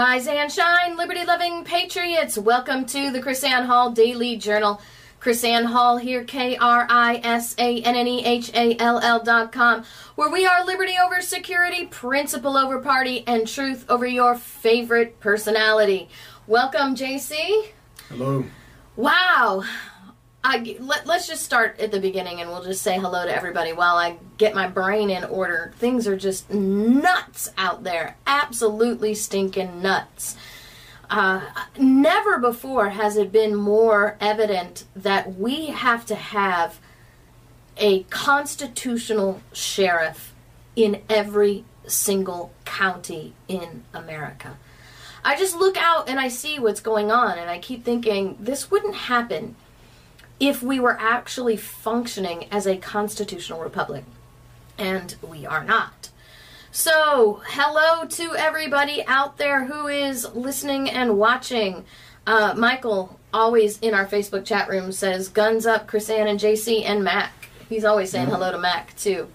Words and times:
Rise 0.00 0.28
and 0.28 0.50
shine, 0.50 0.96
liberty 0.96 1.26
loving 1.26 1.62
patriots. 1.62 2.38
Welcome 2.38 2.86
to 2.86 3.10
the 3.10 3.20
KrisAnne 3.20 3.66
Hall 3.66 3.90
Daily 3.90 4.34
Journal. 4.34 4.80
KrisAnne 5.20 5.66
Hall 5.66 5.98
here, 5.98 6.24
K 6.24 6.56
R 6.56 6.86
I 6.88 7.20
S 7.22 7.54
A 7.58 7.82
N 7.82 7.94
N 7.94 8.08
E 8.08 8.24
H 8.24 8.50
A 8.54 8.78
L 8.78 8.98
L 9.00 9.22
dot 9.22 9.52
com, 9.52 9.84
where 10.14 10.30
we 10.30 10.46
are 10.46 10.64
liberty 10.64 10.94
over 10.98 11.20
security, 11.20 11.84
principle 11.84 12.56
over 12.56 12.78
party, 12.78 13.24
and 13.26 13.46
truth 13.46 13.84
over 13.90 14.06
your 14.06 14.36
favorite 14.36 15.20
personality. 15.20 16.08
Welcome, 16.46 16.94
JC. 16.94 17.66
Hello. 18.08 18.46
Wow. 18.96 19.64
I, 20.42 20.76
let, 20.80 21.06
let's 21.06 21.28
just 21.28 21.44
start 21.44 21.78
at 21.80 21.90
the 21.90 22.00
beginning 22.00 22.40
and 22.40 22.48
we'll 22.50 22.64
just 22.64 22.82
say 22.82 22.98
hello 22.98 23.26
to 23.26 23.34
everybody 23.34 23.72
while 23.72 23.96
I 23.96 24.16
get 24.38 24.54
my 24.54 24.68
brain 24.68 25.10
in 25.10 25.24
order. 25.24 25.72
Things 25.76 26.06
are 26.06 26.16
just 26.16 26.50
nuts 26.50 27.50
out 27.58 27.84
there. 27.84 28.16
Absolutely 28.26 29.14
stinking 29.14 29.82
nuts. 29.82 30.36
Uh, 31.10 31.42
never 31.78 32.38
before 32.38 32.90
has 32.90 33.16
it 33.16 33.32
been 33.32 33.54
more 33.54 34.16
evident 34.20 34.84
that 34.96 35.36
we 35.36 35.66
have 35.66 36.06
to 36.06 36.14
have 36.14 36.78
a 37.76 38.04
constitutional 38.04 39.42
sheriff 39.52 40.32
in 40.76 41.02
every 41.08 41.64
single 41.86 42.52
county 42.64 43.34
in 43.48 43.82
America. 43.92 44.56
I 45.22 45.36
just 45.36 45.56
look 45.56 45.76
out 45.76 46.08
and 46.08 46.18
I 46.18 46.28
see 46.28 46.58
what's 46.58 46.80
going 46.80 47.10
on 47.10 47.38
and 47.38 47.50
I 47.50 47.58
keep 47.58 47.84
thinking 47.84 48.38
this 48.40 48.70
wouldn't 48.70 48.94
happen 48.94 49.56
if 50.40 50.62
we 50.62 50.80
were 50.80 50.98
actually 50.98 51.56
functioning 51.56 52.46
as 52.50 52.66
a 52.66 52.76
constitutional 52.78 53.60
republic. 53.60 54.04
And 54.78 55.14
we 55.22 55.46
are 55.46 55.62
not. 55.62 56.08
So, 56.72 57.42
hello 57.46 58.06
to 58.06 58.34
everybody 58.36 59.04
out 59.06 59.36
there 59.36 59.66
who 59.66 59.88
is 59.88 60.34
listening 60.34 60.88
and 60.88 61.18
watching. 61.18 61.84
Uh, 62.26 62.54
Michael, 62.56 63.18
always 63.34 63.78
in 63.80 63.92
our 63.92 64.06
Facebook 64.06 64.46
chat 64.46 64.68
room, 64.68 64.92
says 64.92 65.28
guns 65.28 65.66
up, 65.66 65.86
KrisAnne 65.86 66.30
and 66.30 66.40
JC 66.40 66.84
and 66.84 67.04
Mac. 67.04 67.32
He's 67.68 67.84
always 67.84 68.10
saying 68.10 68.28
hello 68.28 68.52
to 68.52 68.58
Mac, 68.58 68.96
too. 68.96 69.28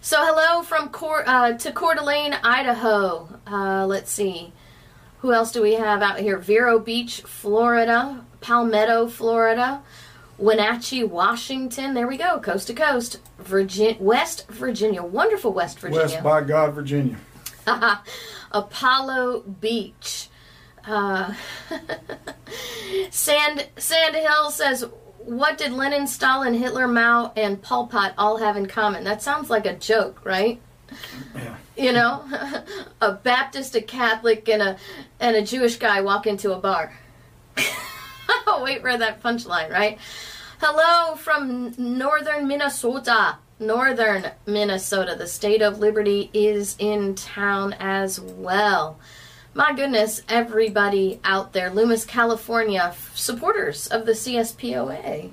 So, 0.00 0.16
hello 0.20 0.62
from 0.62 0.88
Coeur, 0.88 1.24
uh, 1.26 1.52
to 1.54 1.72
Coeur 1.72 1.96
d'Alene, 1.96 2.34
Idaho. 2.42 3.28
Uh, 3.46 3.86
let's 3.86 4.10
see. 4.10 4.52
Who 5.20 5.32
else 5.32 5.52
do 5.52 5.62
we 5.62 5.74
have 5.74 6.02
out 6.02 6.18
here? 6.20 6.38
Vero 6.38 6.78
Beach, 6.78 7.20
Florida. 7.22 8.24
Palmetto, 8.40 9.06
Florida, 9.08 9.82
Wenatchee, 10.38 11.04
Washington. 11.04 11.94
There 11.94 12.06
we 12.06 12.16
go, 12.16 12.40
coast 12.40 12.66
to 12.68 12.74
coast. 12.74 13.20
Virgin, 13.38 13.96
West 14.00 14.48
Virginia, 14.48 15.02
wonderful 15.02 15.52
West 15.52 15.78
Virginia. 15.78 16.04
West 16.04 16.22
by 16.22 16.42
God, 16.42 16.74
Virginia. 16.74 17.16
Apollo 18.52 19.40
Beach. 19.60 20.28
Uh, 20.86 21.34
Sand 23.10 23.68
Sand 23.76 24.16
Hill 24.16 24.50
says, 24.50 24.86
"What 25.18 25.58
did 25.58 25.72
Lenin, 25.72 26.06
Stalin, 26.06 26.54
Hitler, 26.54 26.88
Mao, 26.88 27.32
and 27.36 27.60
Pol 27.60 27.86
Pot 27.86 28.14
all 28.16 28.38
have 28.38 28.56
in 28.56 28.66
common?" 28.66 29.04
That 29.04 29.22
sounds 29.22 29.50
like 29.50 29.66
a 29.66 29.76
joke, 29.76 30.24
right? 30.24 30.60
Yeah. 31.34 31.56
You 31.80 31.94
know, 31.94 32.22
a 33.00 33.12
Baptist, 33.12 33.74
a 33.74 33.80
Catholic, 33.80 34.46
and 34.50 34.60
a 34.60 34.76
and 35.18 35.34
a 35.34 35.40
Jewish 35.40 35.76
guy 35.76 36.02
walk 36.02 36.26
into 36.26 36.52
a 36.52 36.58
bar. 36.58 36.92
Oh, 38.46 38.60
wait 38.64 38.82
for 38.82 38.98
that 38.98 39.22
punchline, 39.22 39.70
right? 39.70 39.98
Hello 40.60 41.16
from 41.16 41.72
northern 41.78 42.46
Minnesota. 42.46 43.38
Northern 43.58 44.30
Minnesota. 44.46 45.14
The 45.16 45.26
state 45.26 45.62
of 45.62 45.78
liberty 45.78 46.30
is 46.34 46.76
in 46.78 47.14
town 47.14 47.74
as 47.80 48.20
well. 48.20 48.98
My 49.54 49.72
goodness, 49.72 50.22
everybody 50.28 51.18
out 51.24 51.54
there. 51.54 51.70
Loomis, 51.70 52.04
California, 52.04 52.94
supporters 53.14 53.86
of 53.86 54.04
the 54.04 54.12
CSPOA. 54.12 55.32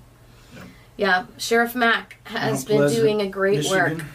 Yeah, 0.95 1.25
Sheriff 1.37 1.75
Mack 1.75 2.17
has 2.23 2.53
Mount 2.53 2.67
been 2.67 2.77
Pleasant, 2.77 3.01
doing 3.01 3.21
a 3.21 3.27
great 3.27 3.57
Michigan, 3.57 3.97
work. 3.97 4.05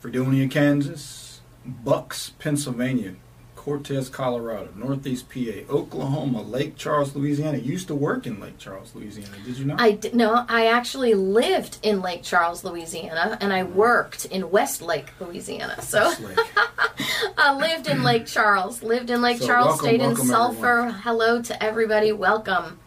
Fredonia, 0.00 0.48
Kansas. 0.48 1.23
Bucks, 1.64 2.32
Pennsylvania. 2.38 3.16
Cortez, 3.64 4.10
Colorado. 4.10 4.68
Northeast 4.76 5.30
PA. 5.30 5.72
Oklahoma. 5.72 6.42
Lake 6.42 6.76
Charles, 6.76 7.16
Louisiana. 7.16 7.56
You 7.56 7.72
used 7.72 7.88
to 7.88 7.94
work 7.94 8.26
in 8.26 8.38
Lake 8.38 8.58
Charles, 8.58 8.94
Louisiana. 8.94 9.38
Did 9.42 9.56
you 9.56 9.64
know? 9.64 9.76
I 9.78 9.92
d- 9.92 10.10
no, 10.12 10.44
I 10.50 10.66
actually 10.66 11.14
lived 11.14 11.78
in 11.82 12.02
Lake 12.02 12.22
Charles, 12.22 12.62
Louisiana, 12.62 13.38
and 13.40 13.54
I 13.54 13.62
mm-hmm. 13.62 13.74
worked 13.74 14.26
in 14.26 14.50
Westlake, 14.50 15.18
Louisiana. 15.18 15.80
So 15.80 16.12
Lake. 16.20 16.38
I 17.38 17.56
lived 17.56 17.86
in 17.86 18.02
Lake 18.02 18.26
Charles, 18.26 18.82
lived 18.82 19.08
in 19.08 19.22
Lake 19.22 19.38
So 19.38 19.46
Charles, 19.46 19.66
welcome, 19.68 19.86
stayed 19.86 20.02
in 20.02 20.16
Sulphur. 20.16 20.78
everyone. 20.80 21.00
Hello 21.00 21.40
to 21.40 21.62
everybody, 21.62 22.12
welcome. 22.12 22.80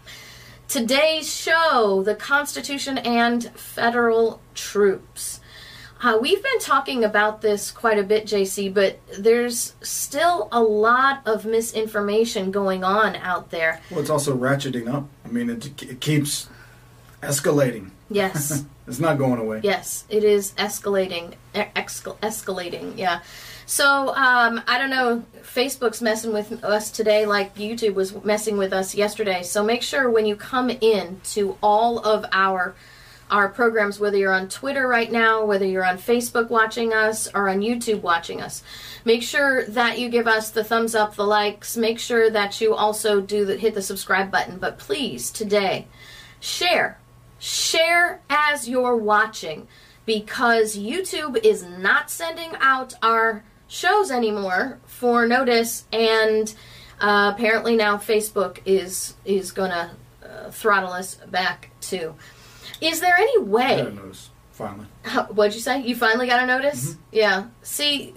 Today's 0.67 1.33
show 1.33 2.03
the 2.05 2.13
Constitution 2.13 2.99
and 2.99 3.45
federal 3.55 4.41
troops. 4.53 5.39
Uh, 6.01 6.17
we've 6.21 6.43
been 6.43 6.59
talking 6.59 7.03
about 7.03 7.41
this 7.41 7.71
quite 7.71 7.97
a 7.97 8.03
bit, 8.03 8.25
JC, 8.25 8.71
but 8.73 8.99
there's 9.17 9.73
still 9.81 10.47
a 10.51 10.61
lot 10.61 11.21
of 11.25 11.45
misinformation 11.45 12.51
going 12.51 12.83
on 12.83 13.15
out 13.17 13.49
there. 13.49 13.81
Well, 13.89 13.99
it's 13.99 14.09
also 14.09 14.37
ratcheting 14.37 14.91
up. 14.93 15.07
I 15.25 15.29
mean, 15.29 15.49
it, 15.49 15.81
it 15.81 15.99
keeps 15.99 16.47
escalating. 17.21 17.91
Yes. 18.09 18.63
It's 18.87 18.99
not 18.99 19.17
going 19.17 19.37
away. 19.37 19.59
Yes, 19.63 20.05
it 20.07 20.23
is 20.23 20.53
escalating. 20.53 21.33
escalating, 21.53 22.97
yeah. 22.97 23.19
So, 23.65 24.15
um, 24.15 24.61
I 24.65 24.77
don't 24.77 24.89
know, 24.89 25.25
Facebook's 25.41 26.01
messing 26.01 26.31
with 26.31 26.63
us 26.63 26.89
today 26.89 27.25
like 27.25 27.53
YouTube 27.55 27.95
was 27.95 28.23
messing 28.23 28.57
with 28.57 28.71
us 28.71 28.95
yesterday. 28.95 29.43
So 29.43 29.61
make 29.61 29.83
sure 29.83 30.09
when 30.09 30.25
you 30.25 30.37
come 30.37 30.69
in 30.69 31.19
to 31.31 31.57
all 31.61 31.99
of 31.99 32.25
our 32.31 32.75
our 33.29 33.49
programs, 33.49 33.99
whether 33.99 34.17
you're 34.17 34.33
on 34.33 34.49
Twitter 34.49 34.87
right 34.87 35.11
now, 35.11 35.45
whether 35.45 35.65
you're 35.65 35.85
on 35.85 35.97
Facebook 35.97 36.49
watching 36.49 36.93
us, 36.93 37.27
or 37.33 37.49
on 37.49 37.61
YouTube 37.61 38.01
watching 38.01 38.41
us, 38.41 38.63
make 39.05 39.23
sure 39.23 39.65
that 39.65 39.99
you 39.99 40.09
give 40.09 40.27
us 40.27 40.51
the 40.51 40.63
thumbs 40.63 40.95
up, 40.95 41.15
the 41.15 41.25
likes. 41.25 41.75
Make 41.75 41.99
sure 41.99 42.29
that 42.29 42.61
you 42.61 42.73
also 42.73 43.21
do 43.21 43.45
the, 43.45 43.57
hit 43.57 43.73
the 43.73 43.81
subscribe 43.81 44.31
button. 44.31 44.57
But 44.57 44.77
please, 44.77 45.31
today, 45.31 45.87
share 46.39 46.99
share 47.39 48.21
as 48.29 48.67
you're 48.67 48.97
watching 48.97 49.67
because 50.05 50.77
YouTube 50.77 51.37
is 51.43 51.63
not 51.63 52.09
sending 52.09 52.51
out 52.59 52.93
our 53.03 53.43
shows 53.67 54.09
anymore 54.09 54.79
for 54.85 55.27
notice 55.27 55.85
and 55.91 56.55
uh, 56.99 57.31
apparently 57.35 57.75
now 57.75 57.97
Facebook 57.97 58.59
is 58.65 59.15
is 59.25 59.51
gonna 59.51 59.95
uh, 60.23 60.49
throttle 60.49 60.91
us 60.91 61.15
back 61.15 61.69
too. 61.81 62.15
Is 62.81 62.99
there 62.99 63.15
any 63.17 63.37
I 63.39 63.43
way? 63.43 63.77
got 63.77 63.87
a 63.87 63.95
notice, 63.95 64.29
finally. 64.51 64.85
What'd 65.31 65.55
you 65.55 65.61
say? 65.61 65.81
You 65.81 65.95
finally 65.95 66.27
got 66.27 66.43
a 66.43 66.45
notice? 66.45 66.95
Yeah. 67.11 67.45
See, 67.63 68.13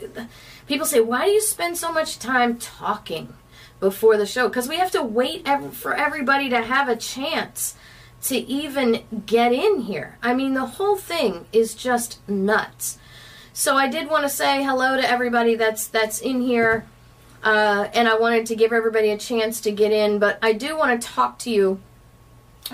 people 0.67 0.87
say, 0.87 1.01
why 1.01 1.27
do 1.27 1.31
you 1.31 1.41
spend 1.41 1.77
so 1.79 1.93
much 1.93 2.19
time 2.19 2.59
talking 2.59 3.33
before 3.79 4.17
the 4.17 4.27
show? 4.27 4.49
Because 4.49 4.69
we 4.69 4.77
have 4.77 4.91
to 4.93 5.03
wait 5.03 5.43
ev- 5.47 5.75
for 5.75 5.95
everybody 5.95 6.49
to 6.51 6.61
have 6.63 6.89
a 6.89 6.97
chance 6.97 7.75
to 8.25 8.37
even 8.37 9.03
get 9.25 9.53
in 9.53 9.81
here. 9.81 10.19
I 10.23 10.35
mean, 10.35 10.53
the 10.55 10.67
whole 10.67 10.97
thing 10.97 11.47
is 11.53 11.75
just 11.75 12.19
nuts. 12.29 12.99
So 13.55 13.77
I 13.77 13.89
did 13.89 14.11
want 14.11 14.25
to 14.25 14.29
say 14.29 14.63
hello 14.63 14.97
to 15.01 15.11
everybody 15.11 15.55
that's 15.55 15.87
that's 15.87 16.21
in 16.21 16.43
here, 16.43 16.85
uh, 17.43 17.89
and 17.95 18.09
I 18.09 18.17
wanted 18.19 18.47
to 18.47 18.57
give 18.57 18.73
everybody 18.73 19.11
a 19.11 19.19
chance 19.19 19.61
to 19.63 19.73
get 19.73 19.91
in. 19.91 20.19
But 20.19 20.39
I 20.43 20.53
do 20.53 20.77
want 20.77 21.01
to 21.01 21.09
talk 21.09 21.39
to 21.41 21.51
you 21.51 21.81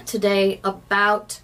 today 0.04 0.60
about 0.64 1.40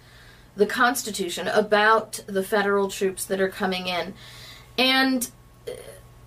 the 0.55 0.65
Constitution, 0.65 1.47
about 1.47 2.23
the 2.27 2.43
federal 2.43 2.89
troops 2.89 3.25
that 3.25 3.41
are 3.41 3.49
coming 3.49 3.87
in, 3.87 4.13
and 4.77 5.31
uh, 5.67 5.71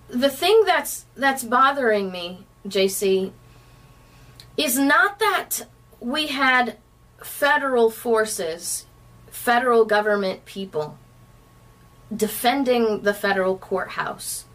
the 0.09 0.29
thing 0.29 0.63
that's 0.65 1.05
that's 1.15 1.43
bothering 1.43 2.11
me, 2.11 2.45
JC, 2.67 3.31
is 4.57 4.77
not 4.77 5.19
that 5.19 5.67
we 5.99 6.27
had 6.27 6.77
federal 7.23 7.89
forces, 7.89 8.85
federal 9.27 9.85
government 9.85 10.45
people 10.45 10.97
defending 12.15 13.01
the 13.01 13.13
federal 13.13 13.57
courthouse. 13.57 14.45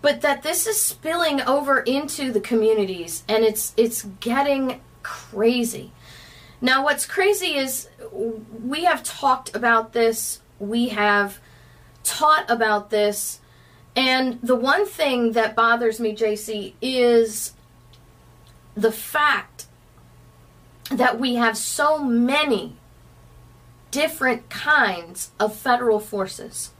But 0.00 0.20
that 0.22 0.42
this 0.42 0.66
is 0.66 0.80
spilling 0.80 1.40
over 1.42 1.80
into 1.80 2.32
the 2.32 2.40
communities 2.40 3.22
and 3.28 3.44
it's 3.44 3.72
it's 3.76 4.02
getting 4.20 4.80
crazy. 5.02 5.92
Now 6.62 6.84
what's 6.84 7.04
crazy 7.04 7.56
is 7.56 7.88
we 8.12 8.84
have 8.84 9.02
talked 9.02 9.54
about 9.54 9.92
this, 9.92 10.40
we 10.60 10.88
have 10.90 11.40
taught 12.04 12.48
about 12.48 12.88
this, 12.90 13.40
and 13.96 14.40
the 14.42 14.54
one 14.54 14.86
thing 14.86 15.32
that 15.32 15.56
bothers 15.56 15.98
me, 16.00 16.14
JC, 16.14 16.74
is 16.80 17.52
the 18.74 18.92
fact 18.92 19.66
that 20.88 21.18
we 21.18 21.34
have 21.34 21.58
so 21.58 21.98
many 21.98 22.76
different 23.90 24.48
kinds 24.48 25.32
of 25.40 25.54
federal 25.54 25.98
forces. 25.98 26.70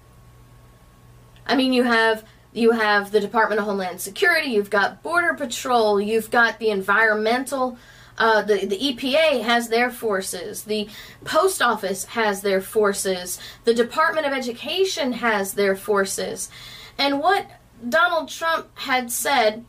I 1.44 1.56
mean, 1.56 1.72
you 1.72 1.82
have 1.82 2.24
You 2.54 2.72
have 2.72 3.12
the 3.12 3.20
Department 3.20 3.60
of 3.60 3.66
Homeland 3.66 4.00
Security. 4.00 4.50
You've 4.50 4.68
got 4.68 5.02
Border 5.02 5.34
Patrol. 5.34 6.00
You've 6.00 6.30
got 6.30 6.58
the 6.58 6.68
environmental. 6.68 7.78
Uh, 8.18 8.42
the 8.42 8.66
the 8.66 8.78
EPA 8.78 9.42
has 9.42 9.68
their 9.68 9.90
forces. 9.90 10.64
The 10.64 10.88
Post 11.24 11.62
Office 11.62 12.04
has 12.06 12.42
their 12.42 12.60
forces. 12.60 13.38
The 13.64 13.74
Department 13.74 14.26
of 14.26 14.32
Education 14.32 15.12
has 15.12 15.54
their 15.54 15.74
forces. 15.74 16.50
And 16.98 17.20
what 17.20 17.46
Donald 17.88 18.28
Trump 18.28 18.68
had 18.78 19.10
said 19.10 19.64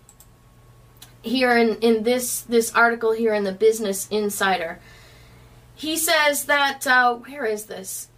here 1.21 1.57
in, 1.57 1.77
in 1.77 2.03
this 2.03 2.41
this 2.41 2.73
article 2.73 3.13
here 3.13 3.33
in 3.33 3.45
the 3.45 3.53
Business 3.53 4.07
Insider, 4.09 4.79
he 5.73 5.97
says 5.97 6.45
that 6.45 6.85
uh, 6.85 7.15
where 7.15 7.45
is 7.45 7.65
this? 7.65 8.09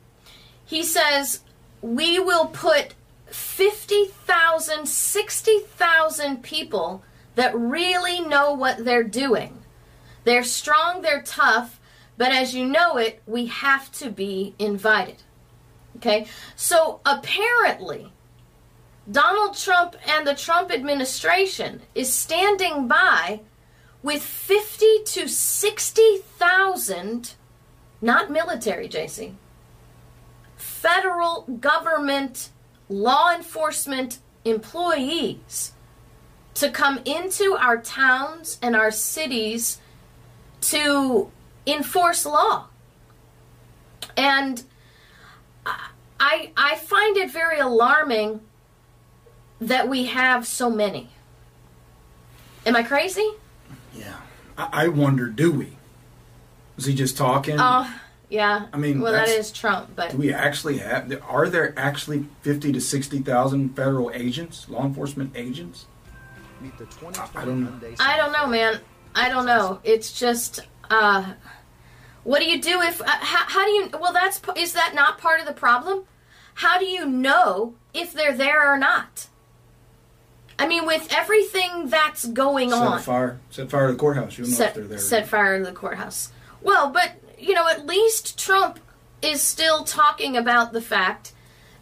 He 0.66 0.84
says 0.84 1.42
we 1.82 2.18
will 2.18 2.48
put 2.48 2.96
50,000, 3.28 4.88
60,000 4.88 6.44
people 6.44 7.04
that 7.36 7.56
really 7.56 8.22
know 8.22 8.54
what 8.54 8.84
they're 8.84 9.04
doing. 9.04 9.55
They're 10.26 10.44
strong, 10.44 11.02
they're 11.02 11.22
tough, 11.22 11.80
but 12.18 12.32
as 12.32 12.54
you 12.54 12.66
know 12.66 12.98
it, 12.98 13.22
we 13.26 13.46
have 13.46 13.92
to 13.94 14.10
be 14.10 14.54
invited. 14.60 15.24
Okay? 15.98 16.28
So 16.56 17.00
apparently, 17.06 18.12
Donald 19.10 19.56
Trump 19.56 19.96
and 20.08 20.28
the 20.28 20.36
Trump 20.36 20.72
administration 20.72 21.82
is 21.94 22.12
standing 22.12 22.88
by 22.88 23.42
with 24.04 24.22
50 24.22 25.04
to 25.06 25.28
60,000 25.28 27.36
not 28.02 28.30
military, 28.30 28.88
JC. 28.88 29.34
Federal 30.58 31.44
government 31.60 32.50
law 32.88 33.34
enforcement 33.34 34.20
employees 34.44 35.72
to 36.54 36.70
come 36.70 37.00
into 37.06 37.58
our 37.60 37.78
towns 37.78 38.60
and 38.62 38.76
our 38.76 38.92
cities 38.92 39.80
to 40.70 41.32
enforce 41.68 42.26
law. 42.26 42.68
And 44.18 44.64
I, 46.20 46.52
I 46.56 46.76
find 46.76 47.18
it 47.18 47.32
very 47.32 47.60
alarming 47.60 48.42
that 49.60 49.88
we 49.90 50.06
have 50.06 50.48
so 50.48 50.70
many. 50.70 51.10
Am 52.66 52.76
I 52.76 52.84
crazy? 52.84 53.28
Yeah. 53.96 54.16
I, 54.58 54.86
I 54.86 54.88
wonder, 54.88 55.28
do 55.28 55.52
we? 55.52 55.78
Is 56.78 56.86
he 56.86 56.94
just 56.96 57.18
talking? 57.18 57.58
Oh, 57.60 57.94
yeah. 58.30 58.68
I 58.74 58.78
mean, 58.78 59.02
well, 59.02 59.14
that's- 59.14 59.52
Trump, 59.52 59.92
but 59.96 60.12
Do 60.12 60.18
we 60.18 60.34
actually 60.34 60.78
have? 60.80 61.12
Are 61.28 61.48
there 61.48 61.74
actually 61.78 62.26
fifty 62.42 62.72
to 62.74 62.82
sixty 62.82 63.20
thousand 63.20 63.76
federal 63.76 64.12
agents, 64.14 64.68
law 64.68 64.84
enforcement 64.84 65.32
agents? 65.36 65.86
Meet 66.60 66.78
the 66.78 66.88
I- 67.20 67.42
I 67.42 67.46
don't 67.46 67.64
know. 67.64 67.90
I 68.00 68.18
don't 68.18 68.32
know, 68.34 68.48
man. 68.48 68.80
I 69.16 69.30
don't 69.30 69.46
know. 69.46 69.80
It's 69.84 70.12
just, 70.12 70.60
uh, 70.90 71.34
what 72.24 72.40
do 72.40 72.46
you 72.46 72.62
do 72.62 72.82
if? 72.82 73.02
Uh, 73.02 73.06
how, 73.08 73.46
how 73.48 73.66
do 73.66 73.72
you? 73.72 73.90
Well, 74.00 74.14
that's 74.14 74.42
is 74.58 74.74
that 74.74 74.94
not 74.94 75.18
part 75.18 75.40
of 75.40 75.46
the 75.46 75.54
problem? 75.54 76.04
How 76.56 76.80
do 76.80 76.86
you 76.86 77.06
know 77.06 77.76
if 77.94 78.14
they're 78.14 78.36
there 78.36 78.72
or 78.72 78.78
not? 78.78 79.28
I 80.58 80.68
mean, 80.68 80.86
with 80.86 81.08
everything 81.12 81.90
that's 81.90 82.26
going 82.26 82.70
Set 82.72 82.82
on, 82.82 83.02
fire, 83.02 83.40
set 83.50 83.70
fire 83.70 83.88
to 83.88 83.94
the 83.94 84.00
courthouse. 84.00 84.38
You'll 84.38 84.48
know 84.48 84.66
if 84.66 84.74
they're 84.74 84.84
there. 84.86 84.98
set 84.98 85.28
fire 85.28 85.60
to 85.60 85.66
the 85.66 85.74
courthouse. 85.74 86.32
Well, 86.62 86.90
but 86.90 87.12
you 87.38 87.54
know, 87.54 87.68
at 87.68 87.86
least 87.86 88.40
Trump 88.40 88.80
is 89.22 89.42
still 89.42 89.84
talking 89.84 90.38
about 90.38 90.72
the 90.74 90.82
fact 90.82 91.34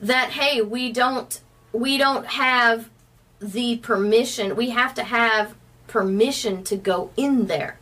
that 0.02 0.32
hey, 0.32 0.62
we 0.62 0.92
don't 0.92 1.40
we 1.72 1.98
don't 1.98 2.26
have 2.26 2.90
the 3.40 3.78
permission. 3.78 4.56
We 4.56 4.72
have 4.72 4.94
to 4.96 5.04
have 5.04 5.56
permission 5.94 6.64
to 6.64 6.76
go 6.76 7.12
in 7.16 7.46
there. 7.46 7.78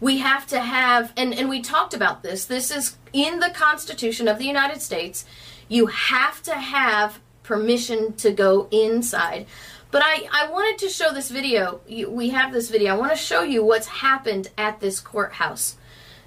We 0.00 0.18
have 0.18 0.46
to 0.48 0.60
have 0.60 1.14
and 1.16 1.32
and 1.32 1.48
we 1.48 1.62
talked 1.62 1.94
about 1.94 2.22
this. 2.22 2.44
This 2.44 2.70
is 2.70 2.98
in 3.14 3.40
the 3.40 3.48
Constitution 3.48 4.28
of 4.28 4.36
the 4.38 4.44
United 4.44 4.82
States. 4.82 5.24
You 5.66 5.86
have 5.86 6.42
to 6.42 6.54
have 6.54 7.18
permission 7.42 8.12
to 8.16 8.30
go 8.30 8.68
inside. 8.70 9.46
But 9.90 10.02
I, 10.04 10.28
I 10.30 10.50
wanted 10.50 10.76
to 10.84 10.90
show 10.90 11.14
this 11.14 11.30
video. 11.30 11.80
We 11.88 12.28
have 12.30 12.52
this 12.52 12.68
video. 12.68 12.94
I 12.94 12.98
want 12.98 13.12
to 13.12 13.16
show 13.16 13.42
you 13.42 13.64
what's 13.64 13.86
happened 13.86 14.50
at 14.58 14.80
this 14.80 15.00
courthouse 15.00 15.76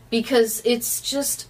because 0.10 0.60
it's 0.66 1.02
just 1.02 1.48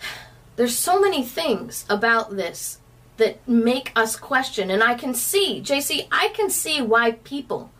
there's 0.54 0.76
so 0.76 1.00
many 1.00 1.24
things 1.24 1.84
about 1.90 2.36
this 2.36 2.78
that 3.22 3.48
make 3.48 3.92
us 3.94 4.16
question 4.16 4.68
and 4.70 4.82
I 4.82 4.94
can 4.94 5.14
see 5.14 5.62
JC 5.64 6.08
I 6.10 6.28
can 6.28 6.50
see 6.50 6.82
why 6.82 7.12
people 7.12 7.70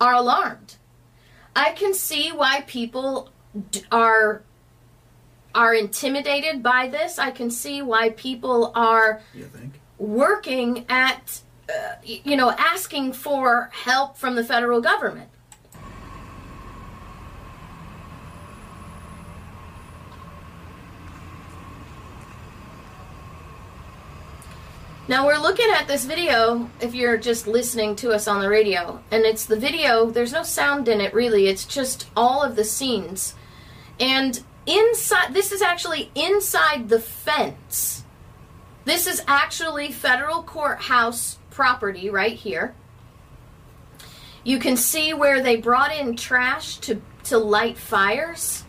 are 0.00 0.14
alarmed. 0.14 0.76
I 1.54 1.72
can 1.72 1.92
see 1.92 2.30
why 2.30 2.62
people 2.66 3.30
are 3.90 4.42
are 5.54 5.74
intimidated 5.74 6.62
by 6.62 6.88
this. 6.88 7.18
I 7.18 7.30
can 7.30 7.50
see 7.50 7.82
why 7.82 8.10
people 8.10 8.72
are 8.74 9.20
working 9.98 10.86
at 10.88 11.42
uh, 11.68 11.96
you 12.02 12.36
know 12.36 12.50
asking 12.52 13.12
for 13.12 13.68
help 13.72 14.16
from 14.16 14.34
the 14.34 14.44
federal 14.44 14.80
government. 14.80 15.28
Now 25.12 25.26
we're 25.26 25.36
looking 25.36 25.68
at 25.70 25.86
this 25.86 26.06
video 26.06 26.70
if 26.80 26.94
you're 26.94 27.18
just 27.18 27.46
listening 27.46 27.96
to 27.96 28.12
us 28.12 28.26
on 28.26 28.40
the 28.40 28.48
radio 28.48 28.98
and 29.10 29.26
it's 29.26 29.44
the 29.44 29.58
video 29.58 30.06
there's 30.06 30.32
no 30.32 30.42
sound 30.42 30.88
in 30.88 31.02
it 31.02 31.12
really 31.12 31.48
it's 31.48 31.66
just 31.66 32.06
all 32.16 32.42
of 32.42 32.56
the 32.56 32.64
scenes 32.64 33.34
and 34.00 34.42
inside 34.64 35.34
this 35.34 35.52
is 35.52 35.60
actually 35.60 36.10
inside 36.14 36.88
the 36.88 36.98
fence 36.98 38.04
this 38.86 39.06
is 39.06 39.22
actually 39.28 39.92
federal 39.92 40.42
courthouse 40.42 41.36
property 41.50 42.08
right 42.08 42.32
here. 42.32 42.74
You 44.44 44.58
can 44.58 44.78
see 44.78 45.12
where 45.12 45.42
they 45.42 45.56
brought 45.56 45.94
in 45.94 46.16
trash 46.16 46.78
to, 46.78 47.02
to 47.24 47.36
light 47.36 47.76
fires. 47.76 48.61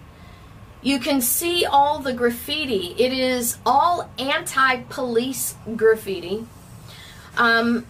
You 0.83 0.99
can 0.99 1.21
see 1.21 1.65
all 1.65 1.99
the 1.99 2.13
graffiti. 2.13 2.93
It 2.97 3.13
is 3.13 3.57
all 3.65 4.11
anti 4.19 4.81
police 4.89 5.55
graffiti. 5.75 6.45
Um, 7.37 7.87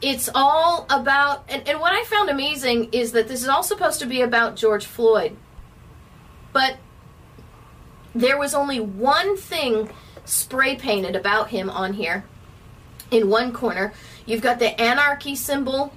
it's 0.00 0.28
all 0.34 0.86
about, 0.88 1.44
and, 1.48 1.66
and 1.68 1.80
what 1.80 1.92
I 1.92 2.04
found 2.04 2.30
amazing 2.30 2.90
is 2.92 3.12
that 3.12 3.28
this 3.28 3.42
is 3.42 3.48
all 3.48 3.62
supposed 3.62 4.00
to 4.00 4.06
be 4.06 4.22
about 4.22 4.56
George 4.56 4.86
Floyd. 4.86 5.36
But 6.52 6.76
there 8.14 8.38
was 8.38 8.54
only 8.54 8.78
one 8.78 9.36
thing 9.36 9.90
spray 10.24 10.76
painted 10.76 11.16
about 11.16 11.50
him 11.50 11.68
on 11.68 11.94
here 11.94 12.24
in 13.10 13.28
one 13.28 13.52
corner. 13.52 13.92
You've 14.24 14.42
got 14.42 14.58
the 14.58 14.80
anarchy 14.80 15.34
symbol 15.34 15.92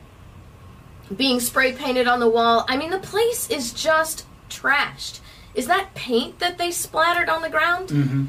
being 1.16 1.40
spray 1.40 1.74
painted 1.74 2.08
on 2.08 2.20
the 2.20 2.30
wall. 2.30 2.66
I 2.68 2.78
mean, 2.78 2.90
the 2.90 3.00
place 3.00 3.50
is 3.50 3.72
just 3.72 4.26
trashed. 4.50 5.20
Is 5.60 5.68
that 5.68 5.94
paint 5.94 6.40
that 6.40 6.58
they 6.58 6.72
splattered 6.72 7.28
on 7.30 7.42
the 7.42 7.50
ground? 7.50 7.90
Mm-hmm. 7.90 8.26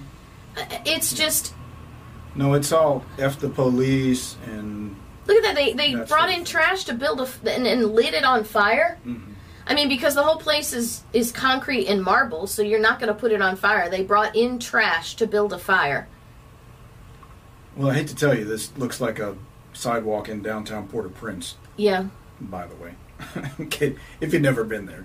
Uh, 0.56 0.64
It's 0.84 1.14
just 1.14 1.54
No, 2.34 2.54
it's 2.54 2.72
all 2.72 3.04
f 3.18 3.38
the 3.38 3.49
police 3.49 4.37
and. 4.46 4.96
look 5.26 5.37
at 5.37 5.42
that. 5.44 5.54
They 5.54 5.72
they 5.75 5.94
brought 6.12 6.30
in 6.37 6.44
trash 6.44 6.84
to 6.84 6.92
build 6.94 7.20
a 7.20 7.25
f- 7.25 7.40
and, 7.46 7.66
and 7.66 7.80
lit 7.94 8.14
it 8.14 8.25
on 8.25 8.42
fire. 8.44 8.99
mhm. 9.06 9.26
I 9.70 9.75
mean, 9.75 9.88
because 9.88 10.14
the 10.16 10.25
whole 10.25 10.38
place 10.49 10.72
is 10.80 11.04
is 11.12 11.30
concrete 11.30 11.87
and 11.87 12.02
marble, 12.02 12.46
so 12.49 12.62
you're 12.62 12.80
not 12.88 12.99
going 13.00 13.12
to 13.14 13.20
put 13.25 13.30
it 13.30 13.40
on 13.40 13.54
fire. 13.56 13.88
They 13.88 14.02
brought 14.02 14.34
in 14.34 14.58
trash 14.58 15.14
to 15.20 15.26
build 15.28 15.52
a 15.52 15.58
fire. 15.58 16.08
Well, 17.76 17.90
I 17.92 17.94
hate 17.94 18.08
to 18.08 18.16
tell 18.16 18.34
you, 18.37 18.44
this 18.44 18.72
looks 18.76 19.00
like 19.00 19.20
a 19.20 19.37
sidewalk 19.72 20.28
in 20.28 20.42
downtown 20.42 20.88
Port-au-Prince. 20.88 21.54
Yeah, 21.76 22.06
By 22.40 22.66
the 22.66 22.75
way, 22.82 22.92
okay, 23.60 23.94
if 24.20 24.32
you've 24.32 24.42
never 24.42 24.64
been 24.64 24.87
there, 24.87 25.04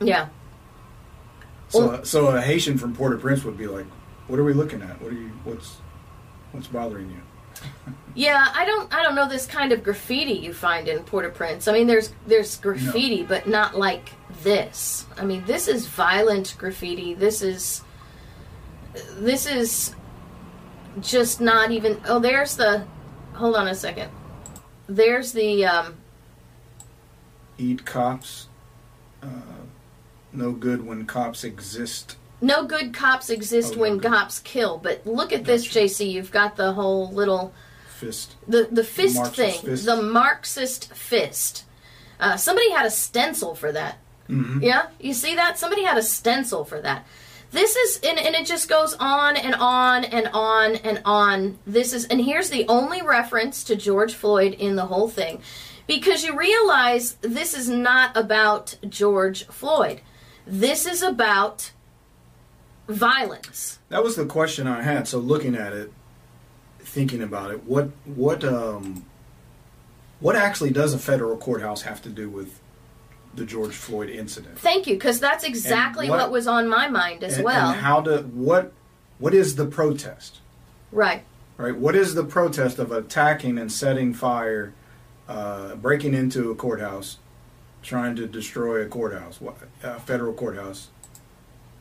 yeah. 0.00 0.26
So 1.68 2.02
so 2.02 2.28
a 2.28 2.40
Haitian 2.40 2.78
from 2.78 2.94
Port-au-Prince 2.94 3.44
would 3.44 3.58
be 3.58 3.66
like, 3.66 3.86
"What 4.28 4.38
are 4.38 4.44
we 4.44 4.52
looking 4.52 4.82
at? 4.82 5.00
What 5.00 5.12
are 5.12 5.16
you? 5.16 5.30
What's 5.44 5.76
what's 6.52 6.66
bothering 6.66 7.10
you?" 7.10 7.20
Yeah, 8.14 8.46
I 8.54 8.64
don't 8.64 8.92
I 8.94 9.02
don't 9.02 9.14
know 9.14 9.28
this 9.28 9.46
kind 9.46 9.72
of 9.72 9.84
graffiti 9.84 10.32
you 10.32 10.54
find 10.54 10.88
in 10.88 11.04
Port-au-Prince. 11.04 11.68
I 11.68 11.72
mean 11.74 11.86
there's 11.86 12.12
there's 12.26 12.56
graffiti 12.56 13.22
but 13.22 13.46
not 13.46 13.76
like 13.76 14.12
this. 14.42 15.04
I 15.18 15.24
mean 15.26 15.44
this 15.44 15.68
is 15.68 15.86
violent 15.86 16.54
graffiti. 16.56 17.12
This 17.12 17.42
is 17.42 17.82
this 19.18 19.44
is 19.44 19.94
just 21.02 21.42
not 21.42 21.72
even 21.72 22.00
Oh, 22.08 22.18
there's 22.18 22.56
the 22.56 22.86
Hold 23.34 23.54
on 23.54 23.68
a 23.68 23.74
second. 23.74 24.10
There's 24.86 25.32
the 25.32 25.66
um 25.66 25.96
Eat 27.58 27.84
cops. 27.84 28.48
Uh, 29.22 29.26
no 30.36 30.52
good 30.52 30.86
when 30.86 31.06
cops 31.06 31.42
exist. 31.44 32.16
no 32.40 32.64
good 32.66 32.92
cops 32.94 33.30
exist 33.30 33.74
Oh, 33.76 33.80
when 33.80 33.98
good. 33.98 34.12
cops 34.12 34.38
kill, 34.40 34.78
but 34.78 35.06
look 35.06 35.32
at 35.32 35.44
this. 35.44 35.66
JC, 35.66 36.10
you've 36.12 36.30
got 36.30 36.56
the 36.56 36.72
whole 36.72 37.10
little 37.10 37.52
fist. 37.88 38.36
the 38.46 38.68
the 38.70 38.84
fist 38.84 39.16
Marxist 39.16 39.36
thing, 39.36 39.70
fist. 39.70 39.86
the 39.86 40.02
Marxist 40.02 40.92
fist. 40.94 41.64
Uh, 42.20 42.36
somebody 42.36 42.70
had 42.70 42.86
a 42.86 42.90
stencil 42.90 43.54
for 43.54 43.72
that. 43.72 43.98
Mm-hmm. 44.28 44.62
Yeah, 44.62 44.86
you 45.00 45.12
see 45.14 45.34
that? 45.36 45.58
Somebody 45.58 45.84
had 45.84 45.98
a 45.98 46.02
stencil 46.02 46.64
for 46.64 46.80
that. 46.80 47.06
This 47.52 47.76
is, 47.76 48.00
and, 48.02 48.18
and 48.18 48.34
it 48.34 48.44
just 48.44 48.68
goes 48.68 48.94
on 48.98 49.36
and 49.36 49.54
on 49.54 50.04
and 50.04 50.28
on 50.32 50.76
and 50.76 51.00
on. 51.04 51.58
This 51.66 51.92
is, 51.92 52.04
and 52.06 52.20
here's 52.20 52.50
the 52.50 52.66
only 52.68 53.02
reference 53.02 53.62
to 53.64 53.76
George 53.76 54.14
Floyd 54.14 54.54
in 54.54 54.74
the 54.76 54.86
whole 54.86 55.08
thing, 55.08 55.40
because 55.86 56.24
you 56.24 56.36
realize 56.36 57.14
this 57.20 57.56
is 57.56 57.68
not 57.68 58.16
about 58.16 58.76
George 58.88 59.46
Floyd. 59.46 60.00
This 60.46 60.86
is 60.86 61.02
about 61.02 61.72
violence. 62.88 63.78
That 63.88 64.04
was 64.04 64.16
the 64.16 64.26
question 64.26 64.66
I 64.66 64.82
had. 64.82 65.08
So 65.08 65.18
looking 65.18 65.54
at 65.54 65.72
it, 65.72 65.92
thinking 66.78 67.22
about 67.22 67.50
it, 67.50 67.64
what 67.64 67.90
what 68.04 68.44
um 68.44 69.04
what 70.20 70.36
actually 70.36 70.70
does 70.70 70.94
a 70.94 70.98
federal 70.98 71.36
courthouse 71.36 71.82
have 71.82 72.00
to 72.02 72.08
do 72.08 72.30
with 72.30 72.60
the 73.34 73.44
George 73.44 73.74
Floyd 73.74 74.08
incident? 74.08 74.58
Thank 74.58 74.86
you, 74.86 74.94
because 74.94 75.20
that's 75.20 75.44
exactly 75.44 76.08
what- 76.08 76.20
what, 76.20 76.30
was 76.30 76.46
on 76.46 76.68
my 76.68 76.88
mind 76.88 77.22
as 77.22 77.36
and, 77.36 77.44
well. 77.44 77.70
and 77.70 77.80
how 77.80 78.00
to 78.02 78.22
what 78.22 78.72
what 79.18 79.34
is 79.34 79.56
the 79.56 79.66
protest? 79.66 80.38
right. 80.92 81.22
Right? 81.58 81.74
What 81.74 81.96
is 81.96 82.14
the 82.14 82.24
protest 82.24 82.78
of 82.78 82.92
attacking 82.92 83.56
and 83.56 83.72
setting 83.72 84.12
fire, 84.12 84.74
uh, 85.26 85.74
breaking 85.76 86.12
into 86.12 86.50
a 86.50 86.54
courthouse, 86.54 87.16
trying 87.86 88.16
to 88.16 88.26
destroy 88.26 88.82
a 88.82 88.86
courthouse, 88.86 89.40
a 89.82 90.00
federal 90.00 90.34
courthouse? 90.34 90.88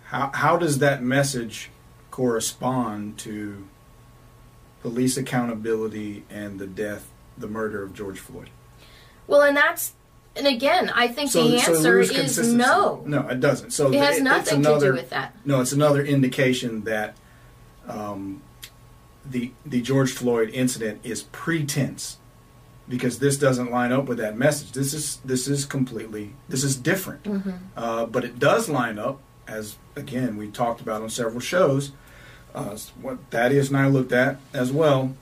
How 0.06 0.30
how 0.34 0.56
does 0.56 0.78
that 0.80 1.02
message 1.02 1.72
correspond 2.12 3.18
to 3.18 3.68
police 4.82 5.18
accountability 5.18 6.24
and 6.30 6.60
the 6.60 6.68
death, 6.68 7.10
the 7.38 7.48
murder 7.48 7.82
of 7.84 7.94
George 7.94 8.20
Floyd? 8.20 8.52
Well, 9.26 9.42
and 9.42 9.58
that's, 9.58 9.94
and 10.36 10.46
again, 10.46 10.92
I 10.94 11.08
think 11.08 11.32
the 11.32 11.56
answer 11.56 11.80
there's 11.80 12.12
is 12.12 12.54
no. 12.54 13.04
No, 13.06 13.28
it 13.28 13.40
doesn't. 13.40 13.72
So 13.72 13.92
It 13.92 13.96
has 13.96 14.18
it's 14.18 14.24
nothing 14.24 14.62
to 14.62 14.80
do 14.80 14.94
with 14.94 15.10
that. 15.10 15.36
No, 15.44 15.60
it's 15.60 15.72
another 15.72 16.06
indication 16.06 16.84
that 16.84 17.16
um, 17.88 18.44
the 19.26 19.52
the 19.66 19.82
George 19.82 20.12
Floyd 20.12 20.52
incident 20.54 21.02
is 21.04 21.24
pretense 21.24 22.18
because 22.88 23.20
this 23.20 23.38
doesn't 23.38 23.72
line 23.72 23.92
up 23.92 24.06
with 24.06 24.18
that 24.20 24.38
message. 24.38 24.72
This 24.74 24.94
is 24.94 25.18
this 25.26 25.48
is 25.48 25.66
completely 25.66 26.34
this 26.50 26.64
is 26.64 26.76
different, 26.76 27.24
Mm-hmm. 27.24 27.52
uh, 27.76 28.06
but 28.06 28.24
it 28.24 28.40
does 28.40 28.70
line 28.70 29.00
up 29.00 29.20
as 29.48 29.78
again 29.96 30.38
we 30.38 30.48
talked 30.50 30.82
about 30.82 31.02
on 31.02 31.10
several 31.10 31.40
shows. 31.40 31.92
Uh, 32.54 32.78
what 33.02 33.18
Thaddeus 33.32 33.68
and 33.68 33.78
I 33.78 33.88
looked 33.88 34.14
at 34.14 34.38
as 34.54 34.72
well. 34.72 35.14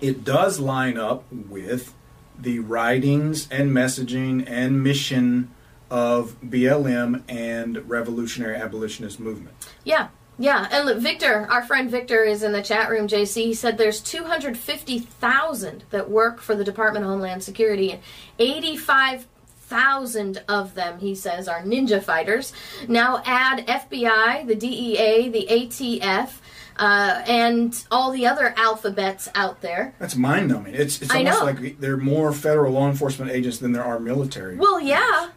It 0.00 0.24
does 0.24 0.60
line 0.60 0.98
up 0.98 1.24
with 1.32 1.94
the 2.38 2.58
writings 2.58 3.48
and 3.50 3.70
messaging 3.70 4.44
and 4.46 4.82
mission 4.82 5.50
of 5.90 6.36
BLM 6.42 7.22
and 7.28 7.88
Revolutionary 7.88 8.56
Abolitionist 8.56 9.18
Movement. 9.20 9.54
Yeah, 9.84 10.08
yeah. 10.40 10.66
And 10.72 10.86
look, 10.86 10.98
Victor, 10.98 11.46
our 11.50 11.62
friend 11.62 11.90
Victor, 11.90 12.24
is 12.24 12.42
in 12.42 12.52
the 12.52 12.62
chat 12.62 12.88
room. 12.88 13.06
JC, 13.06 13.44
he 13.44 13.54
said 13.54 13.76
there's 13.76 14.00
250,000 14.00 15.84
that 15.90 16.10
work 16.10 16.40
for 16.40 16.56
the 16.56 16.64
Department 16.64 17.04
of 17.04 17.10
Homeland 17.10 17.44
Security, 17.44 17.92
and 17.92 18.00
85,000 18.38 20.42
of 20.48 20.74
them, 20.74 20.98
he 20.98 21.14
says, 21.14 21.46
are 21.46 21.62
ninja 21.62 22.02
fighters. 22.02 22.54
Now 22.88 23.22
add 23.26 23.66
FBI, 23.66 24.46
the 24.46 24.54
DEA, 24.54 25.28
the 25.28 25.46
ATF. 25.50 26.30
Uh, 26.76 27.22
and 27.26 27.84
all 27.90 28.10
the 28.10 28.26
other 28.26 28.54
alphabets 28.56 29.28
out 29.34 29.60
there. 29.60 29.94
That's 29.98 30.16
mind 30.16 30.48
numbing. 30.48 30.74
It's 30.74 31.02
it's 31.02 31.14
almost 31.14 31.42
like 31.42 31.78
there 31.78 31.92
are 31.92 31.98
more 31.98 32.32
federal 32.32 32.72
law 32.72 32.88
enforcement 32.88 33.30
agents 33.30 33.58
than 33.58 33.72
there 33.72 33.84
are 33.84 34.00
military. 34.00 34.56
Well, 34.56 34.80
yeah. 34.80 35.28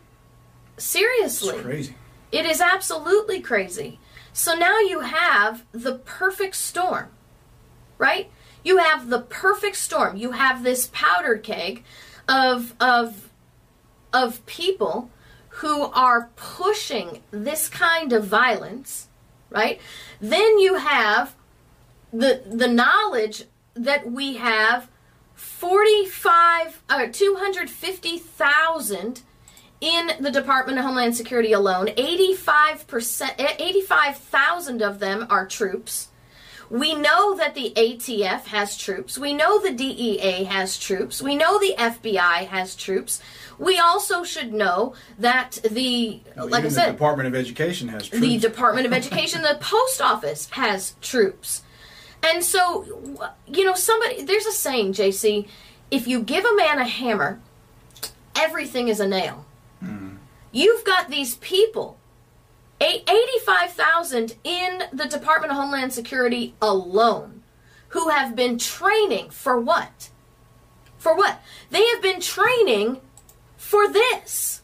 it's 0.77 0.85
Seriously. 0.85 1.59
crazy. 1.59 1.95
It 2.31 2.45
is 2.45 2.61
absolutely 2.61 3.41
crazy. 3.41 3.99
So 4.33 4.55
now 4.55 4.79
you 4.79 5.01
have 5.01 5.63
the 5.71 5.99
perfect 5.99 6.55
storm, 6.55 7.09
right? 7.99 8.31
You 8.63 8.77
have 8.77 9.09
the 9.09 9.19
perfect 9.19 9.75
storm. 9.75 10.17
You 10.17 10.31
have 10.31 10.63
this 10.63 10.89
powder 10.91 11.37
keg 11.37 11.83
of 12.27 12.73
of 12.79 13.29
of 14.11 14.43
people 14.45 15.11
who 15.57 15.83
are 15.83 16.29
pushing 16.35 17.21
this 17.29 17.69
kind 17.69 18.11
of 18.11 18.25
violence, 18.25 19.07
right? 19.51 19.79
Then 20.19 20.57
you 20.57 20.75
have 20.75 21.35
the 22.11 22.41
the 22.45 22.67
knowledge 22.67 23.43
that 23.75 24.11
we 24.11 24.37
have 24.37 24.89
45 25.35 26.81
uh, 26.89 27.07
250,000 27.11 29.21
in 29.83 30.11
the 30.21 30.31
Department 30.31 30.79
of 30.79 30.85
Homeland 30.85 31.13
Security 31.13 31.51
alone, 31.51 31.87
85%, 31.87 33.31
eh, 33.37 33.55
85,000 33.59 34.81
of 34.81 34.99
them 34.99 35.27
are 35.29 35.45
troops. 35.45 36.07
We 36.69 36.95
know 36.95 37.35
that 37.35 37.53
the 37.53 37.73
ATF 37.75 38.45
has 38.45 38.77
troops. 38.77 39.17
We 39.17 39.33
know 39.33 39.59
the 39.59 39.73
DEA 39.73 40.45
has 40.45 40.79
troops. 40.79 41.21
We 41.21 41.35
know 41.35 41.59
the 41.59 41.75
FBI 41.77 42.47
has 42.47 42.77
troops. 42.77 43.21
We 43.59 43.77
also 43.77 44.23
should 44.23 44.53
know 44.53 44.95
that 45.19 45.59
the, 45.69 46.21
Now, 46.37 46.45
like 46.47 46.63
I 46.63 46.69
said, 46.69 46.87
the 46.87 46.91
Department 46.93 47.27
of 47.27 47.35
Education 47.35 47.89
has 47.89 48.07
troops. 48.07 48.25
the 48.25 48.37
Department 48.37 48.87
of 48.87 48.93
Education, 49.01 49.41
the 49.41 49.57
post 49.59 50.01
office 50.01 50.49
has 50.51 50.95
troops. 51.01 51.61
And 52.23 52.41
so, 52.41 52.85
you 53.47 53.65
know, 53.65 53.73
somebody, 53.73 54.23
there's 54.23 54.45
a 54.45 54.53
saying, 54.53 54.93
JC, 54.93 55.45
if 55.91 56.07
you 56.07 56.21
give 56.23 56.45
a 56.45 56.55
man 56.55 56.79
a 56.79 56.87
hammer, 56.87 57.41
everything 58.33 58.87
is 58.87 59.01
a 59.01 59.07
nail. 59.07 59.45
You've 60.51 60.83
got 60.83 61.09
these 61.09 61.35
people, 61.35 61.97
eight- 62.79 63.09
85,000 63.09 64.35
in 64.43 64.83
the 64.93 65.07
Department 65.07 65.51
of 65.51 65.57
Homeland 65.57 65.93
Security 65.93 66.53
alone, 66.61 67.43
who 67.89 68.09
have 68.09 68.35
been 68.35 68.57
training 68.57 69.31
for 69.31 69.59
what? 69.59 70.09
For 70.97 71.15
what? 71.15 71.41
They 71.71 71.85
have 71.87 72.01
been 72.01 72.21
training 72.21 73.01
for 73.57 73.87
this. 73.87 74.61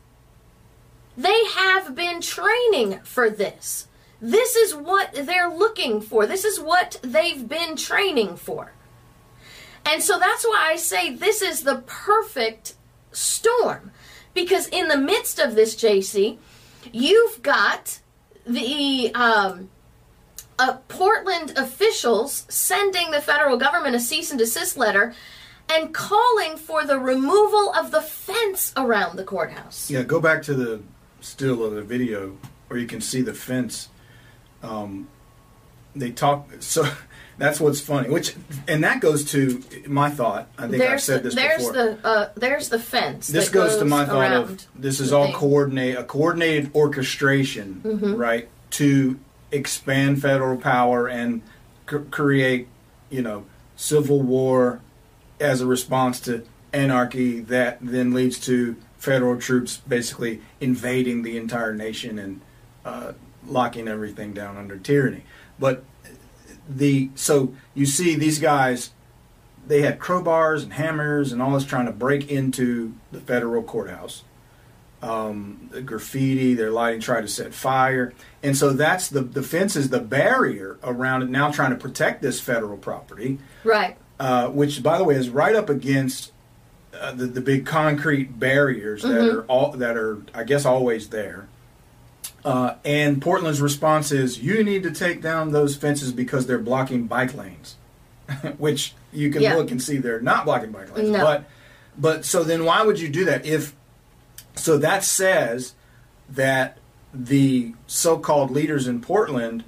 They 1.18 1.44
have 1.46 1.96
been 1.96 2.22
training 2.22 3.00
for 3.04 3.30
this. 3.30 3.88
This 4.22 4.56
is 4.56 4.76
what 4.76 5.14
they're 5.14 5.50
looking 5.50 6.02
for. 6.02 6.26
This 6.26 6.46
is 6.46 6.60
what 6.60 7.00
they've 7.02 7.48
been 7.48 7.76
training 7.76 8.38
for. 8.38 8.74
And 9.86 10.04
so 10.04 10.20
that's 10.20 10.46
why 10.46 10.70
I 10.72 10.76
say 10.76 11.14
this 11.14 11.42
is 11.42 11.64
the 11.64 11.84
perfect 11.86 12.76
storm. 13.12 13.92
Because 14.34 14.68
in 14.68 14.88
the 14.88 14.98
midst 14.98 15.40
of 15.40 15.56
this, 15.56 15.76
JC, 15.76 16.38
you've 16.92 17.42
got 17.42 18.00
the 18.46 19.14
um, 19.14 19.70
uh, 20.58 20.78
Portland 20.88 21.54
officials 21.58 22.46
sending 22.50 23.12
the 23.12 23.22
federal 23.22 23.58
government 23.58 23.96
a 23.96 24.00
cease 24.00 24.30
and 24.32 24.40
desist 24.40 24.78
letter 24.78 25.14
and 25.70 25.94
calling 25.94 26.58
for 26.58 26.84
the 26.84 27.00
removal 27.00 27.72
of 27.74 27.92
the 27.92 28.02
fence 28.02 28.74
around 28.76 29.18
the 29.18 29.24
courthouse. 29.24 29.90
Yeah, 29.90 30.04
go 30.04 30.20
back 30.20 30.42
to 30.44 30.54
the 30.54 30.82
still 31.22 31.64
of 31.64 31.74
the 31.74 31.84
video 31.84 32.38
where 32.68 32.80
you 32.80 32.88
can 32.88 33.02
see 33.02 33.22
the 33.22 33.34
fence. 33.34 33.90
Um, 34.64 35.08
they 35.96 36.12
talk 36.12 36.50
so 36.60 36.90
that's 37.40 37.60
what's 37.60 37.80
funny. 37.82 38.10
Which 38.10 38.36
and 38.68 38.84
that 38.84 39.02
goes 39.02 39.32
to 39.32 39.64
my 39.88 40.10
thought. 40.12 40.48
I 40.58 40.68
think 40.68 40.84
I've 40.84 41.02
said 41.02 41.24
this 41.24 41.34
there's 41.34 41.58
before. 41.68 41.74
the 41.74 42.00
uh, 42.08 42.30
there's 42.36 42.70
the 42.70 42.78
fence. 42.80 43.28
this 43.28 43.48
that 43.48 43.54
goes, 43.54 43.78
to 43.78 43.86
my 43.86 44.06
thought 44.06 44.32
of 44.32 44.66
this 44.76 45.00
is 45.00 45.12
all 45.12 45.26
thing. 45.26 45.36
coordinate 45.36 45.98
a 45.98 46.04
coordinated 46.04 46.72
orchestration, 46.76 47.82
Mm-hmm. 47.84 48.16
right, 48.16 48.48
to 48.72 49.20
expand 49.52 50.22
federal 50.22 50.58
power 50.58 51.08
and 51.08 51.42
c- 51.90 51.98
create, 52.12 52.68
you 53.10 53.22
know, 53.24 53.46
civil 53.76 54.22
war 54.22 54.82
as 55.40 55.62
a 55.62 55.66
response 55.66 56.20
to 56.20 56.46
anarchy 56.74 57.40
that 57.40 57.78
then 57.82 58.14
leads 58.14 58.38
to 58.40 58.76
federal 58.98 59.40
troops 59.40 59.78
basically 59.88 60.42
invading 60.60 61.24
the 61.24 61.38
entire 61.38 61.74
nation 61.74 62.20
and 62.20 62.42
uh, 62.86 63.14
locking 63.48 63.88
everything 63.88 64.34
down 64.34 64.58
under 64.58 64.78
tyranny. 64.78 65.24
But 65.58 65.84
the 66.70 67.10
so 67.16 67.54
you 67.74 67.86
see 67.86 68.16
these 68.16 68.40
guys 68.40 68.92
they 69.68 69.82
had 69.82 70.00
crowbars 70.00 70.64
and 70.64 70.74
hammers 70.74 71.32
and 71.32 71.42
all 71.42 71.52
this 71.52 71.66
trying 71.66 71.86
to 71.88 71.92
break 71.92 72.30
into 72.32 72.94
the 73.12 73.20
federal 73.20 73.62
courthouse. 73.62 74.24
Um, 75.02 75.70
the 75.72 75.82
graffiti, 75.82 76.56
they're 76.56 76.72
lighting, 76.72 77.00
trying 77.00 77.22
to 77.22 77.28
set 77.30 77.54
fire, 77.54 78.14
and 78.44 78.58
so 78.58 78.72
that's 78.74 79.08
the 79.08 79.22
the 79.22 79.44
fence 79.44 79.76
is 79.78 79.90
the 79.90 80.00
barrier 80.02 80.78
around 80.84 81.22
it 81.24 81.30
now, 81.30 81.52
trying 81.52 81.70
to 81.72 81.78
protect 81.78 82.22
this 82.22 82.42
federal 82.42 82.78
property, 82.78 83.40
right. 83.64 83.96
uh, 84.20 84.50
which 84.50 84.84
by 84.84 84.98
the 84.98 85.04
way 85.06 85.16
is 85.16 85.30
right 85.30 85.56
up 85.56 85.70
against 85.70 86.34
uh, 86.94 87.14
the 87.14 87.28
the 87.28 87.40
big 87.42 87.66
concrete 87.66 88.40
barriers 88.40 89.04
that 89.04 89.10
Mm-hmm. 89.10 89.38
are 89.40 89.42
all 89.44 89.72
that 89.72 89.96
are 89.96 90.22
I 90.34 90.44
guess 90.44 90.66
always 90.66 91.10
there. 91.10 91.48
Uh, 92.46 92.76
and 92.86 93.22
Portland's 93.22 93.62
response 93.62 94.12
is, 94.12 94.40
you 94.40 94.64
need 94.64 94.84
to 94.84 94.92
take 94.92 95.22
down 95.22 95.52
those 95.52 95.76
fences 95.76 96.12
because 96.12 96.48
they're 96.48 96.58
blocking 96.60 97.06
bike 97.08 97.34
lanes. 97.34 97.76
which 98.58 98.94
you 99.12 99.32
can 99.32 99.42
Yeah. 99.42 99.56
look 99.56 99.72
and 99.72 99.82
see 99.82 99.98
they're 99.98 100.22
not 100.22 100.46
blocking 100.46 100.72
bike 100.72 100.96
lanes. 100.96 101.10
No. 101.10 101.20
But 101.24 101.46
but 101.98 102.26
so 102.26 102.44
then 102.44 102.64
why 102.64 102.84
would 102.84 103.00
you 103.00 103.10
do 103.10 103.26
that 103.26 103.44
if 103.46 103.76
so 104.56 104.78
that 104.78 105.04
says 105.04 105.74
that 106.30 106.78
the 107.14 107.74
so-called 107.88 108.52
leaders 108.52 108.88
in 108.88 109.02
Portland 109.02 109.64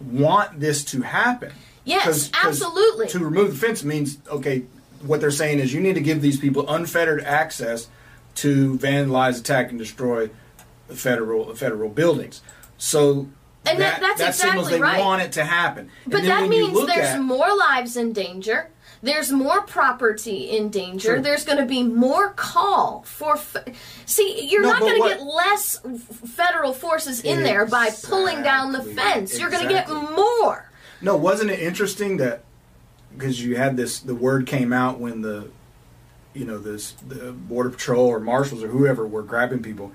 want 0.00 0.60
this 0.60 0.84
to 0.84 1.02
happen. 1.02 1.52
Yes, 1.84 2.04
'Cause- 2.04 2.28
'cause 2.28 2.46
absolutely. 2.46 3.08
To 3.08 3.18
remove 3.18 3.50
the 3.58 3.66
fence 3.66 3.82
means 3.84 4.18
okay. 4.30 4.62
What 5.02 5.20
they're 5.20 5.30
saying 5.30 5.58
is 5.58 5.72
you 5.74 5.80
need 5.80 5.94
to 5.94 6.00
give 6.00 6.22
these 6.22 6.38
people 6.38 6.68
unfettered 6.68 7.22
access 7.24 7.88
to 8.36 8.78
vandalize, 8.78 9.40
attack, 9.40 9.70
and 9.70 9.78
destroy 9.78 10.30
federal 10.88 11.54
federal 11.54 11.88
buildings. 11.88 12.42
So 12.78 13.28
And 13.64 13.80
that- 13.80 14.00
that's 14.00 14.18
that 14.18 14.34
signals 14.34 14.68
exactly 14.68 14.74
they 14.78 14.82
right. 14.82 15.00
want 15.04 15.22
it 15.22 15.32
to 15.32 15.44
happen. 15.44 15.90
But 16.06 16.22
that 16.22 16.48
means 16.48 16.86
there's 16.86 17.14
at, 17.14 17.20
more 17.20 17.54
lives 17.56 17.96
in 17.96 18.12
danger. 18.12 18.68
There's 19.02 19.30
more 19.30 19.60
property 19.62 20.50
in 20.56 20.70
danger. 20.70 21.14
True. 21.14 21.22
There's 21.22 21.44
going 21.44 21.58
to 21.58 21.66
be 21.66 21.82
more 21.82 22.30
call 22.30 23.02
for. 23.06 23.34
F- 23.34 23.56
See, 24.06 24.48
you're 24.48 24.62
No, 24.62 24.70
not 24.70 24.80
going 24.80 25.02
to 25.02 25.08
get 25.08 25.22
less 25.22 25.80
federal 26.34 26.72
forces 26.72 27.20
in 27.20 27.42
there 27.42 27.66
by 27.66 27.90
pulling 28.04 28.42
down 28.42 28.72
the 28.72 28.78
Exactly. 28.80 28.94
fence. 29.02 29.38
You're 29.38 29.50
going 29.50 29.66
to 29.66 29.72
get 29.72 29.88
more. 29.90 30.70
No, 31.02 31.14
wasn't 31.16 31.50
it 31.50 31.60
interesting 31.60 32.16
that 32.18 32.42
because 33.16 33.42
you 33.42 33.56
had 33.56 33.76
this 33.76 34.00
the 34.00 34.14
word 34.14 34.46
came 34.46 34.72
out 34.72 34.98
when 34.98 35.20
the 35.20 35.50
you 36.34 36.44
know 36.46 36.58
this 36.58 36.92
the 37.06 37.32
border 37.32 37.70
patrol 37.70 38.06
or 38.08 38.18
marshals 38.20 38.62
or 38.62 38.68
whoever 38.68 39.06
were 39.06 39.22
grabbing 39.22 39.62
people 39.62 39.92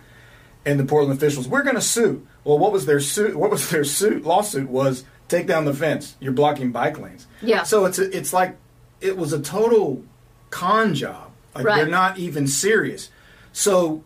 and 0.65 0.79
the 0.79 0.85
Portland 0.85 1.17
officials 1.17 1.47
we're 1.47 1.63
going 1.63 1.75
to 1.75 1.81
sue. 1.81 2.25
Well, 2.43 2.57
what 2.59 2.71
was 2.71 2.85
their 2.85 2.99
suit? 2.99 3.35
What 3.35 3.49
was 3.51 3.69
their 3.69 3.83
suit 3.83 4.23
lawsuit 4.23 4.69
was 4.69 5.03
take 5.27 5.47
down 5.47 5.65
the 5.65 5.73
fence. 5.73 6.15
You're 6.19 6.33
blocking 6.33 6.71
bike 6.71 6.99
lanes. 6.99 7.25
Yeah. 7.41 7.63
So 7.63 7.85
it's 7.85 7.99
a, 7.99 8.15
it's 8.15 8.33
like 8.33 8.57
it 8.99 9.17
was 9.17 9.33
a 9.33 9.41
total 9.41 10.03
con 10.49 10.93
job. 10.93 11.31
Like 11.55 11.65
Right. 11.65 11.75
they're 11.77 11.87
not 11.87 12.17
even 12.19 12.47
serious. 12.47 13.09
So 13.53 14.03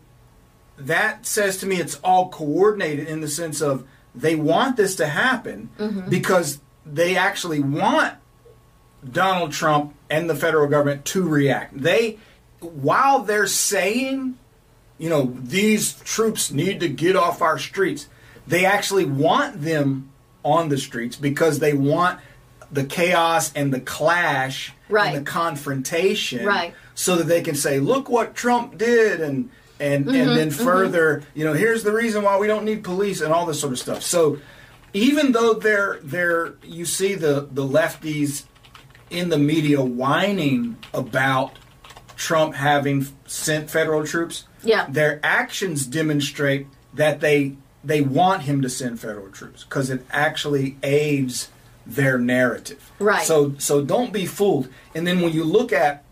that 0.78 1.26
says 1.26 1.56
to 1.58 1.66
me 1.66 1.76
it's 1.76 1.96
all 2.04 2.28
coordinated 2.28 3.08
in 3.08 3.20
the 3.20 3.28
sense 3.28 3.60
of 3.60 3.86
they 4.14 4.34
want 4.34 4.76
this 4.76 4.96
to 4.96 5.06
happen 5.06 5.70
Mm-hmm. 5.78 6.08
because 6.10 6.60
they 6.84 7.16
actually 7.16 7.60
want 7.60 8.14
Donald 9.10 9.52
Trump 9.52 9.94
and 10.10 10.28
the 10.30 10.34
federal 10.34 10.68
government 10.68 11.04
to 11.06 11.28
react. 11.28 11.76
They, 11.80 12.18
while 12.60 13.20
they're 13.20 13.46
saying, 13.46 14.38
you 14.98 15.10
know, 15.10 15.34
these 15.42 15.94
troops 16.00 16.50
need 16.50 16.80
to 16.80 16.88
get 16.88 17.16
off 17.16 17.42
our 17.42 17.58
streets, 17.58 18.08
they 18.46 18.64
actually 18.64 19.04
want 19.04 19.62
them 19.62 20.10
on 20.44 20.68
the 20.68 20.78
streets 20.78 21.16
because 21.16 21.58
they 21.58 21.72
want 21.72 22.20
the 22.70 22.84
chaos 22.84 23.52
and 23.54 23.72
the 23.72 23.80
clash 23.80 24.72
Right. 24.88 25.14
and 25.16 25.26
the 25.26 25.30
confrontation 25.30 26.46
Right. 26.46 26.74
so 26.94 27.16
that 27.16 27.24
they 27.24 27.42
can 27.42 27.56
say, 27.56 27.80
look 27.80 28.08
what 28.08 28.34
Trump 28.34 28.78
did 28.78 29.20
and 29.20 29.50
and 29.78 30.06
and 30.06 30.16
mm-hmm, 30.16 30.34
then 30.34 30.48
mm-hmm. 30.50 30.64
further, 30.64 31.22
you 31.34 31.44
know, 31.44 31.52
here's 31.52 31.82
the 31.82 31.92
reason 31.92 32.22
why 32.22 32.38
we 32.38 32.46
don't 32.46 32.64
need 32.64 32.82
police 32.82 33.20
and 33.20 33.32
all 33.32 33.44
this 33.44 33.60
sort 33.60 33.72
of 33.72 33.78
stuff. 33.78 34.02
So 34.02 34.38
even 34.92 35.32
though 35.32 35.54
they're 35.54 35.98
they're 36.02 36.54
you 36.62 36.84
see 36.86 37.14
the 37.14 37.48
the 37.50 37.62
lefties 37.62 38.44
in 39.10 39.28
the 39.28 39.38
media 39.38 39.82
whining 39.82 40.76
about 40.94 41.52
Trump 42.16 42.54
having 42.54 43.06
sent 43.26 43.70
federal 43.70 44.04
troops, 44.04 44.44
Yeah. 44.62 44.86
their 44.88 45.20
actions 45.22 45.86
demonstrate 45.86 46.66
that 46.94 47.20
they 47.20 47.52
they 47.84 48.00
want 48.00 48.42
him 48.42 48.62
to 48.62 48.68
send 48.68 48.98
federal 48.98 49.28
troops 49.28 49.62
because 49.62 49.90
it 49.90 50.04
actually 50.10 50.76
aids 50.82 51.48
their 51.86 52.18
narrative. 52.18 52.90
Right. 52.98 53.24
So 53.24 53.54
so 53.58 53.80
don't 53.82 54.12
be 54.12 54.26
fooled. 54.26 54.68
And 54.94 55.06
then 55.06 55.20
when 55.20 55.32
you 55.32 55.44
look 55.44 55.72
at 55.72 56.02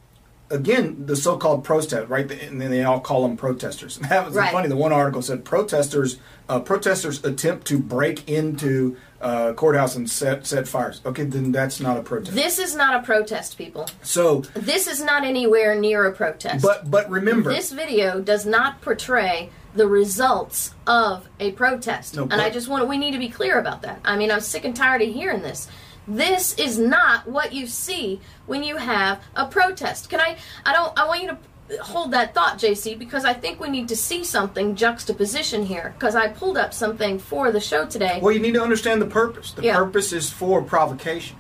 again 0.51 1.07
the 1.07 1.17
so-called 1.17 1.65
protest, 1.65 2.09
right? 2.09 2.31
And 2.31 2.61
then 2.61 2.71
they 2.71 2.85
all 2.85 3.01
call 3.01 3.23
them 3.23 3.37
protesters. 3.37 3.99
That 4.09 4.27
was 4.27 4.35
Right. 4.37 4.53
funny. 4.53 4.69
The 4.69 4.77
one 4.77 4.93
article 4.93 5.23
said 5.23 5.45
protesters 5.45 6.19
uh, 6.49 6.61
protesters 6.61 7.25
attempt 7.25 7.67
to 7.69 7.79
break 7.79 8.29
into 8.29 8.97
uh, 9.25 9.55
courthouse 9.55 9.97
and 9.97 10.09
set 10.09 10.47
set 10.47 10.69
fires. 10.69 11.01
Okay, 11.05 11.25
then 11.25 11.51
that's 11.51 11.81
not 11.81 11.97
a 11.97 12.03
protest. 12.03 12.37
This 12.37 12.59
is 12.59 12.77
not 12.77 13.01
a 13.01 13.03
protest, 13.03 13.57
people. 13.57 13.89
so, 14.03 14.43
This 14.55 14.87
is 14.87 15.03
not 15.03 15.25
anywhere 15.25 15.75
near 15.75 16.05
a 16.05 16.13
protest. 16.13 16.63
but 16.63 16.91
but 16.91 17.09
remember, 17.11 17.51
this 17.51 17.73
video 17.73 18.21
does 18.21 18.45
not 18.45 18.81
portray 18.83 19.51
the 19.75 19.89
results 19.89 20.75
of 20.87 21.29
a 21.41 21.53
protest. 21.53 22.15
No, 22.17 22.23
and 22.25 22.35
I 22.35 22.51
just 22.51 22.69
want 22.69 22.87
we 22.87 22.99
need 22.99 23.13
to 23.13 23.19
be 23.19 23.31
clear 23.31 23.59
about 23.59 23.83
that. 23.83 23.99
I 24.05 24.17
mean, 24.17 24.31
I'm 24.31 24.41
sick 24.41 24.65
and 24.65 24.77
tired 24.77 25.03
of 25.03 25.09
hearing 25.09 25.43
this. 25.43 25.69
This 26.07 26.55
is 26.59 26.79
not 26.79 27.27
what 27.27 27.55
you 27.55 27.67
see 27.67 28.21
when 28.45 28.63
you 28.63 28.77
have 28.77 29.23
a 29.35 29.47
protest. 29.47 30.11
Can 30.11 30.21
I 30.21 30.37
I 30.67 30.73
don't 30.75 30.99
I 30.99 31.07
want 31.07 31.23
you 31.23 31.29
to 31.31 31.39
hold 31.81 32.11
that 32.13 32.35
thought, 32.35 32.59
JC, 32.59 32.99
because 32.99 33.25
I 33.25 33.33
think 33.33 33.59
we 33.61 33.69
need 33.69 33.89
to 33.89 33.97
see 33.97 34.23
something 34.25 34.77
juxtaposition 34.77 35.65
here 35.65 35.95
because 35.99 36.15
I 36.15 36.29
pulled 36.29 36.59
up 36.59 36.75
something 36.75 37.19
for 37.19 37.51
the 37.53 37.61
show 37.61 37.87
today. 37.87 38.19
Well, 38.23 38.33
you 38.33 38.41
need 38.41 38.55
to 38.55 38.63
understand 38.63 39.01
the 39.01 39.07
purpose. 39.07 39.53
The 39.53 39.63
Yeah. 39.63 39.77
purpose 39.77 40.13
is 40.13 40.31
for 40.31 40.63
provocation. 40.63 41.37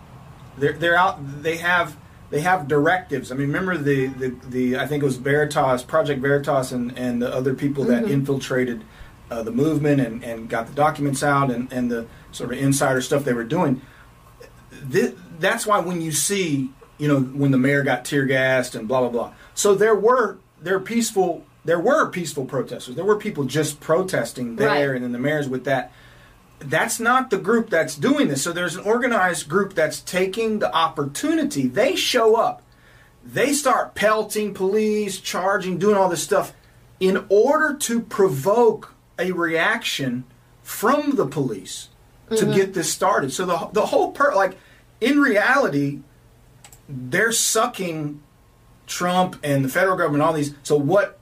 They're 0.56 0.72
they're 0.72 0.96
out. 0.96 1.42
They 1.42 1.56
have 1.58 1.96
they 2.30 2.40
have 2.40 2.66
directives. 2.68 3.30
I 3.30 3.34
mean, 3.34 3.48
remember 3.48 3.76
the 3.76 4.06
the, 4.06 4.34
the 4.48 4.76
I 4.78 4.86
think 4.86 5.02
it 5.02 5.06
was 5.06 5.16
Veritas, 5.16 5.82
Project 5.82 6.20
Veritas, 6.22 6.72
and 6.72 6.96
and 6.98 7.20
the 7.20 7.32
other 7.34 7.54
people 7.54 7.84
that 7.84 8.04
infiltrated 8.04 8.82
uh, 9.30 9.42
the 9.42 9.50
movement 9.50 10.00
and 10.00 10.24
and 10.24 10.48
got 10.48 10.66
the 10.68 10.72
documents 10.74 11.22
out 11.22 11.50
and 11.50 11.70
and 11.72 11.90
the 11.90 12.06
sort 12.32 12.52
of 12.52 12.58
insider 12.58 13.00
stuff 13.02 13.24
they 13.24 13.32
were 13.34 13.44
doing. 13.44 13.82
Thi- 14.90 15.14
that's 15.38 15.66
why 15.66 15.80
when 15.80 16.00
you 16.00 16.12
see 16.12 16.70
you 16.98 17.08
know 17.08 17.20
when 17.20 17.50
the 17.50 17.58
mayor 17.58 17.82
got 17.82 18.04
tear 18.04 18.24
gassed 18.24 18.74
and 18.74 18.88
blah 18.88 19.00
blah 19.00 19.08
blah. 19.10 19.32
So 19.54 19.74
there 19.74 19.94
were 19.94 20.38
there 20.60 20.80
peaceful 20.80 21.44
there 21.64 21.80
were 21.80 22.10
peaceful 22.10 22.44
protesters. 22.44 22.94
There 22.94 23.04
were 23.04 23.16
people 23.16 23.44
just 23.44 23.80
protesting 23.80 24.56
there, 24.56 24.90
Right. 24.90 24.96
and 24.96 25.02
then 25.02 25.12
the 25.12 25.18
mayor's 25.18 25.48
with 25.48 25.64
that 25.64 25.92
that's 26.60 27.00
not 27.00 27.30
the 27.30 27.36
group 27.36 27.68
that's 27.68 27.96
doing 27.96 28.28
this. 28.28 28.42
So 28.42 28.52
there's 28.52 28.76
an 28.76 28.84
organized 28.84 29.48
group 29.48 29.74
that's 29.74 30.00
taking 30.00 30.60
the 30.60 30.74
opportunity. 30.74 31.66
They 31.66 31.96
show 31.96 32.36
up. 32.36 32.62
They 33.24 33.52
start 33.52 33.94
pelting 33.94 34.54
police, 34.54 35.18
charging, 35.18 35.78
doing 35.78 35.96
all 35.96 36.08
this 36.08 36.22
stuff 36.22 36.52
in 37.00 37.24
order 37.28 37.74
to 37.74 38.00
provoke 38.00 38.94
a 39.18 39.32
reaction 39.32 40.24
from 40.62 41.16
the 41.16 41.26
police 41.26 41.88
to 42.30 42.36
mm-hmm. 42.36 42.52
get 42.52 42.74
this 42.74 42.92
started. 42.92 43.32
So 43.32 43.44
the 43.44 43.68
the 43.72 43.86
whole 43.86 44.12
per 44.12 44.34
like 44.34 44.56
in 45.00 45.20
reality 45.20 46.00
they're 46.88 47.32
sucking 47.32 48.22
Trump 48.86 49.38
and 49.42 49.64
the 49.64 49.68
federal 49.68 49.96
government 49.96 50.22
all 50.22 50.32
these 50.32 50.54
so 50.62 50.76
what 50.76 51.18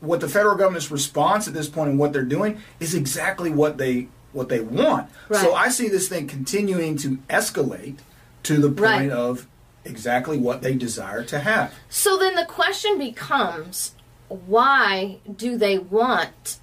what 0.00 0.20
the 0.20 0.28
federal 0.28 0.56
government's 0.56 0.90
response 0.90 1.48
at 1.48 1.54
this 1.54 1.68
point 1.68 1.90
and 1.90 1.98
what 1.98 2.12
they're 2.12 2.22
doing 2.22 2.60
is 2.80 2.94
exactly 2.94 3.50
what 3.50 3.78
they 3.78 4.08
what 4.32 4.48
they 4.50 4.60
want. 4.60 5.08
So 5.32 5.54
I 5.54 5.70
see 5.70 5.88
this 5.88 6.08
thing 6.08 6.26
continuing 6.28 6.96
to 6.98 7.16
escalate 7.30 7.96
to 8.44 8.58
the 8.58 8.68
point 8.68 8.78
Right. 8.80 9.10
of 9.10 9.46
exactly 9.84 10.36
what 10.38 10.60
they 10.62 10.74
desire 10.74 11.24
to 11.24 11.38
have. 11.40 11.72
So 11.88 12.18
then 12.18 12.34
the 12.34 12.44
question 12.44 12.98
becomes 12.98 13.94
why 14.28 15.18
do 15.34 15.56
they 15.56 15.78
want, 15.78 16.58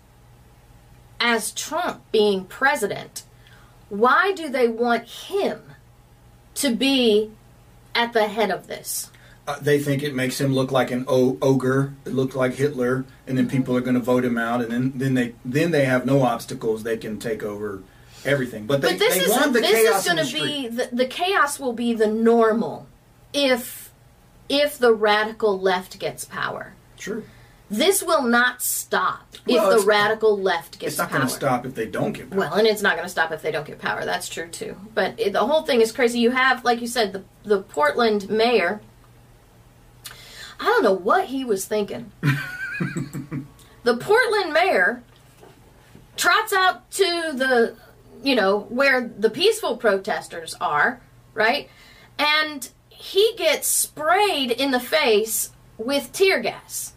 as 1.20 1.52
Trump 1.52 2.04
being 2.12 2.46
president, 2.46 3.24
why 3.90 4.32
do 4.34 4.48
they 4.50 4.68
want 4.68 5.08
him 5.08 5.62
to 6.56 6.76
be 6.76 7.32
at 7.96 8.14
the 8.14 8.28
head 8.28 8.52
of 8.52 8.68
this? 8.68 9.10
Uh, 9.48 9.60
they 9.62 9.80
think 9.80 10.02
it 10.02 10.16
makes 10.16 10.42
him 10.42 10.54
look 10.54 10.72
like 10.72 10.90
an 10.90 11.06
o- 11.08 11.38
ogre, 11.42 11.94
it 12.04 12.14
looked 12.14 12.36
like 12.36 12.56
Hitler, 12.56 13.06
and 13.28 13.38
then 13.38 13.48
people 13.48 13.78
are 13.78 13.82
going 13.82 13.94
to 13.94 14.00
vote 14.02 14.26
him 14.26 14.40
out, 14.40 14.60
and 14.62 14.72
then, 14.72 14.92
then 14.96 15.14
they 15.14 15.36
then 15.46 15.70
they 15.72 15.86
have 15.86 16.04
no 16.06 16.24
obstacles; 16.24 16.82
they 16.84 16.98
can 16.98 17.20
take 17.20 17.44
over 17.44 17.84
everything. 18.26 18.66
But 18.66 18.82
they, 18.82 18.92
but 18.94 19.00
this 19.00 19.14
they 19.14 19.20
is 19.22 19.30
want 19.30 19.54
the 19.54 19.60
this 19.60 19.98
is 19.98 20.06
going 20.12 20.26
to 20.26 20.34
be 20.34 20.68
the, 20.68 20.90
the 20.92 21.06
chaos 21.06 21.60
will 21.60 21.74
be 21.74 21.94
the 21.94 22.08
normal 22.08 22.88
if 23.34 23.92
if 24.50 24.78
the 24.80 24.94
radical 24.94 25.60
left 25.60 26.00
gets 26.00 26.26
power. 26.26 26.74
Sure, 26.98 27.22
This 27.70 28.02
will 28.02 28.24
not 28.24 28.64
stop 28.64 29.36
if 29.48 29.62
the 29.62 29.86
radical 29.86 30.38
left 30.40 30.80
gets 30.80 30.96
power. 30.96 31.06
it's 31.06 31.12
not 31.14 31.18
going 31.20 31.28
to 31.28 31.34
stop 31.34 31.66
if 31.68 31.76
they 31.76 31.86
don't 31.86 32.14
get 32.14 32.30
power. 32.32 32.40
Well, 32.40 32.54
and 32.56 32.66
it's 32.66 32.82
not 32.82 32.96
going 32.96 33.06
to 33.06 33.10
stop 33.12 33.32
if 33.32 33.42
they 33.44 33.52
don't 33.52 33.68
get 33.68 33.78
power. 33.80 34.06
That's 34.06 34.28
true 34.30 34.48
too. 34.48 34.76
But 34.96 35.20
it, 35.20 35.34
the 35.34 35.46
whole 35.46 35.62
thing 35.64 35.82
is 35.82 35.92
crazy. 35.92 36.18
You 36.20 36.32
have, 36.32 36.64
like 36.66 36.82
you 36.82 36.88
said, 36.88 37.14
the 37.14 37.24
the 37.44 37.62
Portland 37.62 38.28
mayor. 38.28 38.82
I 40.60 40.64
don't 40.66 40.84
know 40.84 40.94
what 40.94 41.26
he 41.28 41.44
was 41.46 41.66
thinking. 41.66 42.12
the 43.84 43.98
Portland 43.98 44.54
mayor 44.54 45.04
trots 46.18 46.54
out 46.54 46.90
to 46.92 47.04
the, 47.36 47.76
you 48.24 48.36
know, 48.36 48.60
where 48.70 49.02
the 49.18 49.30
peaceful 49.30 49.78
protesters 49.78 50.56
are, 50.62 51.02
right? 51.34 51.70
And 52.18 52.70
he 52.90 53.34
gets 53.38 53.68
sprayed 53.68 54.52
in 54.52 54.72
the 54.72 54.80
face 54.80 55.52
with 55.78 56.12
tear 56.14 56.40
gas, 56.42 56.94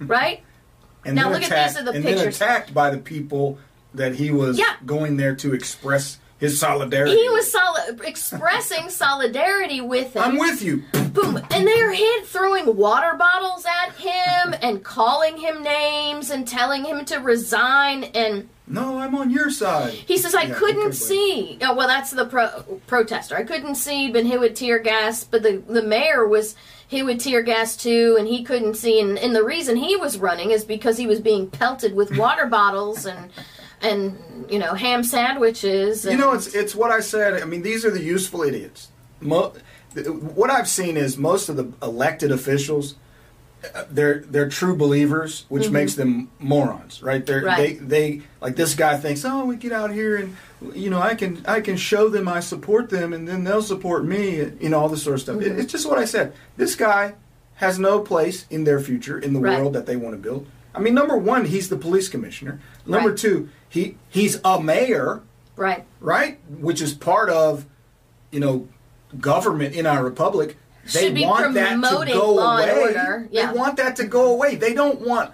right? 0.00 0.42
and 1.04 1.16
now 1.16 1.24
then 1.24 1.32
look 1.32 1.42
at 1.42 1.48
attacked, 1.48 1.74
these 1.74 1.80
are 1.80 1.84
the 1.84 1.90
and 1.92 2.04
pictures. 2.04 2.38
then 2.38 2.48
attacked 2.48 2.72
by 2.74 2.90
the 2.90 2.98
people 2.98 3.58
that 3.94 4.14
he 4.14 4.30
was 4.30 4.58
Yeah. 4.58 4.76
going 4.86 5.16
there 5.16 5.34
to 5.36 5.52
express 5.52 6.18
his 6.38 6.58
solidarity. 6.58 7.16
He 7.16 7.28
was 7.28 7.50
soli- 7.52 8.06
expressing 8.08 8.88
solidarity 8.88 9.80
with 9.80 10.14
him. 10.16 10.22
I'm 10.22 10.38
with 10.38 10.62
you. 10.62 10.84
Boom. 11.12 11.36
And 11.50 11.66
they're 11.66 11.92
hit 11.92 12.26
throwing 12.26 12.76
water 12.76 13.14
bottles 13.16 13.64
at 13.66 13.94
him 13.96 14.54
and 14.62 14.82
calling 14.82 15.36
him 15.36 15.62
names 15.62 16.30
and 16.30 16.46
telling 16.48 16.84
him 16.84 17.04
to 17.06 17.18
resign. 17.18 18.04
And 18.04 18.48
No, 18.66 18.98
I'm 18.98 19.14
on 19.14 19.30
your 19.30 19.50
side. 19.50 19.92
he 19.92 20.16
says, 20.16 20.34
I 20.34 20.42
Yeah, 20.44 20.54
couldn't 20.54 20.94
see. 20.94 21.58
Oh, 21.62 21.74
well, 21.74 21.88
that's 21.88 22.10
the 22.12 22.24
pro- 22.26 22.62
protester. 22.86 23.36
I 23.36 23.42
couldn't 23.44 23.74
see, 23.74 24.10
been 24.10 24.26
hit 24.26 24.40
with 24.40 24.54
tear 24.54 24.78
gas. 24.78 25.24
But 25.24 25.42
the, 25.42 25.62
the 25.68 25.82
mayor 25.82 26.26
was 26.26 26.54
hit 26.88 27.04
with 27.04 27.20
tear 27.20 27.42
gas 27.42 27.76
too, 27.76 28.16
and 28.18 28.26
he 28.26 28.42
couldn't 28.44 28.74
see. 28.74 29.00
And, 29.00 29.18
and 29.18 29.34
the 29.36 29.44
reason 29.44 29.76
he 29.76 29.96
was 29.96 30.18
running 30.18 30.50
is 30.50 30.64
because 30.64 30.96
he 30.96 31.06
was 31.06 31.20
being 31.20 31.50
pelted 31.50 31.94
with 31.94 32.16
water 32.16 32.46
bottles 32.58 33.06
and. 33.06 33.30
And 33.84 34.16
you 34.48 34.60
know 34.60 34.74
ham 34.74 35.02
sandwiches. 35.02 36.04
And, 36.06 36.12
You 36.16 36.24
know, 36.24 36.34
it's 36.34 36.54
it's 36.54 36.72
what 36.72 36.92
I 36.92 37.00
said. 37.00 37.42
I 37.42 37.46
mean, 37.46 37.62
these 37.62 37.84
are 37.84 37.90
the 37.90 38.00
useful 38.00 38.42
idiots. 38.44 38.86
Mo- 39.20 39.52
what 39.94 40.50
I've 40.50 40.68
seen 40.68 40.96
is 40.96 41.16
most 41.18 41.48
of 41.48 41.56
the 41.56 41.72
elected 41.82 42.30
officials, 42.32 42.94
they're 43.90 44.20
they're 44.20 44.48
true 44.48 44.74
believers, 44.76 45.44
which 45.48 45.70
makes 45.70 45.94
them 45.94 46.30
morons, 46.40 47.02
right? 47.02 47.24
They're, 47.24 47.42
Mm-hmm. 47.42 47.46
Right. 47.46 47.78
They 47.88 48.16
they 48.18 48.22
like 48.40 48.56
this 48.56 48.74
guy 48.74 48.96
thinks, 48.96 49.24
oh, 49.24 49.44
we 49.44 49.56
get 49.56 49.72
out 49.72 49.92
here 49.92 50.16
and 50.16 50.36
you 50.74 50.90
know 50.90 51.00
I 51.00 51.14
can 51.14 51.44
I 51.46 51.60
can 51.60 51.76
show 51.76 52.08
them 52.08 52.26
I 52.28 52.40
support 52.40 52.90
them, 52.90 53.12
and 53.12 53.26
then 53.28 53.44
they'll 53.44 53.62
support 53.62 54.04
me, 54.04 54.36
you 54.60 54.68
know, 54.68 54.80
all 54.80 54.88
this 54.88 55.02
sort 55.04 55.14
of 55.14 55.20
stuff. 55.20 55.36
Mm-hmm. 55.36 55.52
It- 55.52 55.58
it's 55.60 55.72
just 55.72 55.88
what 55.88 55.98
I 55.98 56.04
said. 56.06 56.32
This 56.56 56.74
guy 56.74 57.14
has 57.56 57.78
no 57.78 58.00
place 58.00 58.46
in 58.50 58.64
their 58.64 58.80
future 58.80 59.18
in 59.18 59.32
the 59.34 59.40
Right. 59.40 59.58
world 59.58 59.74
that 59.74 59.86
they 59.86 59.94
want 59.96 60.14
to 60.14 60.18
build. 60.18 60.46
I 60.74 60.80
mean, 60.80 60.94
number 60.94 61.16
one, 61.16 61.44
he's 61.44 61.68
the 61.68 61.76
police 61.76 62.08
commissioner. 62.08 62.60
Number 62.86 63.10
Right. 63.10 63.18
two, 63.18 63.48
he 63.68 63.96
he's 64.08 64.40
a 64.44 64.60
mayor 64.60 65.20
right. 65.54 65.84
right? 66.00 66.40
Which 66.48 66.80
is 66.82 66.94
part 66.94 67.28
of, 67.30 67.66
you 68.32 68.40
know, 68.40 68.66
government 69.20 69.74
in 69.74 69.86
our 69.86 70.02
republic. 70.04 70.56
They 70.92 71.24
want 71.24 71.54
that 71.54 71.80
to 71.80 72.12
go 72.12 72.38
away. 72.38 72.92
Yeah. 73.30 73.52
They 73.52 73.58
want 73.58 73.76
that 73.76 73.96
to 73.96 74.04
go 74.04 74.32
away. 74.32 74.56
They 74.56 74.74
don't 74.74 75.00
want 75.00 75.32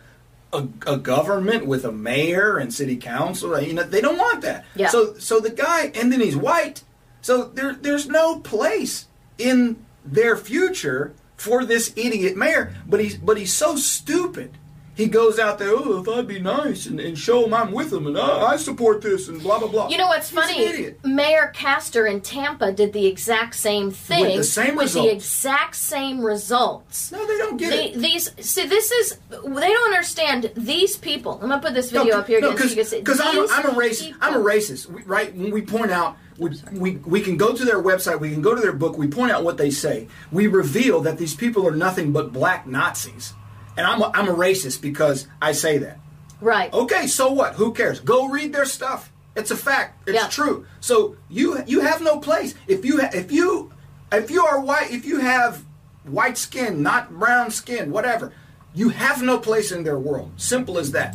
a, 0.52 0.66
a 0.86 0.96
government 0.96 1.66
with 1.66 1.84
a 1.84 1.92
mayor 1.92 2.58
and 2.58 2.72
city 2.72 2.96
council. 2.96 3.58
You 3.60 3.74
know, 3.74 3.82
they 3.82 4.00
don't 4.00 4.18
want 4.18 4.42
that. 4.42 4.64
Yeah. 4.74 4.88
So, 4.88 5.14
so 5.18 5.40
the 5.40 5.50
guy, 5.50 5.86
and 5.94 6.12
then 6.12 6.20
he's 6.20 6.36
white. 6.36 6.82
So 7.22 7.44
there, 7.44 7.74
there's 7.74 8.06
no 8.06 8.40
place 8.40 9.06
in 9.38 9.84
their 10.04 10.36
future 10.36 11.14
for 11.36 11.64
this 11.64 11.92
idiot 11.96 12.36
mayor. 12.36 12.74
But 12.86 13.00
he's, 13.00 13.16
but 13.16 13.38
he's 13.38 13.52
so 13.52 13.76
stupid. 13.76 14.52
He 14.98 15.06
goes 15.06 15.38
out 15.38 15.60
there, 15.60 15.70
oh, 15.70 16.00
if 16.00 16.08
I'd 16.08 16.26
be 16.26 16.40
nice 16.40 16.86
and, 16.86 16.98
and 16.98 17.16
show 17.16 17.44
him 17.44 17.54
I'm 17.54 17.70
with 17.70 17.92
him 17.92 18.08
and 18.08 18.18
I, 18.18 18.52
I 18.52 18.56
support 18.56 19.00
this 19.00 19.28
and 19.28 19.40
blah 19.40 19.60
blah 19.60 19.68
blah. 19.68 19.88
You 19.88 19.96
know 19.96 20.08
what's 20.08 20.30
He's 20.30 20.38
an 20.38 20.44
funny? 20.44 20.64
idiot. 20.64 20.98
Mayor 21.04 21.52
Castor 21.54 22.04
in 22.06 22.20
Tampa 22.20 22.72
did 22.72 22.92
the 22.92 23.06
exact 23.06 23.54
same 23.54 23.92
thing 23.92 24.36
the 24.36 24.42
same 24.42 24.74
with 24.74 24.92
the 24.92 25.08
exact 25.08 25.76
same 25.76 26.20
results. 26.20 27.12
No, 27.12 27.24
they 27.26 27.38
don't 27.38 27.56
get 27.56 27.70
They, 27.70 27.90
it. 27.90 27.98
these 28.00 28.30
see 28.44 28.66
this 28.66 28.90
is 28.90 29.18
they 29.30 29.72
don't 29.72 29.92
understand 29.94 30.50
these 30.56 30.96
people. 30.96 31.34
I'm 31.40 31.48
gonna 31.48 31.62
put 31.62 31.74
this 31.74 31.92
video 31.92 32.16
up 32.18 32.26
here 32.26 32.38
again 32.38 32.58
so 32.58 32.64
you 32.64 32.74
can 32.74 32.84
see. 32.84 32.98
because 32.98 33.20
I'm, 33.22 33.48
I'm 33.50 33.66
a 33.66 33.78
racist. 33.80 34.14
I'm 34.20 34.34
a 34.34 34.44
racist, 34.44 35.02
right? 35.06 35.32
When 35.32 35.52
we 35.52 35.62
point 35.62 35.92
out, 35.92 36.16
we, 36.38 36.50
we 36.72 36.96
we 36.96 37.20
can 37.20 37.36
go 37.36 37.54
to 37.54 37.64
their 37.64 37.80
website, 37.80 38.18
we 38.18 38.32
can 38.32 38.42
go 38.42 38.52
to 38.56 38.60
their 38.60 38.72
book, 38.72 38.98
we 38.98 39.06
point 39.06 39.30
out 39.30 39.44
what 39.44 39.58
they 39.58 39.70
say. 39.70 40.08
We 40.32 40.48
reveal 40.48 41.00
that 41.02 41.18
these 41.18 41.34
people 41.36 41.64
are 41.68 41.76
nothing 41.76 42.10
but 42.12 42.32
black 42.32 42.66
Nazis, 42.66 43.34
and 43.78 43.86
I'm 43.86 44.02
a, 44.02 44.10
I'm 44.12 44.28
a 44.28 44.34
racist 44.34 44.82
because 44.82 45.26
I 45.40 45.52
say 45.52 45.78
that. 45.78 45.98
Right. 46.40 46.72
Okay, 46.72 47.06
so 47.06 47.32
what? 47.32 47.54
Who 47.54 47.72
cares? 47.72 48.00
Go 48.00 48.28
read 48.28 48.52
their 48.52 48.64
stuff. 48.66 49.10
It's 49.36 49.50
a 49.50 49.56
fact. 49.56 50.06
It's 50.08 50.16
Yeah. 50.20 50.28
true. 50.28 50.66
So 50.80 51.16
you 51.30 51.62
you 51.66 51.80
have 51.80 52.02
no 52.02 52.18
place 52.18 52.54
if 52.66 52.84
you 52.84 53.00
if 53.00 53.30
you 53.32 53.72
if 54.12 54.30
you 54.30 54.44
are 54.44 54.60
white 54.60 54.90
if 54.90 55.04
you 55.06 55.18
have 55.20 55.64
white 56.04 56.36
skin, 56.36 56.82
not 56.82 57.10
brown 57.10 57.50
skin, 57.50 57.90
whatever. 57.92 58.32
You 58.74 58.90
have 58.90 59.22
no 59.22 59.38
place 59.38 59.72
in 59.72 59.84
their 59.84 59.98
world. 59.98 60.30
Simple 60.36 60.78
as 60.78 60.92
that. 60.92 61.14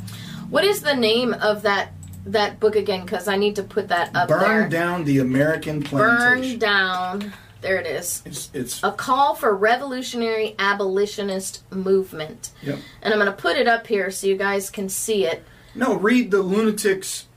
What 0.49 0.63
is 0.63 0.81
the 0.81 0.95
name 0.95 1.33
of 1.33 1.61
that 1.63 1.91
that 2.25 2.59
book 2.59 2.75
again? 2.75 3.03
Because 3.03 3.27
I 3.27 3.35
need 3.37 3.55
to 3.57 3.63
put 3.63 3.87
that 3.89 4.15
up 4.15 4.29
Burn 4.29 4.41
there. 4.41 4.69
down 4.69 5.03
the 5.03 5.19
American 5.19 5.81
plantation. 5.83 6.59
Burn 6.59 6.59
down. 6.59 7.33
There 7.63 7.77
it 7.77 7.87
is. 7.87 8.21
It's 8.25 8.51
it's 8.53 8.83
A 8.83 8.91
call 8.91 9.33
for 9.35 9.55
revolutionary 9.55 10.53
abolitionist 10.59 11.63
movement. 11.71 12.51
Yep. 12.61 12.77
And 13.01 13.13
I'm 13.13 13.19
going 13.19 13.31
to 13.35 13.41
put 13.41 13.55
it 13.57 13.67
up 13.67 13.87
here 13.87 14.11
so 14.11 14.27
you 14.27 14.37
guys 14.37 14.69
can 14.69 14.89
see 14.89 15.25
it. 15.25 15.43
no. 15.73 15.95
Read 15.95 16.29
the 16.29 16.41
lunatics. 16.43 17.27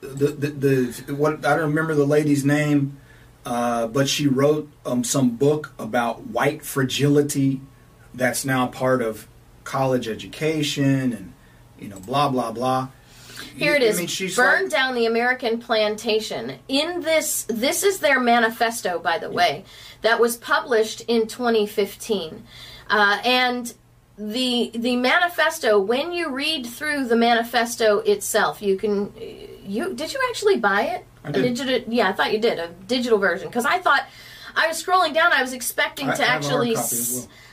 The 0.00 0.26
the, 0.26 0.48
the 0.48 1.14
what 1.14 1.46
I 1.46 1.56
don't 1.56 1.68
remember 1.70 1.94
the 1.94 2.04
lady's 2.04 2.44
name, 2.44 2.98
uh, 3.44 3.86
but 3.86 4.08
she 4.08 4.26
wrote 4.26 4.68
um, 4.84 5.02
some 5.04 5.30
book 5.30 5.72
about 5.78 6.26
white 6.26 6.64
fragility. 6.64 7.60
That's 8.12 8.44
now 8.44 8.66
part 8.66 9.00
of 9.02 9.26
college 9.64 10.06
education 10.08 11.12
and 11.12 11.32
you 11.78 11.88
know 11.88 11.98
blah 12.00 12.28
blah 12.28 12.52
blah. 12.52 12.88
Here 13.56 13.74
it 13.74 13.82
is. 13.82 13.96
I 13.96 13.98
mean, 14.00 14.08
she's 14.08 14.36
Burn 14.36 14.64
like- 14.64 14.72
down 14.72 14.94
the 14.94 15.06
American 15.06 15.58
plantation. 15.58 16.58
In 16.68 17.00
this, 17.00 17.44
this 17.48 17.82
is 17.82 17.98
their 17.98 18.20
manifesto, 18.20 18.98
by 18.98 19.18
the 19.18 19.30
way, 19.30 19.64
that 20.02 20.20
was 20.20 20.36
published 20.36 21.02
in 21.02 21.26
2015, 21.26 22.44
uh, 22.90 23.20
and 23.24 23.74
the 24.18 24.70
the 24.74 24.96
manifesto. 24.96 25.78
When 25.78 26.12
you 26.12 26.30
read 26.30 26.66
through 26.66 27.06
the 27.06 27.16
manifesto 27.16 27.98
itself, 28.00 28.62
you 28.62 28.76
can. 28.76 29.12
You 29.64 29.94
did 29.94 30.12
you 30.12 30.20
actually 30.28 30.58
buy 30.58 30.82
it? 30.82 31.04
I 31.24 31.32
did. 31.32 31.42
digital, 31.54 31.92
yeah, 31.92 32.08
I 32.08 32.12
thought 32.12 32.32
you 32.32 32.38
did 32.38 32.58
a 32.58 32.68
digital 32.86 33.18
version 33.18 33.48
because 33.48 33.66
I 33.66 33.78
thought 33.78 34.06
I 34.54 34.68
was 34.68 34.82
scrolling 34.82 35.12
down. 35.12 35.32
I 35.32 35.42
was 35.42 35.52
expecting 35.52 36.08
I- 36.08 36.14
to 36.16 36.22
I 36.22 36.26
have 36.26 36.44
a 36.44 36.48
hard 36.48 36.68
actually. 36.68 36.74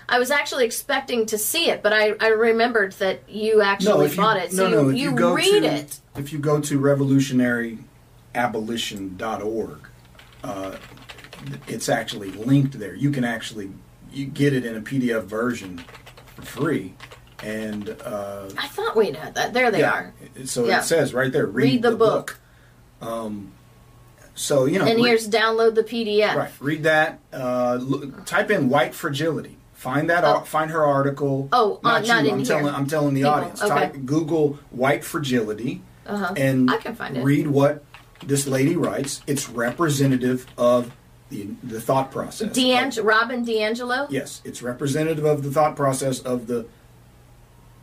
Copy 0.07 0.09
as 0.09 0.09
s- 0.09 0.09
well. 0.09 0.15
I 0.15 0.19
was 0.19 0.31
actually 0.31 0.65
expecting 0.65 1.25
to 1.27 1.37
see 1.37 1.69
it, 1.69 1.81
but 1.83 1.93
I, 1.93 2.13
I 2.19 2.27
remembered 2.29 2.93
that 2.93 3.29
you 3.29 3.61
actually 3.61 4.09
you, 4.09 4.15
bought 4.17 4.37
it. 4.37 4.51
So 4.51 4.67
no, 4.69 4.75
no, 4.75 4.81
you, 4.83 4.89
if 4.89 4.97
you, 4.97 5.09
you, 5.11 5.15
go 5.15 5.33
read 5.33 5.61
to, 5.63 5.73
it. 5.73 5.99
If 6.15 6.33
you 6.33 6.39
go 6.39 6.59
to 6.61 6.79
revolutionaryabolition.org, 6.79 9.79
uh, 10.43 10.75
it's 11.67 11.89
actually 11.89 12.31
linked 12.31 12.79
there. 12.79 12.95
You 12.95 13.11
can 13.11 13.23
actually 13.23 13.71
you 14.11 14.25
get 14.27 14.53
it 14.53 14.65
in 14.65 14.75
a 14.77 14.81
PDF 14.81 15.23
version 15.23 15.83
for 16.35 16.41
free, 16.43 16.93
and 17.41 17.89
uh, 18.05 18.49
I 18.57 18.67
thought 18.67 18.95
we'd 18.95 19.15
had 19.15 19.33
that. 19.35 19.53
There 19.53 19.71
they 19.71 19.79
yeah, 19.79 19.91
are. 19.91 20.13
So 20.45 20.65
Yeah. 20.65 20.79
it 20.79 20.83
says 20.83 21.13
right 21.13 21.31
there, 21.31 21.45
read, 21.47 21.63
Read 21.65 21.81
the 21.81 21.95
book. 21.95 22.39
Um, 23.01 23.51
so 24.35 24.65
you 24.65 24.79
know, 24.79 24.85
And 24.85 24.97
re- 24.97 25.03
here's 25.09 25.27
download 25.29 25.75
the 25.75 25.83
PDF. 25.83 26.35
right. 26.35 26.51
Read 26.59 26.83
that. 26.83 27.19
Uh, 27.31 27.77
look, 27.81 28.25
type 28.25 28.49
in 28.51 28.69
white 28.69 28.93
fragility. 28.95 29.57
Find 29.73 30.09
that. 30.09 30.23
Oh. 30.23 30.37
ar- 30.37 30.45
Find 30.45 30.71
her 30.71 30.83
article. 30.85 31.49
Oh, 31.51 31.79
uh, 31.83 31.99
not, 31.99 32.07
not 32.07 32.23
you. 32.23 32.29
in 32.29 32.33
I'm 32.33 32.39
here. 32.39 32.47
telling. 32.47 32.73
I'm 32.75 32.87
telling 32.87 33.13
the 33.13 33.21
People, 33.21 33.31
audience. 33.33 33.61
okay. 33.61 33.69
Type 33.73 34.05
Google 34.05 34.59
white 34.71 35.03
fragility 35.03 35.81
Uh-huh. 36.05 36.33
and 36.37 36.69
I 36.71 36.77
can 36.77 36.95
find 36.95 37.17
it. 37.17 37.23
read 37.23 37.47
what 37.47 37.83
this 38.25 38.47
lady 38.47 38.75
writes. 38.75 39.21
It's 39.27 39.49
representative 39.49 40.45
of 40.57 40.91
the 41.29 41.49
the 41.63 41.81
thought 41.81 42.11
process. 42.11 42.53
D'Ang- 42.55 42.91
Robin 43.03 43.45
DiAngelo. 43.45 44.07
yes, 44.09 44.41
it's 44.45 44.61
representative 44.61 45.25
of 45.25 45.43
the 45.43 45.51
thought 45.51 45.75
process 45.75 46.19
of 46.19 46.47
the 46.47 46.65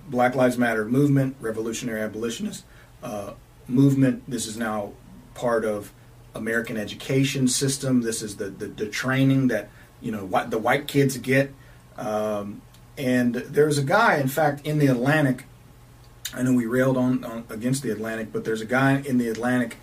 Black 0.09 0.35
Lives 0.35 0.59
Matter 0.59 0.85
movement, 0.85 1.37
revolutionary 1.41 2.01
abolitionist 2.01 2.65
uh, 3.03 3.33
movement. 3.69 4.23
This 4.29 4.47
is 4.47 4.57
now 4.57 4.93
part 5.35 5.65
of 5.65 5.93
American 6.35 6.77
education 6.77 7.49
system. 7.49 8.03
This 8.03 8.23
is 8.23 8.37
the 8.37 8.47
the, 8.51 8.67
the 8.67 8.87
training 8.87 9.49
that 9.49 9.69
you 10.01 10.11
know 10.13 10.25
what 10.25 10.51
the 10.51 10.59
white 10.59 10.87
kids 10.89 11.17
get. 11.19 11.53
Um, 12.01 12.63
and 12.99 13.35
there's 13.35 13.79
a 13.79 13.85
guy, 13.85 14.17
in 14.17 14.29
fact, 14.29 14.67
in 14.67 14.79
the 14.79 14.89
Atlantic. 14.89 15.45
I 16.35 16.43
know 16.43 16.53
we 16.53 16.67
railed 16.67 16.97
on, 16.97 17.25
on 17.25 17.45
against 17.49 17.83
the 17.83 17.91
Atlantic, 17.91 18.33
but 18.33 18.45
there's 18.45 18.61
a 18.61 18.67
guy 18.67 19.01
in 19.01 19.19
the 19.19 19.29
Atlantic 19.29 19.77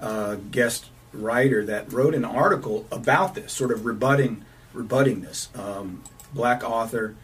uh, 0.00 0.36
guest 0.50 0.86
writer 1.12 1.64
that 1.64 1.92
wrote 1.92 2.14
an 2.14 2.24
article 2.24 2.86
about 2.92 3.34
this, 3.34 3.52
sort 3.52 3.70
of 3.72 3.84
rebutting 3.84 4.44
rebutting 4.72 5.20
this. 5.20 5.48
Um, 5.54 6.02
black 6.32 6.62
author, 6.62 7.16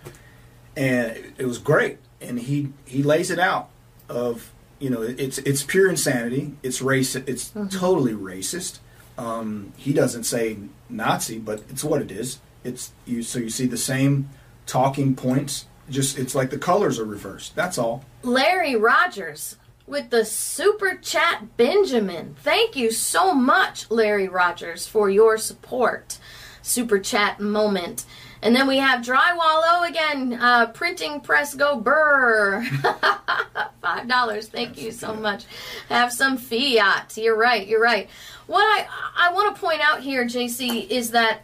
and 0.77 1.33
it, 1.39 1.47
was 1.47 1.59
great. 1.59 1.99
And 2.21 2.39
he 2.41 2.73
he 2.85 3.03
lays 3.03 3.31
it 3.31 3.39
out 3.39 3.71
of 4.09 4.53
you 4.79 4.91
know 4.91 5.03
it's 5.03 5.39
it's 5.39 5.63
pure 5.63 5.89
insanity. 5.89 6.55
It's 6.63 6.83
race. 6.83 7.15
It's 7.15 7.51
totally 7.71 8.13
racist. 8.13 8.79
Um, 9.19 9.73
he 9.77 9.93
doesn't 9.93 10.25
say 10.25 10.59
Nazi, 10.89 11.39
but 11.39 11.63
it's 11.71 11.83
what 11.83 12.03
it 12.03 12.11
is. 12.11 12.39
It's 12.67 12.93
you. 13.05 13.23
So 13.23 13.39
you 13.39 13.51
see 13.51 13.67
the 13.67 13.77
same 13.77 14.29
talking 14.67 15.15
points. 15.15 15.67
Just 15.89 16.19
it's 16.19 16.35
like 16.35 16.51
the 16.51 16.59
colors 16.59 16.99
are 16.99 17.05
reversed. 17.05 17.55
That's 17.55 17.79
all. 17.79 18.05
Larry 18.23 18.75
Rogers 18.75 19.57
with 19.87 20.11
the 20.11 20.25
super 20.25 20.97
chat 20.97 21.57
Benjamin. 21.57 22.35
Thank 22.43 22.75
you 22.75 22.91
so 22.91 23.33
much, 23.33 23.91
Larry 23.91 24.29
Rogers, 24.29 24.87
for 24.87 25.09
your 25.09 25.39
support. 25.39 26.19
Super 26.61 26.99
chat 26.99 27.39
moment. 27.39 28.05
And 28.43 28.55
then 28.55 28.67
we 28.67 28.79
have 28.79 29.05
Drywall 29.05 29.89
again, 29.89 30.35
uh, 30.35 30.67
printing 30.67 31.21
press 31.21 31.55
go 31.55 31.81
burr. 31.81 32.65
five 33.81 34.09
dollars. 34.09 34.49
Thank 34.49 34.81
you 34.81 34.93
so 34.93 35.15
much. 35.15 35.45
Have 35.89 36.13
some 36.13 36.37
fiat. 36.37 37.17
You're 37.17 37.37
right. 37.37 37.67
You're 37.67 37.81
right. 37.81 38.09
What 38.47 38.63
I 38.63 38.87
I 39.17 39.33
want 39.33 39.55
to 39.55 39.61
point 39.61 39.81
out 39.81 40.01
here, 40.01 40.25
JC, 40.25 40.89
is 40.89 41.13
that 41.13 41.43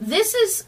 this 0.00 0.34
is 0.34 0.64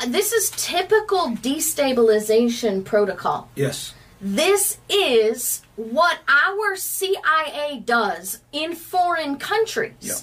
uh, 0.00 0.06
this 0.06 0.32
is 0.32 0.50
typical 0.56 1.30
destabilization 1.30 2.84
protocol. 2.84 3.50
Yes. 3.54 3.94
This 4.20 4.78
is 4.88 5.62
what 5.76 6.18
our 6.26 6.76
CIA 6.76 7.82
does 7.84 8.40
in 8.52 8.74
foreign 8.74 9.36
countries. 9.36 9.92
Yeah. 10.00 10.14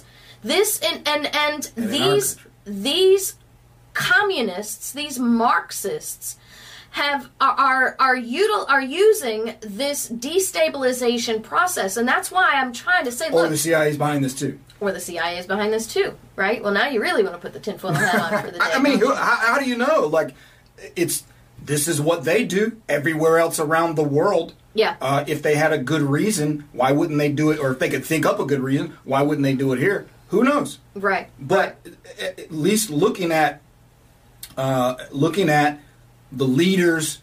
This 0.42 0.80
and 0.80 1.06
and 1.06 1.26
and, 1.34 1.70
And 1.76 1.90
these 1.90 2.36
these 2.64 3.36
communists, 3.94 4.92
these 4.92 5.18
Marxists 5.18 6.36
have 6.92 7.28
are 7.40 7.54
are 7.58 7.96
are, 7.98 8.16
util, 8.16 8.64
are 8.68 8.82
using 8.82 9.54
this 9.60 10.08
destabilization 10.10 11.42
process, 11.42 11.96
and 11.96 12.06
that's 12.06 12.30
why 12.30 12.52
I'm 12.54 12.72
trying 12.72 13.04
to 13.04 13.12
say, 13.12 13.28
Or 13.28 13.42
look, 13.42 13.50
the 13.50 13.56
CIA 13.56 13.90
is 13.90 13.98
behind 13.98 14.24
this 14.24 14.34
too. 14.34 14.58
or 14.80 14.92
the 14.92 15.00
CIA 15.00 15.38
is 15.38 15.46
behind 15.46 15.72
this 15.72 15.86
too, 15.86 16.14
right? 16.36 16.62
Well, 16.62 16.72
now 16.72 16.88
you 16.88 17.00
really 17.00 17.22
want 17.22 17.34
to 17.34 17.40
put 17.40 17.52
the 17.52 17.60
tinfoil 17.60 17.92
hat 17.92 18.14
on 18.32 18.42
for 18.44 18.50
the 18.50 18.58
day. 18.58 18.64
I 18.64 18.78
mean, 18.80 18.98
who, 18.98 19.12
how, 19.14 19.36
how 19.36 19.58
do 19.58 19.64
you 19.68 19.76
know? 19.76 20.06
Like, 20.06 20.34
it's 20.96 21.24
this 21.64 21.88
is 21.88 22.00
what 22.00 22.24
they 22.24 22.44
do 22.44 22.80
everywhere 22.88 23.38
else 23.38 23.58
around 23.58 23.96
the 23.96 24.02
world. 24.04 24.54
Yeah. 24.74 24.96
Uh, 25.00 25.24
if 25.26 25.42
they 25.42 25.54
had 25.54 25.72
a 25.72 25.78
good 25.78 26.02
reason, 26.02 26.68
why 26.72 26.92
wouldn't 26.92 27.18
they 27.18 27.30
do 27.30 27.50
it? 27.50 27.58
Or 27.58 27.72
if 27.72 27.78
they 27.78 27.88
could 27.90 28.04
think 28.04 28.26
up 28.26 28.40
a 28.40 28.44
good 28.44 28.60
reason, 28.60 28.96
why 29.04 29.22
wouldn't 29.22 29.44
they 29.44 29.54
do 29.54 29.72
it 29.72 29.78
here? 29.78 30.06
Who 30.28 30.42
knows? 30.44 30.78
right. 30.94 31.28
But 31.38 31.76
at 32.20 32.38
at 32.38 32.52
least 32.52 32.90
looking 32.90 33.30
at 33.32 33.60
uh, 34.56 34.96
looking 35.10 35.48
at 35.48 35.78
the 36.34 36.46
leaders, 36.46 37.18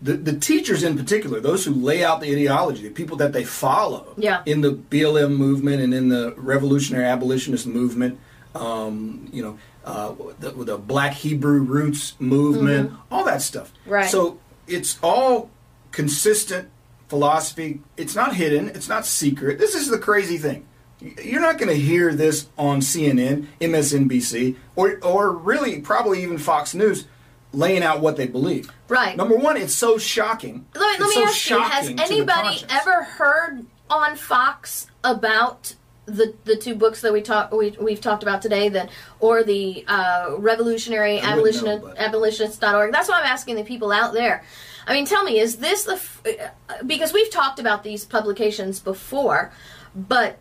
the, 0.00 0.14
the 0.14 0.32
teachers 0.38 0.82
in 0.84 0.96
particular, 0.96 1.40
those 1.40 1.64
who 1.64 1.74
lay 1.74 2.04
out 2.04 2.20
the 2.20 2.30
ideology, 2.32 2.82
the 2.84 2.90
people 2.90 3.16
that 3.18 3.32
they 3.32 3.44
follow 3.44 4.14
Yeah. 4.16 4.42
in 4.46 4.60
the 4.60 4.72
BLM 4.72 5.36
movement 5.36 5.82
and 5.82 5.92
in 5.92 6.08
the 6.08 6.34
revolutionary 6.36 7.04
abolitionist 7.06 7.66
movement, 7.66 8.18
um, 8.54 9.28
you 9.32 9.42
know, 9.42 9.58
uh, 9.84 10.14
the, 10.38 10.50
the 10.50 10.78
Black 10.78 11.12
Hebrew 11.14 11.60
roots 11.62 12.14
movement, 12.20 12.92
all 13.10 13.24
that 13.24 13.42
stuff. 13.42 13.72
Right. 13.86 14.08
So 14.08 14.38
it's 14.68 14.98
all 15.02 15.50
consistent 15.90 16.68
philosophy. 17.08 17.80
It's 17.96 18.14
not 18.14 18.34
hidden. 18.36 18.68
It's 18.68 18.88
not 18.88 19.04
secret. 19.06 19.58
This 19.58 19.74
is 19.74 19.88
the 19.88 19.98
crazy 19.98 20.38
thing. 20.38 20.66
You're 21.00 21.40
not 21.40 21.58
going 21.58 21.68
to 21.68 21.74
hear 21.80 22.14
this 22.14 22.46
on 22.56 22.80
CNN, 22.80 23.48
MSNBC, 23.60 24.54
or 24.76 24.98
or 25.02 25.32
really 25.32 25.80
probably 25.80 26.22
even 26.22 26.38
Fox 26.38 26.74
News 26.74 27.06
laying 27.52 27.82
out 27.82 28.00
what 28.00 28.16
they 28.16 28.26
believe. 28.26 28.70
Right. 28.88 29.16
Number 29.16 29.36
one, 29.36 29.56
it's 29.56 29.74
so 29.74 29.98
shocking. 29.98 30.66
Let, 30.74 31.00
let 31.00 31.08
me 31.08 31.14
so 31.14 31.24
ask 31.24 31.50
you: 31.50 31.60
Has 31.60 31.84
shocking 31.84 31.96
to 31.96 32.02
the 32.02 32.14
anybody 32.14 32.64
ever 32.70 33.04
heard 33.04 33.66
on 33.90 34.16
Fox 34.16 34.86
about 35.04 35.74
the 36.06 36.34
the 36.44 36.56
two 36.56 36.74
books 36.74 37.00
that 37.02 37.12
we 37.12 37.22
talk 37.22 37.52
we 37.52 37.70
we've 37.80 38.00
talked 38.00 38.22
about 38.22 38.42
today, 38.42 38.68
that 38.70 38.90
or 39.20 39.42
the 39.42 39.84
uh, 39.86 40.34
Revolutionary 40.38 41.20
Abolitionist 41.20 41.84
know, 41.84 41.94
Abolitionist.org? 41.96 42.92
That's 42.92 43.08
why 43.08 43.20
I'm 43.20 43.26
asking 43.26 43.56
the 43.56 43.64
people 43.64 43.92
out 43.92 44.12
there. 44.12 44.44
I 44.86 44.94
mean, 44.94 45.06
tell 45.06 45.22
me, 45.22 45.38
is 45.38 45.56
this 45.56 45.84
the 45.84 45.94
f- 45.94 46.22
uh, 46.26 46.82
because 46.84 47.12
we've 47.12 47.30
talked 47.30 47.60
about 47.60 47.84
these 47.84 48.04
publications 48.04 48.80
before, 48.80 49.52
but 49.94 50.38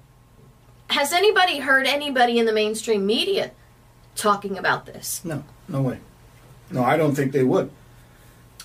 has 0.89 1.13
anybody 1.13 1.59
heard 1.59 1.85
anybody 1.85 2.39
in 2.39 2.45
the 2.45 2.53
mainstream 2.53 3.05
media 3.05 3.51
talking 4.15 4.57
about 4.57 4.85
this? 4.87 5.23
No, 5.23 5.43
no 5.67 5.81
way. 5.81 5.99
No, 6.71 6.83
I 6.83 6.97
don't 6.97 7.15
think 7.15 7.31
they 7.31 7.43
would. 7.43 7.69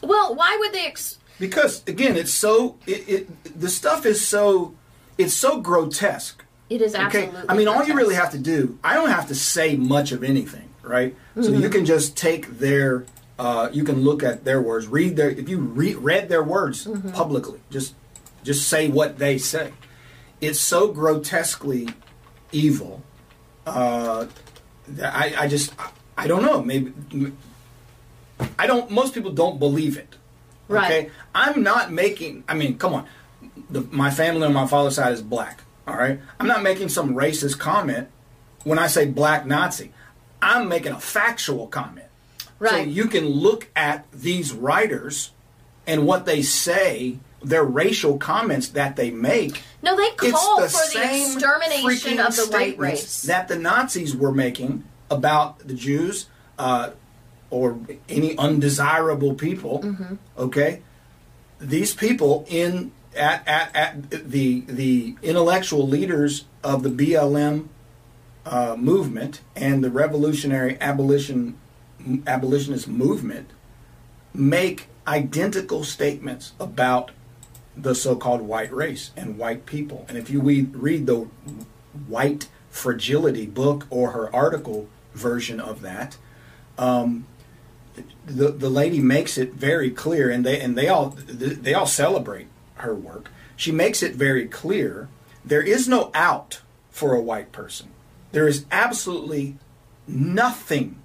Well, 0.03 0.35
why 0.35 0.57
would 0.61 0.73
they? 0.73 0.87
Ex- 0.87 1.19
Because 1.40 1.83
again, 1.87 2.16
it's 2.16 2.33
so 2.35 2.77
it, 2.87 3.09
it 3.09 3.61
the 3.61 3.69
stuff 3.69 4.07
is 4.07 4.27
so 4.27 4.75
it's 5.19 5.35
so 5.35 5.61
grotesque. 5.61 6.45
it 6.69 6.83
is 6.83 6.95
Okay, 6.95 7.25
absolutely. 7.27 7.49
I 7.49 7.55
mean, 7.57 7.69
all 7.69 7.85
you 7.85 7.95
really 7.95 8.14
have 8.14 8.31
to 8.33 8.38
do, 8.38 8.79
I 8.85 8.95
don't 8.95 9.11
have 9.11 9.29
to 9.29 9.35
say 9.35 9.77
much 9.77 10.12
of 10.12 10.23
anything, 10.23 10.69
right? 10.83 11.14
So 11.35 11.42
Mm-hmm. 11.42 11.62
you 11.62 11.69
can 11.71 11.85
just 11.85 12.16
take 12.16 12.59
their, 12.59 13.05
uh, 13.38 13.69
you 13.73 13.85
can 13.85 14.03
look 14.03 14.23
at 14.23 14.45
their 14.45 14.61
words, 14.62 14.87
read 14.87 15.16
their, 15.16 15.31
if 15.31 15.49
you 15.49 15.59
re- 15.59 15.95
read 15.95 16.29
their 16.29 16.42
words 16.42 16.87
Mm-hmm. 16.87 17.11
publicly, 17.11 17.61
just 17.71 17.95
just 18.45 18.69
say 18.69 18.88
what 18.88 19.19
they 19.19 19.38
say. 19.38 19.73
It's 20.40 20.61
so 20.61 20.88
grotesquely 20.92 21.88
evil. 22.53 23.03
Uh, 23.66 24.27
that 24.88 25.12
I, 25.14 25.45
I 25.45 25.49
just, 25.49 25.73
I, 25.81 25.90
I 26.16 26.27
don't 26.29 26.42
know. 26.45 26.62
Maybe 26.62 26.92
I 28.59 28.66
don't. 28.66 28.90
Most 28.90 29.14
people 29.14 29.33
don't 29.33 29.59
believe 29.59 29.96
it. 29.96 30.16
Right. 30.68 30.85
Okay, 30.85 31.11
I'm 31.35 31.62
not 31.62 31.92
making. 31.92 32.44
I 32.49 32.55
mean, 32.55 32.79
come 32.79 32.94
on. 32.94 33.07
The, 33.70 33.83
my 33.83 34.11
family 34.11 34.46
on 34.46 34.53
my 34.53 34.66
father's 34.66 34.96
side 34.96 35.12
is 35.12 35.22
black. 35.22 35.62
All 35.87 35.96
right, 35.96 36.20
I'm 36.40 36.46
not 36.46 36.62
making 36.62 36.88
some 36.88 37.14
racist 37.14 37.59
comment 37.59 38.09
when 38.64 38.79
I 38.79 38.88
say 38.88 39.07
black 39.07 39.46
Nazi. 39.46 39.92
I'm 40.42 40.68
making 40.68 40.92
a 40.92 41.01
factual 41.01 41.66
comment. 41.66 42.07
Right. 42.59 42.70
So 42.70 42.79
you 42.79 43.07
can 43.07 43.27
look 43.27 43.68
at 43.77 44.11
these 44.12 44.53
writers 44.53 45.31
and 45.87 46.07
what 46.07 46.27
they 46.27 46.42
say, 46.42 47.18
their 47.42 47.64
racial 47.64 48.18
comments 48.18 48.68
that 48.68 48.96
they 48.96 49.11
make. 49.11 49.62
No, 49.83 49.96
they 49.96 50.11
call 50.11 50.61
the 50.61 50.68
for 50.68 50.92
the 50.92 51.22
extermination 51.22 52.18
of 52.18 52.35
the 52.35 52.49
white 52.51 52.79
race. 52.79 53.22
that 53.22 53.49
the 53.49 53.57
Nazis 53.57 54.16
were 54.16 54.33
making 54.33 54.85
about 55.11 55.61
the 55.61 55.75
Jews 55.75 56.27
uh, 56.59 56.90
or 57.50 57.78
any 58.09 58.37
undesirable 58.38 59.35
people. 59.35 59.80
Mm-hmm. 59.80 60.14
Okay, 60.38 60.82
these 61.61 61.94
people 61.94 62.44
in 62.48 62.92
at, 63.16 63.46
at, 63.46 63.74
at 63.74 64.30
the 64.30 64.61
the 64.66 65.16
intellectual 65.22 65.87
leaders 65.87 66.44
of 66.62 66.82
the 66.82 66.90
BLM 66.90 67.68
uh, 68.44 68.76
movement 68.76 69.40
and 69.54 69.82
the 69.82 69.90
revolutionary 69.90 70.76
abolition 70.80 71.59
abolitionist 72.26 72.88
movement 72.88 73.50
make 74.32 74.88
identical 75.06 75.85
statements 75.85 76.52
about 76.61 77.11
the 77.76 77.94
so-called 77.94 78.42
white 78.42 78.72
race 78.72 79.11
and 79.16 79.38
white 79.38 79.66
people. 79.66 80.06
And 80.09 80.16
if 80.16 80.30
you 80.30 80.40
read, 80.40 80.74
read 80.74 81.06
the 81.06 81.28
White 82.09 82.48
Fragility 82.70 83.46
book 83.46 83.87
or 83.90 84.12
her 84.12 84.35
article 84.35 84.88
version 85.14 85.61
of 85.61 85.82
that, 85.82 86.16
um, 86.78 87.26
the 88.27 88.49
the 88.51 88.69
lady 88.69 89.01
makes 89.01 89.39
it 89.39 89.55
very 89.55 89.91
clear, 89.91 90.29
and 90.31 90.45
they 90.45 90.61
and 90.61 90.77
they 90.77 90.89
all 90.89 91.15
they 91.17 91.75
all 91.75 91.87
celebrate 91.87 92.49
her 92.77 92.95
work. 92.95 93.31
She 93.57 93.73
makes 93.73 94.03
it 94.03 94.15
very 94.15 94.47
clear 94.47 95.09
there 95.45 95.62
is 95.62 95.89
no 95.89 96.11
out 96.15 96.61
for 96.91 97.15
a 97.15 97.21
white 97.23 97.53
person. 97.53 97.89
There 98.33 98.49
is 98.49 98.67
absolutely 98.71 99.57
nothing, 100.09 100.97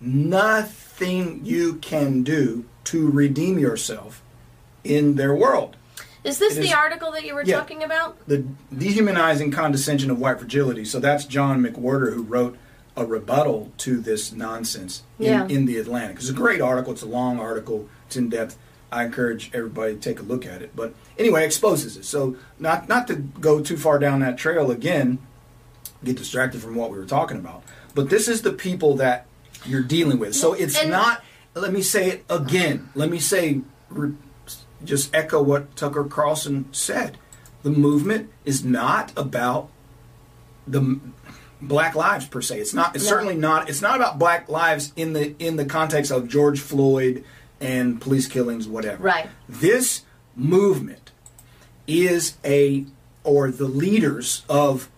nothing 0.00 1.40
you 1.44 1.74
can 1.76 2.22
do 2.22 2.64
to 2.84 3.10
redeem 3.10 3.58
yourself 3.58 4.22
in 4.84 5.16
their 5.16 5.34
world. 5.34 5.76
Is 6.24 6.38
this 6.38 6.56
It 6.56 6.60
the 6.62 6.68
is- 6.68 6.74
article 6.74 7.12
that 7.12 7.24
you 7.24 7.34
were 7.34 7.42
Yeah. 7.44 7.58
talking 7.58 7.82
about? 7.82 8.16
The 8.26 8.44
dehumanizing 8.76 9.50
condescension 9.52 10.10
of 10.10 10.18
white 10.18 10.38
fragility. 10.38 10.84
So 10.84 10.98
that's 11.00 11.24
John 11.24 11.62
McWhorter 11.62 12.12
who 12.14 12.22
wrote 12.22 12.56
a 12.96 13.04
rebuttal 13.06 13.72
to 13.78 14.00
this 14.00 14.32
nonsense 14.32 15.02
in, 15.18 15.24
Yeah. 15.26 15.46
in 15.46 15.64
the 15.66 15.76
Atlantic. 15.78 16.16
It's 16.18 16.28
a 16.28 16.32
great 16.34 16.60
article. 16.60 16.92
It's 16.92 17.02
a 17.02 17.06
long 17.06 17.38
article. 17.38 17.88
It's 18.06 18.16
in 18.16 18.28
depth. 18.28 18.56
I 18.92 19.04
encourage 19.04 19.50
everybody 19.54 19.94
to 19.94 20.00
take 20.00 20.18
a 20.18 20.22
look 20.24 20.44
at 20.44 20.62
it. 20.62 20.74
But 20.74 20.94
anyway, 21.18 21.42
it 21.44 21.46
exposes 21.46 21.96
it. 21.96 22.04
So 22.04 22.36
not 22.58 22.88
not 22.88 23.06
to 23.06 23.14
go 23.16 23.60
too 23.60 23.76
far 23.76 23.98
down 24.00 24.20
that 24.20 24.36
trail 24.36 24.70
again, 24.70 25.18
get 26.02 26.16
distracted 26.16 26.60
from 26.60 26.74
what 26.74 26.90
we 26.90 26.98
were 26.98 27.04
talking 27.06 27.36
about. 27.36 27.62
But 27.94 28.10
this 28.10 28.26
is 28.26 28.42
the 28.42 28.52
people 28.52 28.96
that 28.96 29.26
you're 29.64 29.82
dealing 29.82 30.18
with. 30.18 30.34
So 30.34 30.52
it's 30.54 30.76
And- 30.80 30.90
not. 30.90 31.22
Let 31.54 31.72
me 31.72 31.82
say 31.82 32.08
it 32.10 32.24
again. 32.30 32.90
Let 32.94 33.10
me 33.10 33.18
say, 33.18 33.60
just 34.84 35.14
echo 35.14 35.42
what 35.42 35.74
Tucker 35.76 36.04
Carlson 36.04 36.66
said. 36.72 37.16
The 37.62 37.70
movement 37.70 38.30
is 38.44 38.64
not 38.64 39.12
about 39.16 39.68
the 40.66 41.00
black 41.62 41.94
lives 41.94 42.26
per 42.26 42.40
se. 42.40 42.60
It's 42.60 42.74
not. 42.74 42.94
It's 42.94 43.04
No. 43.04 43.10
certainly 43.10 43.36
not. 43.36 43.68
It's 43.68 43.82
not 43.82 43.96
about 43.96 44.18
black 44.18 44.48
lives 44.48 44.92
in 44.96 45.12
the 45.12 45.34
in 45.38 45.56
the 45.56 45.64
context 45.64 46.10
of 46.10 46.28
George 46.28 46.60
Floyd 46.60 47.24
and 47.60 48.00
police 48.00 48.26
killings, 48.26 48.66
whatever. 48.66 49.02
Right. 49.02 49.28
This 49.48 50.02
movement 50.36 51.10
is 51.86 52.34
a 52.44 52.86
or 53.24 53.50
the 53.50 53.66
leaders 53.66 54.44
of 54.48 54.88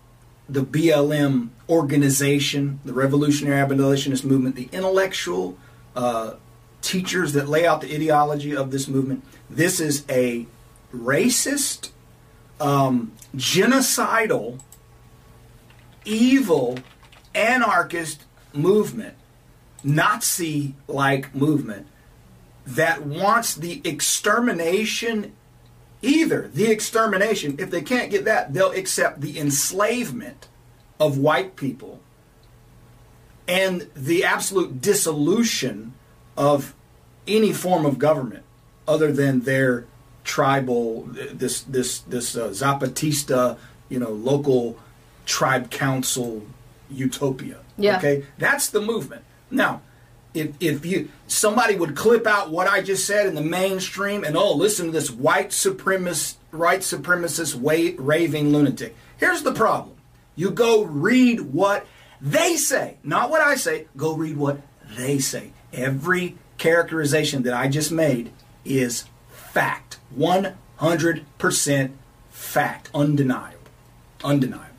the 0.47 0.61
BLM 0.61 1.49
organization, 1.69 2.79
the 2.85 2.93
Revolutionary 2.93 3.59
Abolitionist 3.59 4.23
Movement, 4.23 4.55
the 4.55 4.69
intellectual 4.71 5.57
uh, 5.95 6.33
teachers 6.81 7.33
that 7.33 7.47
lay 7.49 7.65
out 7.65 7.81
the 7.81 7.93
ideology 7.95 8.55
of 8.55 8.71
this 8.71 8.87
movement. 8.87 9.23
This 9.49 9.79
is 9.79 10.03
a 10.09 10.45
racist, 10.93 11.89
um, 12.59 13.11
genocidal, 13.35 14.59
evil, 16.05 16.77
anarchist 17.33 18.23
movement, 18.53 19.15
Nazi 19.83 20.75
like 20.87 21.33
movement 21.35 21.87
that 22.65 23.05
wants 23.05 23.55
the 23.55 23.81
extermination 23.83 25.33
either 26.03 26.49
the 26.49 26.65
extermination, 26.65 27.55
if 27.57 27.71
they 27.71 27.81
can't 27.81 28.11
get 28.11 28.25
that, 28.25 28.53
they'll 28.53 28.71
accept 28.71 29.21
the 29.21 29.39
enslavement 29.39 30.49
of 30.99 31.17
white 31.17 31.55
people 31.55 32.01
and 33.47 33.89
the 33.95 34.23
absolute 34.23 34.81
dissolution 34.81 35.93
of 36.37 36.75
any 37.27 37.53
form 37.53 37.85
of 37.85 37.97
government 37.97 38.43
other 38.87 39.11
than 39.11 39.41
their 39.41 39.85
tribal 40.23 41.03
this 41.03 41.61
this 41.61 41.99
this 41.99 42.37
uh, 42.37 42.47
zapatista 42.49 43.57
you 43.89 43.99
know 43.99 44.11
local 44.11 44.77
tribe 45.25 45.69
council 45.71 46.43
utopia 46.91 47.57
Yeah. 47.77 47.97
okay? 47.97 48.25
That's 48.37 48.69
the 48.69 48.81
movement. 48.81 49.23
Now 49.49 49.81
if, 50.33 50.51
if 50.59 50.85
you 50.85 51.09
somebody 51.27 51.75
would 51.75 51.95
clip 51.95 52.25
out 52.25 52.49
what 52.49 52.67
I 52.67 52.81
just 52.81 53.05
said 53.05 53.27
in 53.27 53.35
the 53.35 53.41
mainstream 53.41 54.23
and 54.23 54.35
oh 54.35 54.53
listen 54.55 54.87
to 54.87 54.91
this 54.91 55.11
white 55.11 55.49
supremacist 55.49 56.35
right 56.51 56.79
supremacist 56.81 57.55
wa- 57.55 57.93
raving 57.97 58.51
lunatic. 58.51 58.95
Here's 59.17 59.43
the 59.43 59.53
problem. 59.53 59.95
You 60.35 60.49
go 60.51 60.83
read 60.83 61.41
what 61.41 61.85
they 62.19 62.55
say 62.55 62.97
not 63.03 63.29
what 63.29 63.41
I 63.41 63.55
say 63.55 63.87
go 63.95 64.15
read 64.15 64.37
what 64.37 64.61
they 64.97 65.19
say. 65.19 65.51
Every 65.71 66.37
characterization 66.57 67.43
that 67.43 67.53
I 67.53 67.67
just 67.67 67.91
made 67.91 68.31
is 68.65 69.05
fact. 69.31 69.99
100% 70.17 71.91
fact. 72.31 72.89
Undeniable. 72.93 73.57
Undeniable 74.23 74.72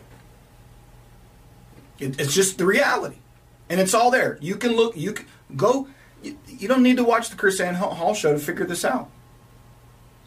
it, 2.05 2.21
it's 2.21 2.35
just 2.35 2.59
the 2.59 2.67
reality, 2.67 3.17
and 3.69 3.81
it's 3.81 3.95
all 3.95 4.11
there. 4.11 4.39
You 4.41 4.57
can 4.57 4.77
look. 4.77 4.97
You 4.97 5.13
can 5.13 5.27
go. 5.57 5.89
You, 6.23 6.39
you 6.47 6.69
don't 6.69 6.83
need 6.83 6.97
to 6.99 7.05
watch 7.05 7.31
the 7.31 7.37
KrisAnne 7.37 7.75
Hall 7.75 8.15
show 8.15 8.33
to 8.33 8.39
figure 8.39 8.67
this 8.67 8.85
out. 8.85 9.11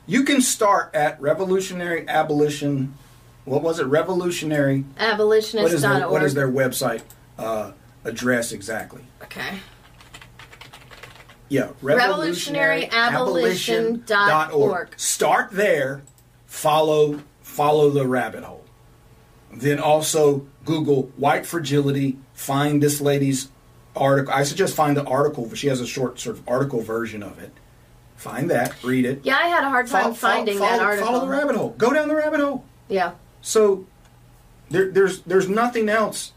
You 0.05 0.23
can 0.23 0.41
start 0.41 0.93
at 0.95 1.19
revolutionary 1.21 2.07
abolition. 2.07 2.95
What 3.45 3.61
was 3.61 3.79
it? 3.79 3.85
Revolutionary. 3.85 4.85
What 5.63 5.73
is 5.73 5.81
their, 5.81 6.09
what 6.09 6.23
is 6.23 6.33
their 6.33 6.49
website 6.51 7.01
uh, 7.37 7.71
address 8.03 8.51
exactly? 8.51 9.03
Okay. 9.23 9.59
Yeah, 11.49 11.69
Revolutionary 11.81 12.87
Revolutionaryabolition.org. 12.87 14.99
Start 14.99 15.51
there. 15.51 16.01
Follow 16.45 17.21
follow 17.41 17.89
the 17.89 18.05
rabbit 18.05 18.43
hole. 18.43 18.65
Then 19.59 19.79
also 19.79 20.45
Google 20.65 21.11
white 21.17 21.45
fragility. 21.45 22.17
Find 22.33 22.81
this 22.81 23.01
lady's 23.01 23.49
article. 23.95 24.33
I 24.33 24.43
suggest 24.43 24.75
find 24.75 24.95
the 24.95 25.03
article. 25.05 25.53
She 25.55 25.67
has 25.67 25.81
a 25.81 25.87
short 25.87 26.19
sort 26.19 26.37
of 26.37 26.47
article 26.47 26.81
version 26.81 27.23
of 27.23 27.39
it. 27.39 27.51
Find 28.15 28.49
that. 28.51 28.81
Read 28.83 29.05
it. 29.05 29.21
Yeah, 29.23 29.37
I 29.37 29.47
had 29.47 29.63
a 29.63 29.69
hard 29.69 29.87
time 29.87 30.03
Follow- 30.03 30.13
finding 30.15 30.57
follow, 30.59 30.69
that 30.71 30.81
article. 30.81 31.07
Follow 31.07 31.19
the 31.21 31.31
rabbit 31.31 31.55
hole. 31.55 31.69
Go 31.77 31.91
down 31.93 32.07
the 32.07 32.15
rabbit 32.15 32.39
hole. 32.39 32.63
Yeah. 32.87 33.13
So 33.41 33.85
there, 34.69 34.91
there's 34.91 35.21
there's 35.21 35.47
nothing 35.49 35.89
else 35.89 36.33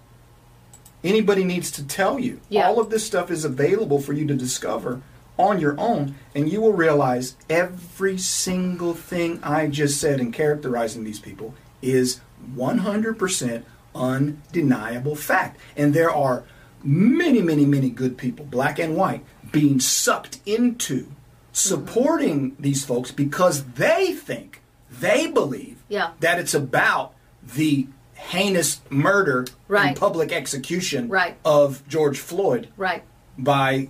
anybody 1.02 1.44
needs 1.44 1.70
to 1.72 1.86
tell 1.86 2.18
you. 2.18 2.40
Yeah. 2.48 2.66
All 2.68 2.80
of 2.80 2.90
this 2.90 3.06
stuff 3.06 3.30
is 3.30 3.44
available 3.44 4.00
for 4.00 4.12
you 4.12 4.26
to 4.26 4.34
discover 4.34 5.00
on 5.38 5.58
your 5.58 5.74
own, 5.80 6.14
and 6.34 6.50
you 6.52 6.60
will 6.60 6.74
realize 6.74 7.34
every 7.48 8.18
single 8.18 8.92
thing 8.94 9.40
I 9.42 9.66
just 9.68 9.98
said 10.00 10.20
in 10.20 10.32
characterizing 10.32 11.04
these 11.04 11.18
people 11.20 11.54
is 11.80 12.20
100% 12.54 13.64
undeniable 13.94 15.16
fact. 15.16 15.58
And 15.76 15.94
there 15.94 16.10
are 16.10 16.44
many, 16.82 17.42
many, 17.42 17.66
many 17.66 17.90
good 17.90 18.16
people, 18.16 18.44
black 18.44 18.78
and 18.78 18.96
white, 18.96 19.24
being 19.52 19.80
sucked 19.80 20.38
into 20.46 21.06
supporting 21.52 22.54
these 22.58 22.84
folks 22.84 23.10
because 23.10 23.64
they 23.74 24.12
think, 24.12 24.62
they 24.90 25.26
believe 25.26 25.82
Yeah. 25.88 26.10
that 26.20 26.38
it's 26.38 26.54
about 26.54 27.12
the 27.42 27.88
heinous 28.14 28.80
murder 28.90 29.46
Right. 29.66 29.88
and 29.88 29.96
public 29.96 30.30
execution 30.32 31.08
Right. 31.08 31.36
of 31.44 31.82
George 31.88 32.18
Floyd 32.18 32.68
Right. 32.76 33.02
by 33.36 33.88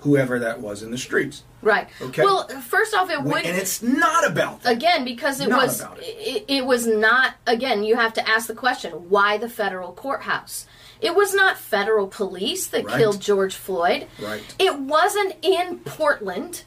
whoever 0.00 0.38
that 0.38 0.60
was 0.60 0.82
in 0.82 0.90
the 0.90 0.98
streets. 0.98 1.42
Right. 1.62 1.88
Okay. 2.00 2.22
Well, 2.24 2.48
first 2.60 2.92
off, 2.94 3.08
it 3.08 3.22
would 3.22 3.44
and 3.46 3.56
it's 3.56 3.82
not 3.82 4.26
about 4.28 4.62
that. 4.64 4.72
again 4.72 5.04
because 5.04 5.40
it 5.40 5.48
Not 5.48 5.62
was 5.62 5.80
it. 5.80 5.88
it. 6.00 6.44
It, 6.48 6.66
was 6.66 6.86
not 6.86 7.34
again 7.46 7.84
you 7.84 7.94
have 7.96 8.12
to 8.14 8.28
ask 8.28 8.48
the 8.48 8.54
question 8.54 8.90
why 9.08 9.38
the 9.38 9.48
federal 9.48 9.92
courthouse 9.92 10.66
it 11.00 11.14
was 11.14 11.34
not 11.34 11.56
federal 11.58 12.06
police 12.08 12.66
that 12.68 12.84
Right. 12.84 12.98
killed 12.98 13.20
george 13.20 13.54
floyd 13.54 14.08
Right. 14.20 14.42
it 14.58 14.78
wasn't 14.78 15.34
in 15.42 15.78
portland 15.80 16.64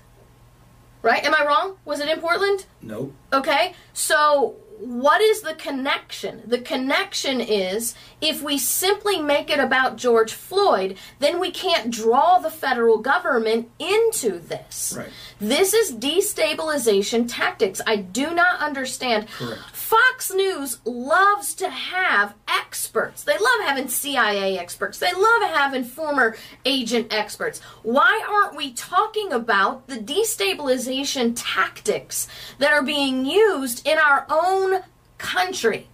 right 1.06 1.24
am 1.24 1.34
i 1.36 1.46
wrong 1.46 1.78
was 1.86 2.00
it 2.00 2.10
in 2.10 2.20
portland 2.20 2.66
Nope. 2.82 3.14
Okay, 3.34 3.74
so 3.94 4.56
what 4.80 5.22
is 5.22 5.42
the 5.42 5.56
connection? 5.56 6.44
The 6.46 6.60
connection 6.60 7.42
is 7.42 7.96
if 8.22 8.44
we 8.44 8.58
simply 8.58 9.20
make 9.20 9.50
it 9.50 9.60
about 9.60 9.96
George 9.98 10.34
Floyd, 10.34 10.98
then 11.20 11.40
we 11.40 11.50
can't 11.50 11.90
draw 11.90 12.40
the 12.40 12.52
federal 12.52 13.00
government 13.00 13.70
into 13.80 14.38
this. 14.38 14.94
Right. 14.98 15.10
This 15.40 15.74
is 15.74 15.94
destabilization 15.94 17.26
tactics. 17.28 17.82
I 17.88 17.96
do 17.96 18.34
not 18.34 18.60
understand. 18.60 19.28
Correct. 19.30 19.62
Fox 19.86 20.34
News 20.34 20.80
loves 20.84 21.54
to 21.54 21.70
have 21.70 22.34
experts. 22.48 23.22
They 23.24 23.38
love 23.38 23.62
having 23.66 23.88
CIA 23.88 24.58
experts. 24.58 24.98
They 24.98 25.14
love 25.14 25.44
having 25.44 25.84
former 25.84 26.36
agent 26.66 27.14
experts. 27.14 27.62
Why 27.84 28.26
aren't 28.28 28.58
we 28.58 28.74
talking 28.74 29.32
about 29.32 29.86
the 29.86 29.98
destabilization 29.98 31.34
tactics 31.36 32.28
that 32.58 32.74
are 32.74 32.82
being 32.82 33.28
used 33.28 33.88
in 33.88 34.00
our 34.00 34.26
own 34.28 34.82
country? 35.20 35.88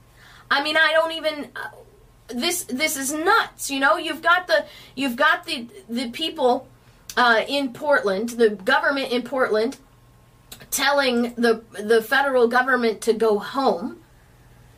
I 0.50 0.64
mean, 0.64 0.78
I 0.78 0.94
don't 0.94 1.12
even 1.12 1.50
uh, 1.54 1.72
this 2.30 2.64
this 2.64 2.96
is 2.96 3.12
nuts. 3.12 3.70
You 3.70 3.82
know, 3.82 3.98
you've 3.98 4.22
got 4.22 4.48
the 4.48 4.68
you've 4.96 5.18
got 5.18 5.46
the 5.46 5.68
the 5.90 6.10
people 6.12 6.66
uh, 7.18 7.42
in 7.46 7.74
Portland, 7.74 8.30
the 8.30 8.52
government 8.52 9.12
in 9.12 9.24
Portland, 9.24 9.76
telling 10.72 11.34
the 11.36 11.64
the 11.74 12.02
federal 12.02 12.48
government 12.48 13.02
to 13.02 13.14
go 13.14 13.38
home. 13.38 14.02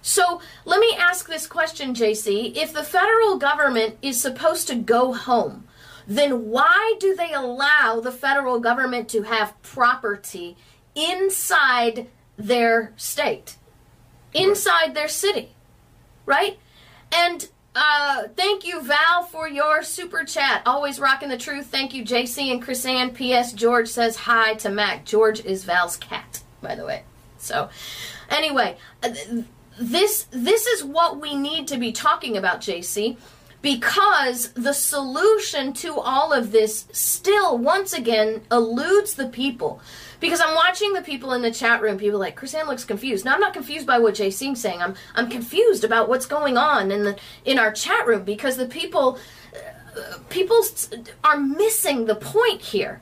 So 0.01 0.41
let 0.65 0.79
me 0.81 0.93
ask 0.97 1.27
this 1.27 1.47
question, 1.47 1.93
JC. 1.93 2.57
If 2.57 2.73
the 2.73 2.83
federal 2.83 3.37
government 3.37 3.97
is 4.01 4.21
supposed 4.21 4.67
to 4.67 4.75
go 4.75 5.13
home, 5.13 5.65
then 6.05 6.49
why 6.49 6.95
do 6.99 7.15
they 7.15 7.31
allow 7.31 8.01
the 8.01 8.11
federal 8.11 8.59
government 8.59 9.07
to 9.09 9.21
have 9.21 9.61
property 9.61 10.57
inside 10.93 12.09
their 12.35 12.91
state, 12.97 13.55
inside 14.33 14.93
their 14.93 15.07
city? 15.07 15.55
Right? 16.25 16.59
And 17.15 17.47
uh, 17.75 18.23
thank 18.35 18.65
you, 18.65 18.81
Val, 18.81 19.23
for 19.23 19.47
your 19.47 19.83
super 19.83 20.23
chat. 20.23 20.61
Always 20.65 20.99
rocking 20.99 21.29
the 21.29 21.37
truth. 21.37 21.67
Thank 21.67 21.93
you, 21.93 22.03
JC 22.03 22.51
and 22.51 22.63
KrisAnne. 22.63 23.13
P.S. 23.13 23.53
George 23.53 23.87
says 23.87 24.15
hi 24.15 24.53
to 24.55 24.69
Mac. 24.69 25.05
George 25.05 25.43
is 25.43 25.63
Val's 25.63 25.97
cat, 25.97 26.41
by 26.61 26.75
the 26.75 26.85
way. 26.85 27.03
So, 27.37 27.69
anyway, 28.29 28.77
uh, 29.01 29.13
this 29.79 30.27
this 30.31 30.67
is 30.67 30.83
what 30.83 31.19
we 31.19 31.35
need 31.35 31.67
to 31.69 31.77
be 31.77 31.91
talking 31.91 32.37
about, 32.37 32.61
JC, 32.61 33.17
because 33.61 34.51
the 34.53 34.73
solution 34.73 35.73
to 35.73 35.99
all 35.99 36.31
of 36.31 36.51
this 36.51 36.85
still, 36.91 37.57
once 37.57 37.91
again, 37.91 38.41
eludes 38.51 39.15
the 39.15 39.27
people. 39.27 39.81
Because 40.23 40.39
I'm 40.39 40.55
watching 40.55 40.93
the 40.93 41.01
people 41.01 41.33
in 41.33 41.41
the 41.41 41.51
chat 41.51 41.81
room, 41.81 41.97
people 41.97 42.17
like 42.17 42.39
KrisAnne 42.39 42.65
looks 42.65 42.85
confused. 42.85 43.25
Now 43.25 43.33
I'm 43.33 43.41
not 43.41 43.51
confused 43.51 43.85
by 43.85 43.99
what 43.99 44.13
JC's 44.13 44.61
saying. 44.61 44.81
I'm 44.81 44.95
I'm 45.15 45.29
confused 45.29 45.83
about 45.83 46.07
what's 46.07 46.25
going 46.25 46.55
on 46.55 46.91
in 46.91 47.03
the 47.03 47.17
in 47.43 47.59
our 47.59 47.73
chat 47.73 48.07
room 48.07 48.23
because 48.23 48.55
the 48.55 48.65
people 48.65 49.19
uh, 49.53 50.19
people 50.29 50.61
are 51.25 51.37
missing 51.37 52.05
the 52.05 52.15
point 52.15 52.61
here. 52.61 53.01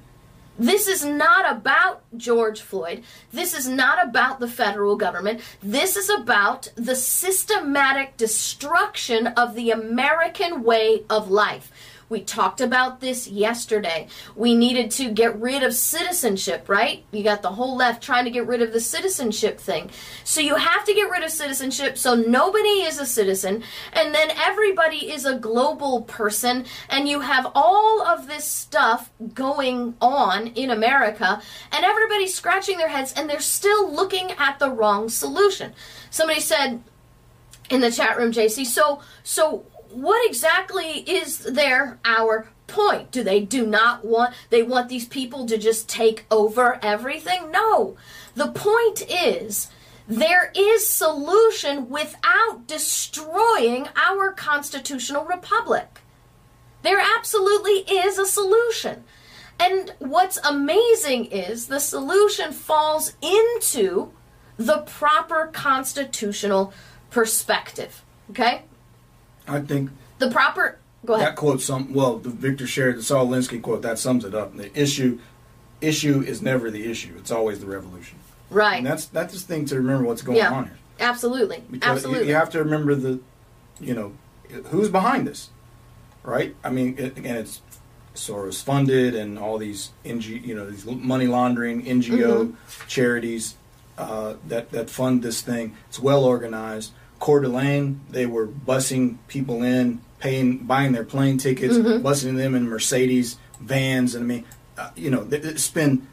This 0.58 0.88
is 0.88 1.06
not 1.06 1.48
about 1.48 2.02
George 2.18 2.60
Floyd. 2.60 3.04
This 3.32 3.54
is 3.54 3.68
not 3.68 4.04
about 4.04 4.40
the 4.40 4.48
federal 4.48 4.96
government. 4.96 5.42
This 5.62 5.96
is 5.98 6.10
about 6.10 6.72
the 6.74 6.96
systematic 6.96 8.18
destruction 8.18 9.28
of 9.28 9.54
the 9.54 9.70
American 9.70 10.64
way 10.64 11.04
of 11.08 11.30
life. 11.30 11.72
We 12.12 12.20
talked 12.20 12.60
about 12.60 13.00
this 13.00 13.30
yesterday. 13.30 14.10
We 14.36 14.54
needed 14.54 14.92
to 14.92 15.12
get 15.12 15.40
rid 15.40 15.64
of 15.64 15.74
citizenship, 15.74 16.68
right? 16.68 17.06
You 17.12 17.24
got 17.24 17.42
the 17.42 17.54
whole 17.54 17.78
left 17.78 18.04
trying 18.04 18.26
to 18.26 18.32
get 18.32 18.46
rid 18.46 18.62
of 18.62 18.74
the 18.74 18.82
citizenship 18.82 19.62
thing. 19.62 19.90
So 20.26 20.42
you 20.42 20.56
have 20.56 20.84
to 20.84 20.94
get 20.94 21.10
rid 21.10 21.24
of 21.24 21.32
citizenship 21.32 21.98
so 21.98 22.14
nobody 22.14 22.84
is 22.84 23.00
a 23.00 23.06
citizen 23.06 23.64
and 23.94 24.14
then 24.14 24.30
everybody 24.32 25.10
is 25.10 25.26
a 25.26 25.40
global 25.40 26.02
person 26.02 26.66
and 26.90 27.08
you 27.08 27.22
have 27.22 27.50
all 27.56 28.02
of 28.02 28.28
this 28.28 28.44
stuff 28.44 29.10
going 29.34 29.96
on 30.02 30.48
in 30.48 30.70
America 30.70 31.42
and 31.72 31.86
everybody's 31.86 32.36
scratching 32.36 32.78
their 32.78 32.90
heads 32.90 33.14
and 33.14 33.30
they're 33.30 33.40
still 33.40 33.90
looking 33.90 34.32
at 34.34 34.60
the 34.60 34.70
wrong 34.70 35.08
solution. 35.08 35.72
Somebody 36.10 36.42
said 36.42 36.84
in 37.72 37.80
the 37.80 37.90
chat 37.90 38.18
room, 38.18 38.34
JC, 38.34 38.66
so 38.66 39.02
so 39.24 39.66
what 39.94 40.28
exactly 40.28 41.00
is 41.00 41.40
their 41.40 42.00
our 42.06 42.50
point? 42.68 43.12
Do 43.12 43.24
they 43.24 43.42
do 43.42 43.66
not 43.66 44.06
want 44.06 44.34
they 44.50 44.64
want 44.64 44.90
these 44.90 45.08
people 45.08 45.46
to 45.46 45.58
just 45.58 45.90
take 45.90 46.26
over 46.32 46.80
everything? 46.82 47.52
No. 47.52 47.98
The 48.36 48.48
point 48.48 49.04
is 49.10 49.70
there 50.08 50.52
is 50.56 50.88
solution 50.88 51.90
without 51.90 52.68
destroying 52.68 53.88
our 53.96 54.32
constitutional 54.32 55.26
republic. 55.26 56.02
There 56.82 57.00
absolutely 57.00 57.96
is 57.96 58.18
a 58.18 58.26
solution. 58.26 59.04
And 59.60 59.94
what's 60.00 60.40
amazing 60.44 61.26
is 61.26 61.68
the 61.68 61.80
solution 61.80 62.52
falls 62.52 63.14
into 63.22 64.12
the 64.58 64.80
proper 64.80 65.50
constitutional 65.54 66.74
perspective. 67.12 68.04
Okay? 68.32 68.64
I 69.52 69.60
think 69.62 69.90
The 70.20 70.30
proper 70.32 70.78
go 71.06 71.14
ahead. 71.16 71.28
that 71.28 71.36
quote 71.36 71.62
some 71.62 71.94
well 71.94 72.18
the 72.18 72.30
Victor 72.30 72.66
shared 72.68 72.98
the 72.98 73.04
Saul 73.04 73.28
Alinsky 73.28 73.62
quote 73.62 73.82
that 73.82 74.00
sums 74.00 74.24
it 74.26 74.34
up. 74.34 74.56
The 74.56 74.78
issue 74.80 75.20
issue 75.82 76.22
is 76.22 76.42
never 76.42 76.70
the 76.72 76.90
issue. 76.90 77.14
It's 77.18 77.32
always 77.32 77.60
the 77.60 77.66
revolution. 77.68 78.18
right. 78.50 78.78
And 78.78 78.86
that's 78.86 79.06
that's 79.08 79.34
the 79.34 79.40
thing 79.40 79.66
to 79.66 79.76
remember 79.76 80.06
what's 80.06 80.22
going 80.22 80.38
Yeah. 80.38 80.52
on 80.54 80.66
here. 80.66 80.78
Absolutely. 81.00 81.64
Because 81.72 82.04
you- 82.06 82.24
You, 82.24 82.36
have 82.36 82.52
to 82.52 82.60
remember 82.60 82.94
the, 82.94 83.20
you 83.80 83.96
know, 83.96 84.12
who's 84.66 84.90
behind 84.90 85.26
this, 85.28 85.50
right? 86.24 86.56
I 86.64 86.70
mean, 86.70 86.96
it, 87.00 87.18
again, 87.18 87.38
it's 87.38 87.62
Soros 88.14 88.62
funded 88.62 89.16
and 89.16 89.40
all 89.40 89.58
these 89.58 89.90
NG, 90.06 90.42
you 90.46 90.54
know, 90.54 90.70
these 90.70 90.86
money 90.86 91.26
laundering 91.28 91.84
NGO 91.86 92.46
Mm-hmm. 92.52 92.88
charities 92.88 93.56
uh, 93.98 94.36
that 94.48 94.72
that 94.72 94.90
fund 94.90 95.24
this 95.24 95.42
thing. 95.42 95.76
It's 95.90 96.00
well 96.00 96.24
organized. 96.24 96.92
Coeur 97.22 97.40
d'Alene, 97.42 98.02
they 98.10 98.26
were 98.26 98.48
busing 98.48 99.16
people 99.30 99.64
in, 99.64 100.02
paying, 100.20 100.58
buying 100.58 100.92
their 100.92 101.06
plane 101.06 101.38
tickets, 101.38 101.76
Mm-hmm. 101.78 102.06
busing 102.06 102.36
them 102.36 102.54
in 102.56 102.68
Mercedes 102.68 103.38
vans, 103.62 104.16
and 104.16 104.24
I 104.26 104.28
mean, 104.28 104.46
uh, 104.78 104.90
you 104.96 105.10
know, 105.10 105.24
they, 105.24 105.38
they 105.38 105.56
spend 105.56 106.06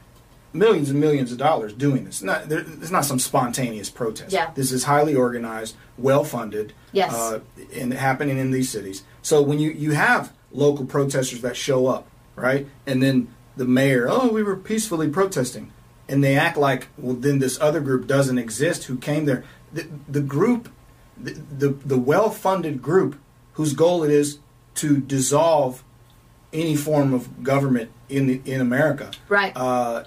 millions 0.52 0.90
and 0.90 1.00
millions 1.00 1.32
of 1.32 1.38
dollars 1.38 1.72
doing 1.72 2.04
this. 2.04 2.22
Not, 2.22 2.48
there, 2.48 2.60
it's 2.60 2.90
not 2.90 3.04
some 3.04 3.18
spontaneous 3.18 3.90
protest. 3.90 4.32
Yeah. 4.32 4.50
This 4.54 4.70
is 4.70 4.84
highly 4.84 5.14
organized, 5.14 5.74
well 5.96 6.24
funded, 6.24 6.72
Yes. 6.92 7.12
uh, 7.14 7.40
and 7.74 7.92
happening 7.92 8.38
in 8.38 8.50
these 8.50 8.70
cities. 8.70 9.02
So 9.22 9.42
when 9.42 9.58
you, 9.58 9.70
you 9.70 9.92
have 9.92 10.32
local 10.52 10.84
protesters 10.86 11.40
that 11.42 11.56
show 11.56 11.86
up, 11.86 12.06
right, 12.36 12.66
and 12.86 13.02
then 13.02 13.28
the 13.56 13.64
mayor, 13.66 14.06
oh, 14.10 14.28
we 14.28 14.42
were 14.42 14.56
peacefully 14.56 15.08
protesting, 15.08 15.72
and 16.08 16.22
they 16.22 16.36
act 16.36 16.56
like, 16.58 16.88
well, 16.98 17.14
then 17.14 17.38
this 17.38 17.58
other 17.60 17.80
group 17.80 18.06
doesn't 18.06 18.38
exist 18.38 18.84
who 18.84 18.96
came 18.98 19.24
there. 19.24 19.44
The, 19.72 19.86
the 20.08 20.20
group, 20.22 20.68
the, 21.20 21.32
the, 21.32 21.68
the 21.68 21.98
well 21.98 22.30
funded 22.30 22.82
group 22.82 23.18
whose 23.54 23.72
goal 23.74 24.04
it 24.04 24.10
is 24.10 24.38
to 24.76 24.98
dissolve 24.98 25.82
any 26.52 26.76
form 26.76 27.12
of 27.12 27.42
government 27.42 27.90
in 28.08 28.26
the, 28.26 28.40
in 28.44 28.60
America 28.60 29.10
right. 29.28 29.52
uh, 29.56 30.04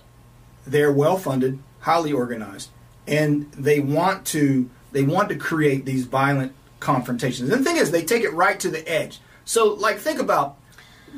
they're 0.66 0.92
well 0.92 1.18
funded, 1.18 1.60
highly 1.82 2.12
organized, 2.12 2.70
and 3.08 3.52
they 3.54 3.80
want 3.80 4.26
to 4.28 4.70
they 4.92 5.04
want 5.04 5.30
to 5.30 5.36
create 5.36 5.86
these 5.86 6.06
violent 6.06 6.54
confrontations. 6.80 7.50
And 7.50 7.62
the 7.62 7.64
thing 7.70 7.78
is, 7.78 7.92
they 7.92 8.04
take 8.04 8.24
it 8.24 8.34
right 8.34 8.60
to 8.60 8.70
the 8.70 8.88
edge. 8.90 9.20
So, 9.46 9.74
like, 9.74 9.98
think 9.98 10.20
about 10.20 10.58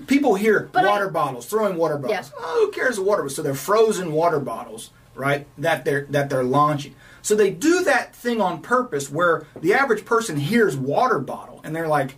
people 0.08 0.36
hear 0.36 0.70
But 0.72 0.86
I- 0.86 0.90
water 0.90 1.10
bottles, 1.10 1.46
throwing 1.46 1.78
water 1.78 1.98
bottles. 1.98 2.32
Yeah. 2.32 2.40
Oh, 2.40 2.66
who 2.66 2.72
cares 2.72 3.00
water 3.00 3.24
bottles? 3.24 3.36
So 3.36 3.42
they're 3.42 3.56
frozen 3.56 4.12
water 4.12 4.40
bottles, 4.40 4.92
right? 5.16 5.48
That 5.58 5.86
they're 5.86 6.06
that 6.10 6.30
they're 6.30 6.44
launching. 6.44 6.96
So 7.24 7.36
they 7.36 7.50
do 7.50 7.84
that 7.86 8.16
thing 8.16 8.40
on 8.42 8.62
purpose, 8.62 9.10
where 9.10 9.48
the 9.60 9.74
average 9.74 10.06
person 10.06 10.38
hears 10.38 10.76
water 10.78 11.18
bottle, 11.20 11.60
and 11.64 11.76
they're 11.76 11.88
like, 11.88 12.16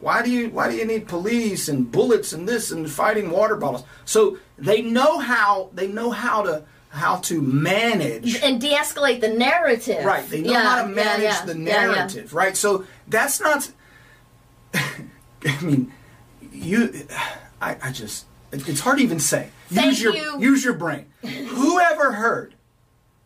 why 0.00 0.22
do 0.22 0.30
you 0.30 0.48
why 0.50 0.70
do 0.70 0.76
you 0.76 0.84
need 0.86 1.08
police 1.08 1.68
and 1.68 1.90
bullets 1.90 2.32
and 2.32 2.48
this 2.48 2.70
and 2.70 2.88
fighting 2.90 3.30
water 3.30 3.56
bottles? 3.56 3.82
So 4.04 4.38
they 4.56 4.80
know 4.80 5.18
how 5.18 5.70
they 5.74 5.88
know 5.88 6.10
how 6.12 6.42
to 6.42 6.64
how 6.90 7.16
to 7.16 7.42
manage 7.42 8.36
and 8.42 8.60
de-escalate 8.60 9.20
the 9.20 9.28
narrative. 9.28 10.04
right. 10.04 10.26
They 10.30 10.40
know 10.40 10.52
Yeah, 10.52 10.62
how 10.62 10.82
to 10.82 10.88
manage 10.88 11.22
yeah, 11.24 11.44
the 11.44 11.58
yeah, 11.58 11.64
yeah. 11.64 11.86
narrative, 11.94 12.32
right? 12.32 12.56
So 12.56 12.84
that's 13.08 13.40
not. 13.40 13.70
I 14.74 15.60
mean, 15.62 15.92
you. 16.52 17.06
I, 17.60 17.76
I 17.82 17.90
just 17.92 18.24
it's 18.52 18.80
hard 18.80 18.98
to 18.98 19.04
even 19.04 19.18
say. 19.18 19.50
Thank 19.68 19.88
use 19.88 20.02
your 20.02 20.14
you. 20.14 20.40
use 20.40 20.64
your 20.64 20.74
brain. 20.74 21.06
Whoever 21.22 22.12
heard? 22.12 22.54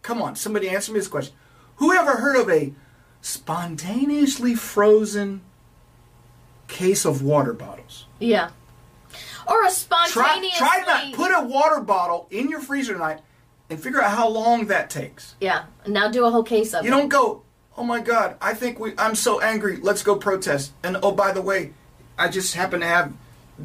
Come 0.03 0.21
on, 0.21 0.35
somebody 0.37 0.69
answer 0.69 0.93
me 0.93 0.99
this 0.99 1.09
question. 1.09 1.35
Who 1.77 1.93
ever 1.93 2.17
heard 2.17 2.37
of 2.37 2.51
a 2.51 2.73
spontaneously 3.21 4.55
frozen 4.55 5.43
case 6.69 7.05
of 7.05 7.23
water 7.23 7.53
bottles? 7.53 8.07
Yeah. 8.19 8.51
Or 9.47 9.61
a 9.61 9.65
Try, 9.67 9.71
spontaneously. 9.71 10.59
try 10.59 10.83
not 10.87 11.15
put 11.15 11.31
a 11.31 11.45
water 11.47 11.81
bottle 11.81 12.27
in 12.31 12.49
your 12.49 12.61
freezer 12.61 12.93
tonight 12.95 13.21
and 13.71 13.81
figure 13.81 14.03
out 14.03 14.11
how 14.11 14.29
long 14.29 14.67
that 14.67 14.91
takes. 14.91 15.35
Yeah. 15.41 15.65
Now 15.87 16.09
do 16.09 16.25
a 16.25 16.31
whole 16.31 16.43
case 16.43 16.75
of 16.75 16.85
You 16.85 16.93
it. 16.93 16.95
You 16.95 17.01
don't 17.01 17.09
go, 17.09 17.43
oh 17.77 17.85
my 17.85 18.01
God, 18.01 18.37
I 18.41 18.55
think 18.55 18.79
we, 18.81 18.93
I'm 18.99 19.15
so 19.15 19.41
angry, 19.41 19.79
let's 19.79 20.03
go 20.03 20.17
protest. 20.17 20.73
And 20.83 20.99
oh, 21.03 21.13
by 21.13 21.33
the 21.33 21.43
way, 21.43 21.73
I 22.19 22.29
just 22.29 22.55
happen 22.55 22.81
to 22.81 22.87
have 22.87 23.13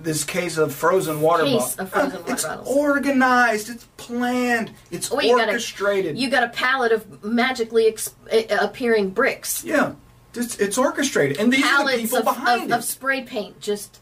this 0.03 0.23
case 0.23 0.57
of 0.57 0.73
frozen 0.73 1.21
water 1.21 1.43
Case 1.43 1.75
bottles. 1.75 1.77
of 1.79 1.89
frozen 1.89 2.19
water 2.21 2.31
it's 2.33 2.43
bottles. 2.45 2.67
organized, 2.77 3.69
it's 3.69 3.85
planned, 3.97 4.71
it's 4.91 5.09
Well, 5.11 5.23
you 5.25 5.37
got 5.37 5.49
a- 5.49 5.53
orchestrated. 5.53 6.17
You 6.17 6.29
got 6.29 6.43
a 6.43 6.49
pallet 6.49 6.91
of 6.91 7.23
magically 7.23 7.87
ex- 7.87 8.13
uh, 8.31 8.43
appearing 8.61 9.09
bricks. 9.11 9.63
yeah, 9.63 9.93
it's, 10.33 10.57
it's 10.59 10.77
orchestrated. 10.77 11.37
And 11.37 11.51
these 11.51 11.65
are 11.65 11.85
the 11.89 11.97
people 11.97 12.19
of, 12.19 12.25
behind 12.25 12.63
of, 12.63 12.69
it. 12.71 12.73
of 12.75 12.83
spray 12.83 13.21
paint 13.23 13.59
just 13.59 13.99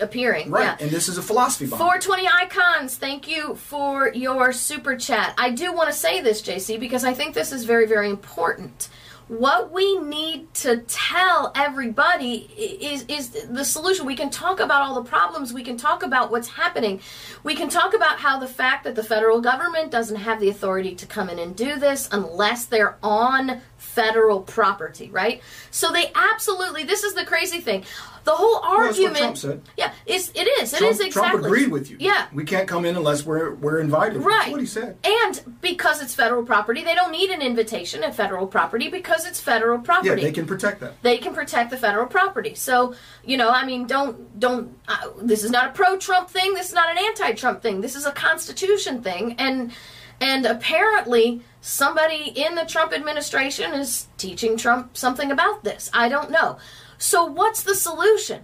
appearing. 0.00 0.50
right, 0.50 0.64
Yeah. 0.64 0.76
and 0.80 0.90
this 0.90 1.08
is 1.08 1.18
a 1.18 1.22
philosophy 1.22 1.66
it. 1.66 1.78
420 1.78 2.26
icons, 2.28 2.96
thank 2.96 3.28
you 3.28 3.54
for 3.54 4.12
your 4.12 4.52
super 4.52 4.96
chat. 4.96 5.34
I 5.38 5.50
do 5.50 5.72
want 5.72 5.88
to 5.88 5.96
say 5.96 6.20
this, 6.20 6.42
JC, 6.42 6.78
because 6.80 7.04
I 7.04 7.14
think 7.14 7.34
this 7.34 7.52
is 7.52 7.64
very, 7.64 7.86
very 7.86 8.10
important. 8.10 8.88
What 9.28 9.72
we 9.72 9.98
need 9.98 10.52
to 10.54 10.78
tell 10.88 11.52
everybody 11.54 12.48
is 12.80 13.04
is 13.08 13.28
the 13.28 13.64
solution. 13.64 14.06
We 14.06 14.16
can 14.16 14.30
talk 14.30 14.58
about 14.58 14.80
all 14.80 14.94
the 14.94 15.08
problems. 15.08 15.52
We 15.52 15.62
can 15.62 15.76
talk 15.76 16.02
about 16.02 16.30
what's 16.30 16.48
happening. 16.48 17.00
We 17.44 17.54
can 17.54 17.68
talk 17.68 17.92
about 17.92 18.18
how 18.18 18.38
the 18.38 18.46
fact 18.46 18.84
that 18.84 18.94
the 18.94 19.02
federal 19.02 19.42
government 19.42 19.90
doesn't 19.90 20.16
have 20.16 20.40
the 20.40 20.48
authority 20.48 20.94
to 20.94 21.06
come 21.06 21.28
in 21.28 21.38
and 21.38 21.54
do 21.54 21.76
this 21.76 22.08
unless 22.10 22.64
they're 22.64 22.96
on 23.02 23.60
federal 23.76 24.40
property, 24.40 25.10
right? 25.10 25.42
So 25.70 25.92
they 25.92 26.10
absolutely. 26.14 26.84
This 26.84 27.04
is 27.04 27.12
the 27.12 27.26
crazy 27.26 27.60
thing. 27.60 27.84
The 28.28 28.34
whole 28.34 28.60
that's 28.60 28.66
what 28.66 28.86
argument. 28.86 29.16
Trump 29.16 29.36
said. 29.38 29.62
Yeah, 29.78 29.92
it's, 30.04 30.28
it 30.34 30.46
is. 30.60 30.74
It 30.74 30.78
Trump, 30.80 30.92
is 30.92 31.00
exactly. 31.00 31.30
Trump 31.30 31.44
agreed 31.46 31.68
with 31.68 31.90
you. 31.90 31.96
Yeah. 31.98 32.26
We 32.34 32.44
can't 32.44 32.68
come 32.68 32.84
in 32.84 32.94
unless 32.94 33.24
we're, 33.24 33.54
we're 33.54 33.80
invited. 33.80 34.18
Right. 34.18 34.38
That's 34.40 34.50
what 34.50 34.60
he 34.60 34.66
said. 34.66 34.98
And 35.02 35.58
because 35.62 36.02
it's 36.02 36.14
federal 36.14 36.44
property, 36.44 36.84
they 36.84 36.94
don't 36.94 37.10
need 37.10 37.30
an 37.30 37.40
invitation 37.40 38.04
at 38.04 38.14
federal 38.14 38.46
property 38.46 38.90
because 38.90 39.24
it's 39.26 39.40
federal 39.40 39.78
property. 39.78 40.08
Yeah, 40.08 40.28
they 40.28 40.32
can 40.32 40.44
protect 40.44 40.80
that. 40.80 41.02
They 41.02 41.16
can 41.16 41.32
protect 41.32 41.70
the 41.70 41.78
federal 41.78 42.06
property. 42.06 42.54
So, 42.54 42.94
you 43.24 43.38
know, 43.38 43.48
I 43.48 43.64
mean, 43.64 43.86
don't 43.86 44.38
don't 44.38 44.76
uh, 44.88 45.08
this 45.22 45.42
is 45.42 45.50
not 45.50 45.68
a 45.68 45.72
pro-Trump 45.72 46.28
thing, 46.28 46.52
this 46.52 46.68
is 46.68 46.74
not 46.74 46.90
an 46.90 46.98
anti-Trump 46.98 47.62
thing. 47.62 47.80
This 47.80 47.96
is 47.96 48.04
a 48.04 48.12
constitution 48.12 49.02
thing 49.02 49.36
and 49.38 49.72
and 50.20 50.46
apparently 50.46 51.42
somebody 51.60 52.32
in 52.34 52.56
the 52.56 52.64
Trump 52.64 52.92
administration 52.92 53.72
is 53.72 54.08
teaching 54.16 54.56
Trump 54.56 54.96
something 54.96 55.30
about 55.30 55.64
this. 55.64 55.90
I 55.92 56.08
don't 56.08 56.30
know. 56.30 56.58
So, 56.98 57.24
what's 57.24 57.62
the 57.62 57.74
solution? 57.74 58.42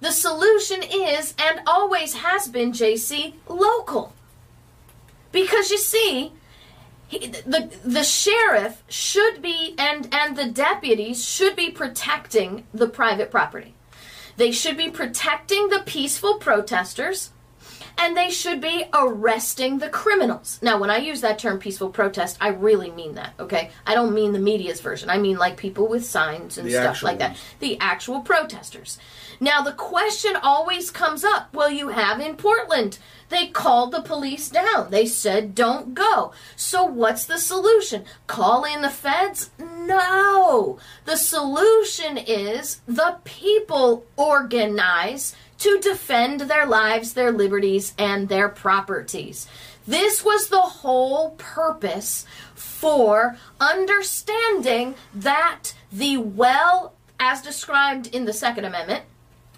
The 0.00 0.12
solution 0.12 0.82
is 0.82 1.34
and 1.38 1.60
always 1.66 2.14
has 2.14 2.48
been 2.48 2.72
JC 2.72 3.34
local. 3.48 4.14
Because 5.32 5.70
you 5.70 5.78
see, 5.78 6.32
he, 7.08 7.26
the 7.26 7.70
the 7.84 8.04
sheriff 8.04 8.82
should 8.88 9.42
be 9.42 9.74
and 9.76 10.08
and 10.12 10.36
the 10.36 10.46
deputies 10.46 11.28
should 11.28 11.56
be 11.56 11.70
protecting 11.70 12.64
the 12.72 12.88
private 12.88 13.30
property. 13.30 13.74
They 14.36 14.52
should 14.52 14.76
be 14.76 14.90
protecting 14.90 15.68
the 15.68 15.82
peaceful 15.84 16.34
protesters 16.34 17.30
and 18.00 18.16
they 18.16 18.30
should 18.30 18.62
be 18.62 18.86
arresting 18.94 19.78
the 19.78 19.90
criminals. 19.90 20.58
Now, 20.62 20.78
when 20.80 20.88
I 20.88 20.96
use 20.96 21.20
that 21.20 21.38
term 21.38 21.58
peaceful 21.58 21.90
protest, 21.90 22.38
I 22.40 22.48
really 22.48 22.90
mean 22.90 23.14
that, 23.14 23.34
okay? 23.38 23.70
I 23.86 23.94
don't 23.94 24.14
mean 24.14 24.32
the 24.32 24.38
media's 24.38 24.80
version. 24.80 25.10
I 25.10 25.18
mean 25.18 25.36
like 25.36 25.58
people 25.58 25.86
with 25.86 26.06
signs 26.06 26.56
and 26.56 26.66
The 26.66 26.72
stuff 26.72 27.02
like 27.02 27.18
that. 27.18 27.36
The 27.60 27.78
actual 27.78 28.20
protesters. 28.20 28.98
Now, 29.38 29.60
the 29.60 29.72
question 29.72 30.34
always 30.36 30.90
comes 30.90 31.24
up 31.24 31.52
well, 31.52 31.70
you 31.70 31.88
have 31.88 32.20
in 32.20 32.36
Portland, 32.36 32.98
they 33.28 33.48
called 33.48 33.92
the 33.92 34.02
police 34.02 34.48
down. 34.48 34.90
They 34.90 35.06
said, 35.06 35.54
don't 35.54 35.94
go. 35.94 36.32
So, 36.56 36.84
what's 36.84 37.26
the 37.26 37.38
solution? 37.38 38.04
Call 38.26 38.64
in 38.64 38.82
the 38.82 38.90
feds? 38.90 39.50
No. 39.58 40.78
The 41.04 41.16
solution 41.16 42.18
is 42.18 42.80
the 42.86 43.18
people 43.24 44.04
organize 44.16 45.34
to 45.60 45.78
defend 45.78 46.42
their 46.42 46.66
lives, 46.66 47.12
their 47.12 47.32
liberties, 47.32 47.94
and 47.96 48.28
their 48.28 48.48
properties. 48.48 49.46
This 49.86 50.24
was 50.24 50.48
the 50.48 50.60
whole 50.60 51.30
purpose 51.30 52.26
for 52.54 53.36
understanding 53.60 54.94
that 55.14 55.74
the 55.92 56.18
well, 56.18 56.94
as 57.18 57.42
described 57.42 58.06
in 58.08 58.24
the 58.24 58.32
Second 58.32 58.64
Amendment, 58.64 59.04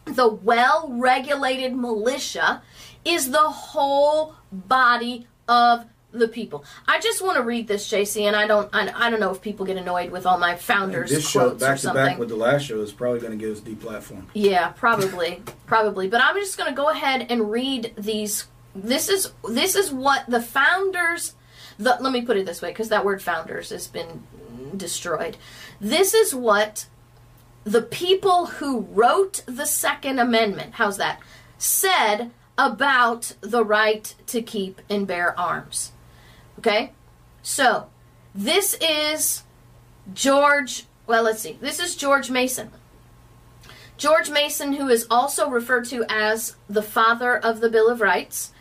the 0.05 0.29
well 0.29 0.89
regulated 0.91 1.75
militia 1.75 2.63
is 3.05 3.31
the 3.31 3.51
whole 3.51 4.35
body 4.51 5.27
of 5.49 5.87
the 6.13 6.29
people. 6.29 6.65
I 6.87 7.01
just 7.01 7.23
want 7.23 7.37
to 7.37 7.43
read 7.43 7.67
this, 7.67 7.89
JC, 7.91 8.23
and 8.23 8.37
I 8.37 8.47
don't, 8.47 8.69
I, 8.73 9.07
I 9.07 9.11
don't 9.11 9.21
know 9.21 9.31
if 9.31 9.41
people 9.41 9.67
get 9.67 9.77
annoyed 9.77 10.11
with 10.11 10.27
all 10.27 10.39
my 10.39 10.57
founders 10.57 11.11
this 11.11 11.29
show 11.29 11.55
back 11.55 11.79
to 11.81 11.93
back 11.93 12.19
with 12.19 12.29
the 12.29 12.37
last 12.37 12.67
show 12.67 12.81
is 12.81 12.93
probably 12.93 13.21
going 13.21 13.39
to 13.39 13.39
get 13.39 13.53
us 13.53 13.61
deplatformed. 13.61 14.27
Yeah, 14.35 14.69
probably, 14.69 15.43
probably. 15.67 16.09
But 16.09 16.23
I'm 16.23 16.37
just 16.37 16.57
going 16.57 16.71
to 16.71 16.77
go 16.77 16.91
ahead 16.91 17.27
and 17.31 17.51
read 17.51 17.93
these. 17.97 18.47
This 18.75 19.09
is 19.09 19.33
this 19.49 19.75
is 19.75 19.93
what 19.93 20.25
the 20.29 20.41
founders. 20.41 21.35
The, 21.79 21.97
let 22.01 22.13
me 22.13 22.23
put 22.23 22.37
it 22.37 22.47
this 22.47 22.63
way, 22.63 22.71
because 22.71 22.91
that 22.91 23.05
word 23.05 23.23
"founders" 23.23 23.71
has 23.71 23.87
been 23.87 24.23
destroyed. 24.77 25.37
This 25.81 26.15
is 26.15 26.35
what 26.35 26.87
the 27.65 27.83
people 27.83 28.47
who 28.47 28.81
wrote 28.81 29.43
the 29.47 29.67
Second 29.67 30.19
Amendment. 30.19 30.75
How's 30.75 30.97
that? 30.99 31.21
Said 31.59 32.31
about 32.59 33.35
the 33.41 33.65
right 33.65 34.15
to 34.27 34.43
keep 34.43 34.81
and 34.91 35.07
bear 35.07 35.39
arms. 35.39 35.93
Okay, 36.65 36.93
so 37.43 37.89
this 38.37 38.75
is 38.75 39.43
George. 40.15 40.85
Well, 41.09 41.25
let's 41.25 41.41
see. 41.41 41.59
This 41.61 41.81
is 41.81 41.97
George 41.97 42.31
Mason. 42.31 42.71
George 43.97 44.31
Mason, 44.31 44.75
who 44.75 44.89
is 44.89 45.05
also 45.11 45.51
referred 45.51 45.87
to 45.87 46.05
as 46.09 46.55
the 46.69 46.81
father 46.81 47.37
of 47.37 47.61
the 47.61 47.69
Bill 47.69 47.89
of 47.89 48.01
Rights, 48.01 48.52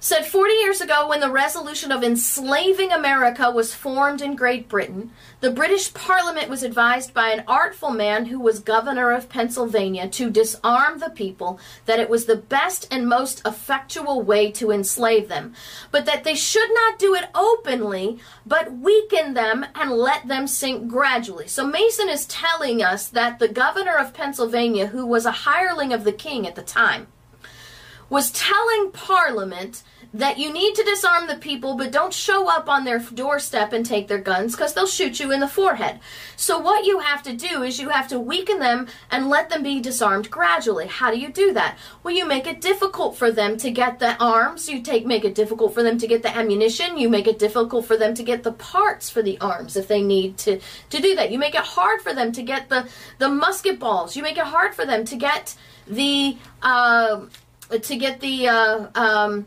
said 0.00 0.24
40 0.24 0.54
years 0.54 0.80
ago 0.80 1.08
when 1.08 1.18
the 1.18 1.30
resolution 1.30 1.90
of 1.90 2.04
enslaving 2.04 2.92
America 2.92 3.50
was 3.50 3.74
formed 3.74 4.22
in 4.22 4.36
Great 4.36 4.68
Britain, 4.68 5.10
the 5.40 5.50
British 5.50 5.92
Parliament 5.92 6.48
was 6.48 6.62
advised 6.62 7.12
by 7.12 7.30
an 7.30 7.42
artful 7.48 7.90
man 7.90 8.26
who 8.26 8.38
was 8.38 8.60
governor 8.60 9.10
of 9.10 9.28
Pennsylvania 9.28 10.08
to 10.08 10.30
disarm 10.30 11.00
the 11.00 11.10
people, 11.10 11.58
that 11.86 11.98
it 11.98 12.08
was 12.08 12.26
the 12.26 12.36
best 12.36 12.86
and 12.92 13.08
most 13.08 13.42
effectual 13.44 14.22
way 14.22 14.52
to 14.52 14.70
enslave 14.70 15.28
them, 15.28 15.52
but 15.90 16.06
that 16.06 16.22
they 16.22 16.36
should 16.36 16.72
not 16.74 17.00
do 17.00 17.16
it 17.16 17.28
openly, 17.34 18.18
but 18.46 18.78
weaken 18.78 19.34
them 19.34 19.66
and 19.74 19.90
let 19.90 20.28
them 20.28 20.46
sink 20.46 20.86
gradually. 20.86 21.48
So 21.48 21.66
Mason 21.66 22.08
is 22.08 22.24
telling 22.26 22.84
us 22.84 23.08
that 23.08 23.40
the 23.40 23.48
governor 23.48 23.96
of 23.96 24.14
Pennsylvania, 24.14 24.86
who 24.86 25.04
was 25.04 25.26
a 25.26 25.32
hireling 25.32 25.92
of 25.92 26.04
the 26.04 26.12
king 26.12 26.46
at 26.46 26.54
the 26.54 26.62
time, 26.62 27.08
was 28.10 28.30
telling 28.30 28.90
Parliament 28.92 29.82
that 30.14 30.38
you 30.38 30.50
need 30.50 30.74
to 30.74 30.82
disarm 30.84 31.26
the 31.26 31.36
people, 31.36 31.76
but 31.76 31.92
don't 31.92 32.14
show 32.14 32.48
up 32.48 32.68
on 32.68 32.84
their 32.84 32.98
doorstep 32.98 33.74
and 33.74 33.84
take 33.84 34.08
their 34.08 34.18
guns 34.18 34.52
because 34.52 34.72
they'll 34.72 34.86
shoot 34.86 35.20
you 35.20 35.30
in 35.32 35.40
the 35.40 35.48
forehead. 35.48 36.00
So, 36.34 36.58
what 36.58 36.86
you 36.86 37.00
have 37.00 37.22
to 37.24 37.34
do 37.34 37.62
is 37.62 37.78
you 37.78 37.90
have 37.90 38.08
to 38.08 38.18
weaken 38.18 38.58
them 38.58 38.86
and 39.10 39.28
let 39.28 39.50
them 39.50 39.62
be 39.62 39.80
disarmed 39.80 40.30
gradually. 40.30 40.86
How 40.86 41.10
do 41.10 41.18
you 41.18 41.30
do 41.30 41.52
that? 41.52 41.76
Well, 42.02 42.14
you 42.14 42.26
make 42.26 42.46
it 42.46 42.62
difficult 42.62 43.18
for 43.18 43.30
them 43.30 43.58
to 43.58 43.70
get 43.70 43.98
the 43.98 44.16
arms, 44.22 44.68
you 44.68 44.80
take 44.80 45.04
make 45.04 45.26
it 45.26 45.34
difficult 45.34 45.74
for 45.74 45.82
them 45.82 45.98
to 45.98 46.06
get 46.06 46.22
the 46.22 46.34
ammunition, 46.34 46.96
you 46.96 47.10
make 47.10 47.26
it 47.26 47.38
difficult 47.38 47.84
for 47.84 47.98
them 47.98 48.14
to 48.14 48.22
get 48.22 48.42
the 48.42 48.52
parts 48.52 49.10
for 49.10 49.20
the 49.20 49.38
arms 49.40 49.76
if 49.76 49.88
they 49.88 50.02
need 50.02 50.38
to, 50.38 50.58
to 50.88 51.02
do 51.02 51.14
that. 51.16 51.30
You 51.30 51.38
make 51.38 51.54
it 51.54 51.60
hard 51.60 52.00
for 52.00 52.14
them 52.14 52.32
to 52.32 52.42
get 52.42 52.70
the, 52.70 52.88
the 53.18 53.28
musket 53.28 53.78
balls, 53.78 54.16
you 54.16 54.22
make 54.22 54.38
it 54.38 54.44
hard 54.44 54.74
for 54.74 54.86
them 54.86 55.04
to 55.04 55.16
get 55.16 55.54
the. 55.86 56.38
Uh, 56.62 57.26
to 57.70 57.96
get 57.96 58.20
the 58.20 58.48
uh, 58.48 58.86
um, 58.94 59.46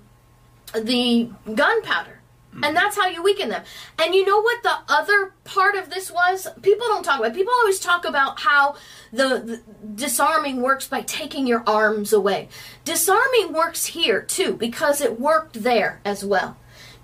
the 0.74 1.30
gunpowder. 1.54 2.22
And 2.64 2.76
that's 2.76 2.98
how 2.98 3.08
you 3.08 3.24
weaken 3.24 3.50
them. 3.50 3.64
And 3.98 4.14
you 4.14 4.26
know 4.26 4.42
what 4.42 4.62
the 4.62 4.76
other 4.90 5.34
part 5.46 5.76
of 5.76 5.90
this 5.90 6.12
was? 6.12 6.48
People 6.62 6.88
don't 6.88 7.04
talk 7.04 7.20
about. 7.20 7.32
It. 7.32 7.36
People 7.36 7.54
always 7.62 7.80
talk 7.80 8.04
about 8.06 8.42
how 8.42 8.76
the, 9.14 9.40
the 9.40 9.62
disarming 9.96 10.62
works 10.62 10.88
by 10.88 11.02
taking 11.02 11.48
your 11.48 11.64
arms 11.66 12.12
away. 12.12 12.50
Disarming 12.84 13.54
works 13.54 13.86
here 13.88 14.22
too 14.22 14.54
because 14.56 15.00
it 15.00 15.20
worked 15.20 15.64
there 15.64 16.02
as 16.04 16.26
well. 16.26 16.58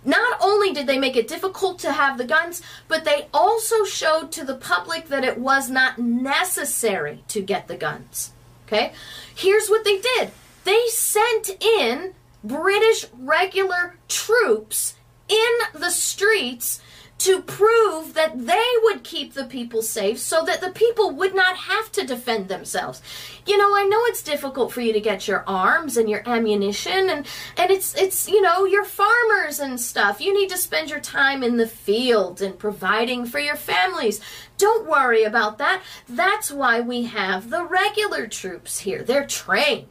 Not 0.04 0.38
only 0.42 0.74
did 0.74 0.88
they 0.88 1.00
make 1.00 1.16
it 1.16 1.28
difficult 1.28 1.80
to 1.80 1.92
have 1.92 2.18
the 2.18 2.26
guns, 2.26 2.62
but 2.88 3.04
they 3.04 3.28
also 3.34 3.84
showed 3.84 4.32
to 4.34 4.46
the 4.46 4.56
public 4.56 5.08
that 5.08 5.24
it 5.24 5.38
was 5.38 5.70
not 5.70 5.98
necessary 5.98 7.24
to 7.30 7.42
get 7.42 7.68
the 7.68 7.78
guns. 7.78 8.32
Okay? 8.68 8.94
Here's 9.34 9.70
what 9.70 9.86
they 9.86 10.00
did. 10.00 10.32
They 10.68 10.88
sent 10.90 11.64
in 11.64 12.14
British 12.44 13.06
regular 13.18 13.96
troops 14.10 14.96
in 15.30 15.80
the 15.80 15.92
streets 15.92 16.82
to 17.20 17.42
prove 17.42 18.14
that 18.16 18.46
they 18.46 18.68
would 18.84 19.06
keep 19.06 19.34
the 19.34 19.46
people 19.46 19.82
safe 19.82 20.20
so 20.20 20.44
that 20.44 20.60
the 20.60 20.72
people 20.72 21.12
would 21.12 21.34
not 21.34 21.56
have 21.56 21.90
to 21.94 22.06
defend 22.06 22.50
themselves. 22.50 23.02
You 23.46 23.58
know, 23.58 23.74
I 23.78 23.86
know 23.86 24.02
it's 24.08 24.22
difficult 24.22 24.74
for 24.74 24.82
you 24.82 24.92
to 24.92 25.00
get 25.00 25.26
your 25.26 25.46
arms 25.48 25.96
and 25.96 26.10
your 26.10 26.28
ammunition 26.28 27.10
and 27.10 27.26
and 27.56 27.72
it's 27.72 27.96
it's 27.96 28.28
you 28.28 28.42
know, 28.42 28.66
your 28.66 28.84
farmers 28.84 29.62
and 29.62 29.80
stuff. 29.80 30.20
You 30.20 30.34
need 30.34 30.50
to 30.50 30.58
spend 30.58 30.90
your 30.90 31.00
time 31.00 31.44
in 31.44 31.56
the 31.56 31.68
field 31.68 32.42
and 32.42 32.60
providing 32.60 33.26
for 33.26 33.40
your 33.40 33.56
families. 33.56 34.20
Don't 34.58 34.86
worry 34.86 35.24
about 35.24 35.60
that. 35.60 35.82
That's 36.10 36.52
why 36.52 36.82
we 36.82 37.04
have 37.04 37.52
the 37.52 37.64
regular 37.64 38.28
troops 38.28 38.80
here. 38.80 39.02
They're 39.02 39.26
trained. 39.26 39.88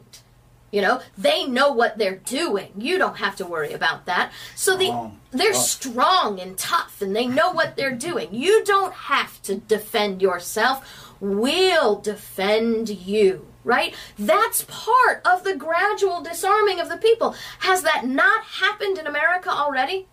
You 0.71 0.81
know, 0.81 1.01
they 1.17 1.45
know 1.45 1.71
what 1.71 1.97
they're 1.97 2.17
doing. 2.17 2.73
You 2.77 2.97
don't 2.97 3.17
have 3.17 3.37
to 3.37 3.45
worry 3.45 3.71
about 3.71 4.05
that. 4.05 4.31
So 4.55 4.75
the 4.75 5.11
they're 5.31 5.53
strong 5.53 6.39
and 6.39 6.57
tough 6.57 7.01
and 7.01 7.15
they 7.15 7.25
know 7.25 7.51
what 7.51 7.75
they're 7.77 7.95
doing. 7.95 8.33
You 8.33 8.63
don't 8.65 8.93
have 8.93 9.41
to 9.43 9.55
defend 9.55 10.21
yourself. 10.21 11.15
We'll 11.21 11.99
defend 11.99 12.89
you. 12.89 13.47
Right? 13.63 13.93
That's 14.17 14.65
part 14.67 15.21
of 15.25 15.43
the 15.43 15.55
gradual 15.55 16.21
disarming 16.21 16.79
of 16.79 16.87
the 16.89 16.97
people. 16.97 17.35
Has 17.59 17.81
that 17.83 18.05
not 18.05 18.43
happened 18.43 18.97
in 18.97 19.07
America 19.07 19.49
already? 19.49 20.07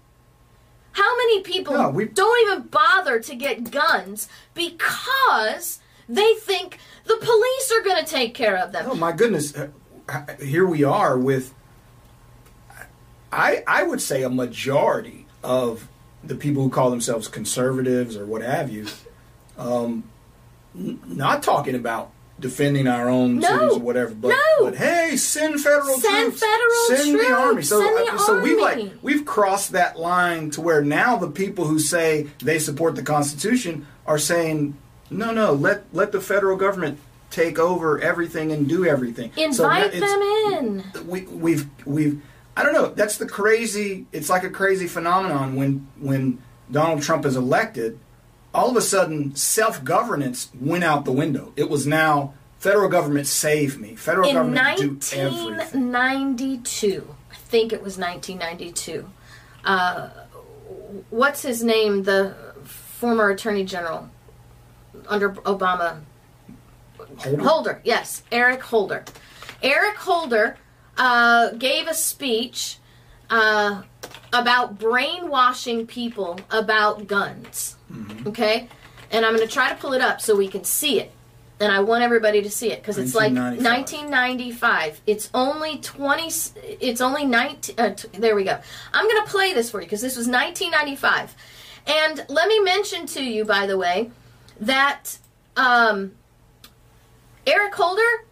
How 0.93 1.17
many 1.17 1.41
people 1.43 1.75
No, 1.75 1.89
we- 1.91 2.07
don't 2.07 2.49
even 2.49 2.69
bother 2.69 3.19
to 3.19 3.35
get 3.35 3.71
guns 3.73 4.29
because 4.55 5.81
they 6.09 6.35
think 6.35 6.79
the 7.05 7.17
police 7.17 7.73
are 7.73 7.83
going 7.83 8.05
to 8.05 8.09
take 8.11 8.35
care 8.35 8.57
of 8.57 8.73
them? 8.73 8.87
Oh 8.91 8.95
my 8.95 9.13
goodness! 9.13 9.55
Uh, 9.57 9.69
Here 10.43 10.67
we 10.67 10.85
are 10.85 11.19
with, 11.19 11.55
I 13.33 13.63
I 13.67 13.83
would 13.83 14.01
say 14.03 14.23
a 14.23 14.31
majority 14.31 15.27
of 15.43 15.89
the 16.23 16.35
people 16.35 16.63
who 16.63 16.71
call 16.71 16.91
themselves 16.91 17.29
conservatives 17.29 18.17
or 18.17 18.25
what 18.27 18.43
have 18.43 18.71
you, 18.71 18.87
um, 19.59 20.05
n- 20.77 21.01
not 21.07 21.43
talking 21.43 21.75
about 21.75 22.11
defending 22.41 22.87
our 22.89 23.09
own 23.09 23.39
No. 23.39 23.49
cities 23.49 23.77
or 23.77 23.81
whatever, 23.81 24.13
but, 24.15 24.29
No. 24.29 24.65
but 24.65 24.75
hey, 24.77 25.17
send 25.17 25.61
federal 25.61 25.99
Send 25.99 26.33
troops, 26.33 26.41
federal 26.41 26.97
send 27.05 27.21
the 27.21 27.33
army. 27.33 27.53
troops, 27.55 27.69
So, 27.69 27.81
send 27.81 27.97
the 28.09 28.13
uh, 28.15 28.19
so 28.19 28.41
we 28.41 28.51
army. 28.61 28.63
like 28.85 28.93
we've 29.03 29.25
crossed 29.25 29.73
that 29.73 29.99
line 29.99 30.51
to 30.51 30.61
where 30.61 30.83
now 30.83 31.17
the 31.17 31.29
people 31.31 31.67
who 31.67 31.79
say 31.79 32.27
they 32.43 32.59
support 32.59 32.97
the 32.97 33.03
Constitution 33.03 33.87
are 34.07 34.19
saying, 34.19 34.77
no, 35.11 35.33
no, 35.33 35.53
let 35.53 35.85
let 35.93 36.13
the 36.13 36.21
federal 36.21 36.57
government 36.57 36.99
take 37.35 37.59
over 37.59 38.01
everything 38.01 38.53
and 38.53 38.69
do 38.69 38.87
everything. 38.87 39.33
So 39.53 39.65
Invite 39.65 39.95
it's- 39.95 40.01
them 40.01 40.23
in. 40.23 41.07
we, 41.09 41.23
we've 41.23 41.67
we've 41.85 42.23
I 42.57 42.63
don't 42.63 42.73
know. 42.73 42.87
That's 42.95 43.19
the 43.19 43.27
crazy. 43.27 44.07
It's 44.13 44.31
like 44.31 44.45
a 44.45 44.51
crazy 44.51 44.87
phenomenon 44.87 45.57
when 45.57 45.89
when 45.99 46.39
Donald 46.71 47.03
Trump 47.03 47.27
is 47.27 47.37
elected. 47.37 47.99
All 48.55 48.71
of 48.71 48.77
a 48.77 48.81
sudden, 48.81 49.35
self 49.35 49.83
governance 49.83 50.51
went 50.61 50.85
out 50.85 51.05
the 51.05 51.13
window. 51.13 51.53
It 51.57 51.69
was 51.69 51.87
now 51.89 52.35
federal 52.61 52.89
government 52.89 53.27
save 53.27 53.81
me. 53.81 53.97
Federal 53.97 54.29
In 54.29 54.35
government 54.37 54.79
do 54.79 54.85
everything. 55.19 55.57
1992, 55.57 57.15
I 57.33 57.35
think 57.35 57.73
it 57.73 57.83
was 57.83 57.99
1992. 57.99 59.11
Uh, 59.65 60.11
what's 61.11 61.43
his 61.43 61.65
name? 61.65 62.05
The 62.05 62.37
former 62.65 63.31
Attorney 63.31 63.65
General 63.65 64.09
under 65.09 65.31
Obama. 65.31 66.03
Hold 67.19 67.35
it. 67.35 67.41
Holder, 67.41 67.81
yes, 67.85 68.23
Eric 68.31 68.63
Holder. 68.63 69.05
Eric 69.63 69.97
Holder 69.97 70.57
uh, 70.97 71.51
gave 71.53 71.89
a 71.89 71.95
speech 71.95 72.79
uh, 73.31 73.83
about 74.33 74.79
brainwashing 74.79 75.87
people 75.87 76.39
about 76.51 77.07
guns. 77.07 77.77
Okay? 78.27 78.69
And 79.11 79.25
I'm 79.25 79.37
going 79.37 79.47
to 79.47 79.53
try 79.53 79.69
to 79.69 79.77
pull 79.77 79.93
it 79.93 80.01
up 80.01 80.21
so 80.21 80.37
we 80.37 80.49
can 80.49 80.65
see 80.65 81.01
it. 81.01 81.13
And 81.61 81.71
I 81.73 81.81
want 81.81 82.03
everybody 82.03 82.43
to 82.43 82.51
see 82.51 82.73
it 82.73 82.83
because 82.83 82.99
it's 82.99 83.15
like 83.15 83.33
1995. 83.33 84.01
1995. 84.03 85.01
It's 85.07 85.31
only 85.33 85.79
20. 85.79 86.25
It's 86.81 87.01
only 87.01 87.25
19. 87.25 87.75
Uh, 87.79 87.91
t- 87.91 88.09
there 88.19 88.35
we 88.35 88.43
go. 88.43 88.59
I'm 88.93 89.09
going 89.09 89.25
to 89.25 89.31
play 89.31 89.55
this 89.55 89.71
for 89.71 89.81
you 89.81 89.87
because 89.87 90.01
this 90.01 90.17
was 90.17 90.27
1995. 90.27 91.35
And 91.87 92.27
let 92.29 92.49
me 92.49 92.59
mention 92.61 93.07
to 93.07 93.23
you, 93.25 93.45
by 93.45 93.67
the 93.67 93.79
way, 93.79 94.11
that 94.61 95.17
um, 95.57 96.13
Eric 97.47 97.75
Holder 97.75 98.25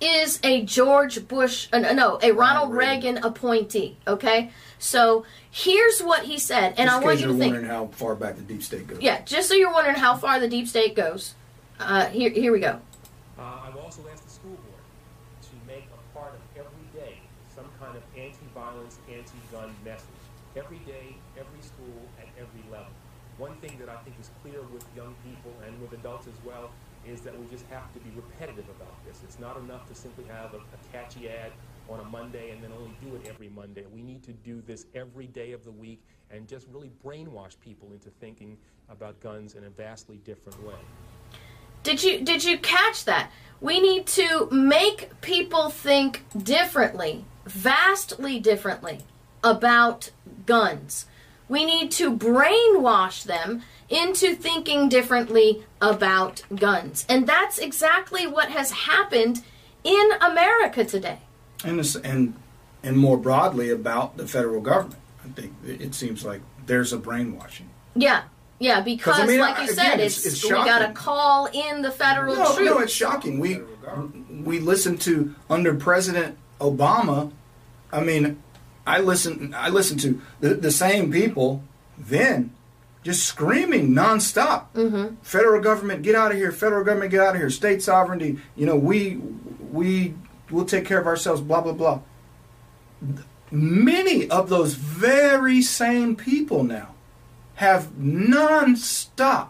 is 0.00 0.40
a 0.42 0.62
George 0.64 1.26
Bush, 1.28 1.68
uh, 1.72 1.78
no, 1.78 2.18
a 2.22 2.30
Ronald 2.32 2.38
Ronald 2.38 2.72
Reagan. 2.74 3.14
Reagan. 3.16 3.24
appointee. 3.24 3.96
Okay, 4.06 4.50
so 4.78 5.24
here's 5.50 6.00
what 6.00 6.24
he 6.24 6.38
said, 6.38 6.74
and 6.78 6.88
Just 6.88 6.92
I 6.92 6.98
in 6.98 7.04
want 7.04 7.18
you 7.20 7.26
to 7.26 7.30
you're 7.32 7.38
think. 7.38 7.52
wondering 7.54 7.70
how 7.70 7.86
far 7.88 8.14
back 8.14 8.36
the 8.36 8.42
deep 8.42 8.62
state 8.62 8.86
goes. 8.86 9.00
Yeah, 9.00 9.20
just 9.22 9.48
so 9.48 9.54
you're 9.54 9.72
wondering 9.72 9.96
how 9.96 10.16
far 10.16 10.40
the 10.40 10.48
deep 10.48 10.68
state 10.68 10.94
goes. 10.96 11.34
Uh, 11.78 12.06
here, 12.06 12.30
here 12.30 12.52
we 12.52 12.60
go. 12.60 12.80
Uh, 13.38 13.42
I 13.42 13.70
will 13.74 13.80
also 13.82 14.02
ask 14.12 14.24
the 14.24 14.30
school 14.30 14.52
board 14.52 14.82
to 15.42 15.66
make 15.66 15.84
a 15.92 16.18
part 16.18 16.32
of 16.34 16.40
every 16.56 17.00
day 17.00 17.16
some 17.54 17.64
kind 17.80 17.96
of 17.96 18.02
anti-violence, 18.16 18.98
anti-gun 19.10 19.74
message. 19.84 20.06
Every 20.56 20.78
day, 20.78 21.16
every 21.38 21.62
school, 21.62 22.08
at 22.18 22.26
every 22.36 22.62
level. 22.70 22.88
One 23.38 23.54
thing 23.56 23.78
that 23.80 23.88
I 23.88 23.96
think 24.02 24.16
is 24.20 24.30
clear 24.42 24.60
with 24.72 24.84
young 24.96 25.14
people 25.24 25.52
and 25.66 25.80
with 25.80 25.92
adults 25.92 26.26
as 26.26 26.34
well 26.39 26.39
is 27.10 27.20
that 27.22 27.38
we 27.38 27.46
just 27.46 27.66
have 27.66 27.92
to 27.92 28.00
be 28.00 28.10
repetitive 28.14 28.68
about 28.68 29.04
this. 29.04 29.20
It's 29.24 29.38
not 29.38 29.56
enough 29.56 29.88
to 29.88 29.94
simply 29.94 30.24
have 30.24 30.54
a, 30.54 30.58
a 30.58 30.92
catchy 30.92 31.28
ad 31.28 31.52
on 31.88 32.00
a 32.00 32.04
Monday 32.04 32.50
and 32.50 32.62
then 32.62 32.70
only 32.72 32.94
do 33.02 33.16
it 33.16 33.26
every 33.28 33.48
Monday. 33.48 33.84
We 33.92 34.02
need 34.02 34.22
to 34.24 34.32
do 34.32 34.62
this 34.66 34.86
every 34.94 35.26
day 35.26 35.52
of 35.52 35.64
the 35.64 35.72
week 35.72 36.02
and 36.30 36.46
just 36.46 36.68
really 36.72 36.90
brainwash 37.04 37.58
people 37.60 37.92
into 37.92 38.10
thinking 38.10 38.56
about 38.88 39.18
guns 39.20 39.54
in 39.54 39.64
a 39.64 39.70
vastly 39.70 40.18
different 40.24 40.64
way. 40.64 40.74
Did 41.82 42.02
you 42.02 42.20
did 42.20 42.44
you 42.44 42.58
catch 42.58 43.04
that? 43.06 43.30
We 43.60 43.80
need 43.80 44.06
to 44.08 44.48
make 44.50 45.20
people 45.20 45.70
think 45.70 46.24
differently, 46.42 47.24
vastly 47.46 48.38
differently 48.38 49.00
about 49.42 50.10
guns. 50.46 51.06
We 51.50 51.64
need 51.64 51.90
to 51.92 52.16
brainwash 52.16 53.24
them 53.24 53.62
into 53.88 54.36
thinking 54.36 54.88
differently 54.88 55.64
about 55.80 56.42
guns. 56.54 57.04
And 57.08 57.26
that's 57.26 57.58
exactly 57.58 58.24
what 58.26 58.50
has 58.50 58.70
happened 58.70 59.42
in 59.82 60.10
America 60.20 60.84
today. 60.84 61.18
And 61.64 61.80
and 62.04 62.34
and 62.84 62.96
more 62.96 63.18
broadly 63.18 63.70
about 63.70 64.16
the 64.16 64.26
federal 64.28 64.60
government. 64.60 65.00
I 65.24 65.28
think 65.32 65.52
it 65.66 65.94
seems 65.94 66.24
like 66.24 66.40
there's 66.66 66.92
a 66.92 66.98
brainwashing. 66.98 67.68
Yeah. 67.96 68.22
Yeah, 68.60 68.80
because 68.82 69.18
I 69.18 69.26
mean, 69.26 69.40
like 69.40 69.56
you 69.56 69.64
again, 69.64 69.74
said, 69.74 69.94
it's- 69.94 70.24
it's, 70.26 70.34
it's 70.34 70.44
we 70.44 70.50
got 70.50 70.80
to 70.86 70.92
call 70.92 71.46
in 71.46 71.80
the 71.82 71.90
federal 71.90 72.36
No, 72.36 72.44
troops. 72.54 72.70
no, 72.70 72.78
it's 72.78 72.92
shocking. 72.92 73.40
We 73.40 73.60
we 74.44 74.60
listened 74.60 75.00
to 75.02 75.34
under 75.48 75.74
President 75.74 76.36
Obama. 76.60 77.32
I 77.90 78.00
mean, 78.02 78.40
I 78.90 78.98
listened. 79.00 79.54
I 79.54 79.68
listened 79.68 80.00
to 80.00 80.20
the, 80.40 80.54
the 80.54 80.70
same 80.72 81.12
people 81.12 81.62
then, 81.96 82.52
just 83.04 83.24
screaming 83.24 83.90
nonstop. 83.90 84.72
Mm-hmm. 84.74 85.14
Federal 85.22 85.62
government, 85.62 86.02
get 86.02 86.16
out 86.16 86.32
of 86.32 86.36
here! 86.36 86.50
Federal 86.50 86.84
government, 86.84 87.12
get 87.12 87.20
out 87.20 87.34
of 87.34 87.40
here! 87.40 87.50
State 87.50 87.82
sovereignty. 87.82 88.38
You 88.56 88.66
know, 88.66 88.76
we 88.76 89.20
we 89.70 90.14
will 90.50 90.64
take 90.64 90.84
care 90.84 91.00
of 91.00 91.06
ourselves. 91.06 91.40
Blah 91.40 91.60
blah 91.60 91.72
blah. 91.72 92.00
Many 93.52 94.28
of 94.28 94.48
those 94.48 94.74
very 94.74 95.62
same 95.62 96.16
people 96.16 96.64
now 96.64 96.94
have 97.54 97.90
nonstop 97.98 99.48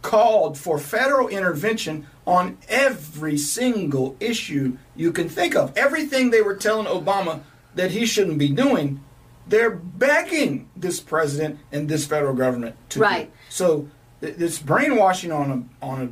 called 0.00 0.56
for 0.56 0.78
federal 0.78 1.28
intervention 1.28 2.06
on 2.26 2.56
every 2.68 3.36
single 3.36 4.16
issue 4.20 4.78
you 4.96 5.12
can 5.12 5.28
think 5.28 5.54
of. 5.54 5.76
Everything 5.76 6.30
they 6.30 6.40
were 6.40 6.54
telling 6.56 6.86
Obama 6.86 7.40
that 7.74 7.90
he 7.92 8.06
shouldn't 8.06 8.38
be 8.38 8.48
doing, 8.48 9.00
they're 9.46 9.70
begging 9.70 10.68
this 10.76 11.00
president 11.00 11.58
and 11.72 11.88
this 11.88 12.04
federal 12.06 12.34
government 12.34 12.76
to 12.90 13.00
Right. 13.00 13.26
do. 13.26 13.38
So 13.48 13.88
th- 14.20 14.36
this 14.36 14.58
brainwashing 14.58 15.32
on 15.32 15.50
a 15.80 15.84
on 15.84 16.02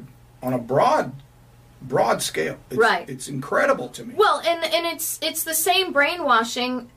a 0.43 0.47
on 0.47 0.53
a 0.53 0.59
broad 0.59 1.13
broad 1.83 2.23
scale. 2.23 2.57
It's, 2.71 2.79
Right. 2.79 3.09
It's 3.09 3.29
incredible 3.29 3.89
to 3.91 4.05
me. 4.05 4.15
Well, 4.17 4.41
and 4.47 4.65
and 4.65 4.87
it's 4.87 5.19
it's 5.23 5.45
the 5.45 5.55
same 5.55 5.93
brainwashing 5.93 6.89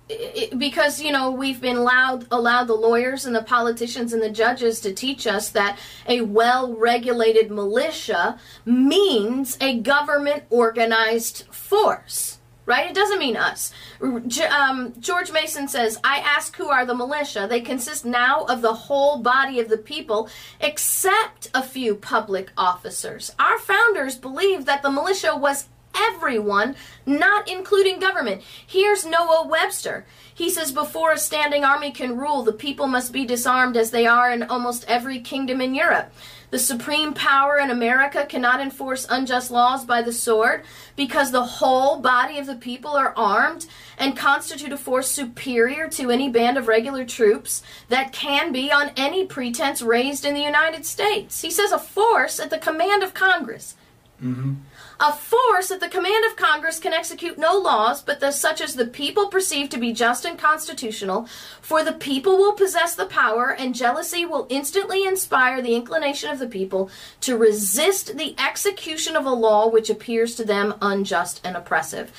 because 0.57 1.01
you 1.01 1.11
know 1.11 1.29
we've 1.31 1.59
been 1.59 1.75
allowed 1.77 2.25
allowed 2.31 2.67
the 2.67 2.73
lawyers 2.75 3.25
and 3.25 3.35
the 3.35 3.43
politicians 3.43 4.13
and 4.13 4.21
the 4.23 4.29
judges 4.29 4.79
to 4.81 4.93
teach 4.93 5.27
us 5.27 5.49
that 5.49 5.77
a 6.07 6.21
well-regulated 6.21 7.51
militia 7.51 8.39
means 8.65 9.57
a 9.61 9.77
government 9.79 10.43
organized 10.49 11.43
force. 11.51 12.38
Right? 12.69 12.91
It 12.91 12.93
doesn't 12.93 13.17
mean 13.17 13.35
us. 13.35 13.73
Um, 13.99 14.93
George 14.99 15.31
Mason 15.31 15.67
says, 15.67 15.99
I 16.03 16.19
ask 16.19 16.55
who 16.55 16.69
are 16.69 16.85
the 16.85 16.93
militia. 16.93 17.47
They 17.49 17.61
consist 17.61 18.05
now 18.05 18.43
of 18.43 18.61
the 18.61 18.75
whole 18.75 19.17
body 19.17 19.59
of 19.59 19.69
the 19.69 19.77
people, 19.79 20.29
except 20.61 21.49
a 21.55 21.63
few 21.63 21.95
public 21.95 22.51
officers. 22.55 23.33
Our 23.39 23.57
founders 23.57 24.17
believed 24.17 24.67
that 24.67 24.83
the 24.83 24.91
militia 24.91 25.35
was 25.35 25.67
everyone, 25.95 26.75
not 27.07 27.49
including 27.49 27.99
government. 27.99 28.43
Here's 28.67 29.03
Noah 29.03 29.47
Webster. 29.47 30.05
He 30.31 30.51
says, 30.51 30.71
Before 30.71 31.11
a 31.11 31.17
standing 31.17 31.63
army 31.63 31.89
can 31.91 32.17
rule, 32.17 32.43
the 32.43 32.53
people 32.53 32.85
must 32.85 33.11
be 33.11 33.25
disarmed 33.25 33.77
as 33.77 33.89
they 33.89 34.05
are 34.05 34.31
in 34.31 34.43
almost 34.43 34.85
every 34.87 35.19
kingdom 35.21 35.59
in 35.59 35.73
Europe. 35.73 36.13
The 36.51 36.59
supreme 36.59 37.13
power 37.13 37.57
in 37.57 37.69
America 37.69 38.25
cannot 38.25 38.59
enforce 38.59 39.05
unjust 39.09 39.51
laws 39.51 39.85
by 39.85 40.01
the 40.01 40.11
sword 40.11 40.63
because 40.95 41.31
the 41.31 41.43
whole 41.43 41.97
body 41.97 42.39
of 42.39 42.47
the 42.47 42.55
people 42.55 42.91
are 42.91 43.13
armed 43.15 43.67
and 43.97 44.17
constitute 44.17 44.71
a 44.71 44.77
force 44.77 45.11
superior 45.11 45.87
to 45.89 46.09
any 46.09 46.29
band 46.29 46.57
of 46.57 46.67
regular 46.67 47.05
troops 47.05 47.61
that 47.89 48.11
can 48.11 48.51
be 48.51 48.71
on 48.71 48.91
any 48.97 49.25
pretense 49.25 49.81
raised 49.81 50.25
in 50.25 50.33
the 50.33 50.41
United 50.41 50.85
States. 50.85 51.41
He 51.41 51.51
says 51.51 51.71
a 51.71 51.77
force 51.77 52.39
at 52.39 52.49
the 52.49 52.57
command 52.57 53.03
of 53.03 53.13
Congress. 53.13 53.75
Mm-hmm. 54.21 54.55
A 55.01 55.13
force 55.13 55.71
at 55.71 55.79
the 55.79 55.87
command 55.87 56.25
of 56.25 56.35
Congress 56.35 56.77
can 56.77 56.91
execute 56.91 57.37
no 57.37 57.57
laws 57.57 58.01
but 58.01 58.19
the, 58.19 58.31
such 58.31 58.59
as 58.59 58.75
the 58.75 58.85
people 58.85 59.27
perceive 59.27 59.69
to 59.69 59.79
be 59.79 59.93
just 59.93 60.25
and 60.25 60.37
constitutional, 60.37 61.25
for 61.61 61.85
the 61.85 61.93
people 61.93 62.35
will 62.35 62.51
possess 62.51 62.95
the 62.95 63.05
power, 63.05 63.55
and 63.57 63.73
jealousy 63.73 64.25
will 64.25 64.45
instantly 64.49 65.05
inspire 65.05 65.61
the 65.61 65.73
inclination 65.73 66.29
of 66.29 66.37
the 66.37 66.47
people 66.47 66.89
to 67.21 67.37
resist 67.37 68.17
the 68.17 68.35
execution 68.37 69.15
of 69.15 69.25
a 69.25 69.31
law 69.31 69.69
which 69.69 69.89
appears 69.89 70.35
to 70.35 70.43
them 70.43 70.73
unjust 70.81 71.39
and 71.45 71.55
oppressive. 71.55 72.11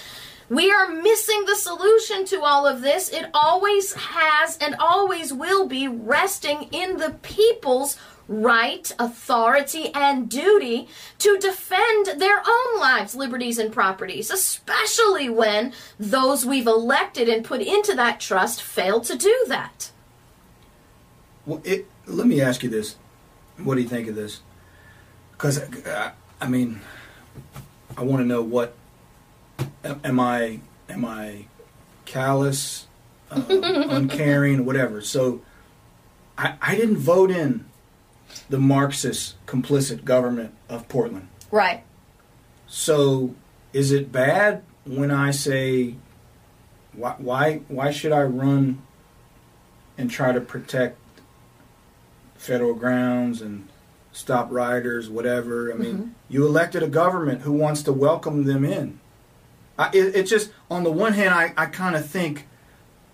We 0.48 0.72
are 0.72 0.88
missing 0.88 1.44
the 1.44 1.56
solution 1.56 2.24
to 2.24 2.42
all 2.42 2.66
of 2.66 2.80
this. 2.80 3.10
It 3.10 3.28
always 3.34 3.92
has 3.92 4.56
and 4.56 4.74
always 4.80 5.34
will 5.34 5.68
be 5.68 5.86
resting 5.86 6.62
in 6.72 6.96
the 6.96 7.10
people's 7.22 7.98
right, 8.30 8.94
authority, 9.00 9.92
and 9.92 10.30
duty 10.30 10.88
to 11.18 11.36
defend 11.38 12.20
their 12.20 12.38
own 12.38 12.80
lives, 12.80 13.16
liberties, 13.16 13.58
and 13.58 13.72
properties, 13.72 14.30
especially 14.30 15.28
when 15.28 15.72
those 15.98 16.46
we've 16.46 16.68
elected 16.68 17.28
and 17.28 17.44
put 17.44 17.60
into 17.60 17.92
that 17.96 18.20
trust 18.20 18.62
fail 18.62 19.00
to 19.00 19.18
do 19.18 19.44
that. 19.48 19.90
Well, 21.44 21.60
it, 21.64 21.86
let 22.06 22.28
me 22.28 22.40
ask 22.40 22.62
you 22.62 22.70
this: 22.70 22.96
What 23.58 23.74
do 23.74 23.82
you 23.82 23.88
think 23.88 24.06
of 24.06 24.14
this? 24.14 24.40
Because 25.32 25.60
I, 25.84 26.12
I 26.40 26.48
mean, 26.48 26.80
I 27.96 28.04
want 28.04 28.22
to 28.22 28.26
know 28.26 28.42
what 28.42 28.74
am 30.04 30.20
I 30.20 30.60
am 30.88 31.04
I 31.04 31.46
callous, 32.04 32.86
uh, 33.28 33.42
uncaring, 33.48 34.64
whatever. 34.64 35.00
So 35.00 35.42
I, 36.38 36.54
I 36.62 36.76
didn't 36.76 36.98
vote 36.98 37.32
in 37.32 37.64
the 38.48 38.58
Marxist 38.58 39.34
complicit 39.46 40.04
government 40.04 40.54
of 40.68 40.88
Portland. 40.88 41.28
Right. 41.50 41.84
So 42.66 43.34
is 43.72 43.92
it 43.92 44.12
bad 44.12 44.62
when 44.84 45.10
I 45.10 45.30
say 45.30 45.96
why 46.92 47.14
why 47.18 47.58
why 47.68 47.90
should 47.90 48.12
I 48.12 48.22
run 48.22 48.82
and 49.96 50.10
try 50.10 50.32
to 50.32 50.40
protect 50.40 50.98
federal 52.36 52.74
grounds 52.74 53.42
and 53.42 53.68
stop 54.12 54.48
rioters, 54.50 55.08
whatever? 55.08 55.72
I 55.72 55.76
mean, 55.76 55.94
mm-hmm. 55.94 56.08
you 56.28 56.46
elected 56.46 56.82
a 56.82 56.88
government 56.88 57.42
who 57.42 57.52
wants 57.52 57.82
to 57.84 57.92
welcome 57.92 58.44
them 58.44 58.64
in. 58.64 58.98
I, 59.78 59.90
it, 59.92 60.14
it 60.16 60.22
just 60.24 60.50
on 60.70 60.84
the 60.84 60.92
one 60.92 61.14
hand, 61.14 61.34
I, 61.34 61.52
I 61.56 61.66
kind 61.66 61.96
of 61.96 62.06
think, 62.06 62.46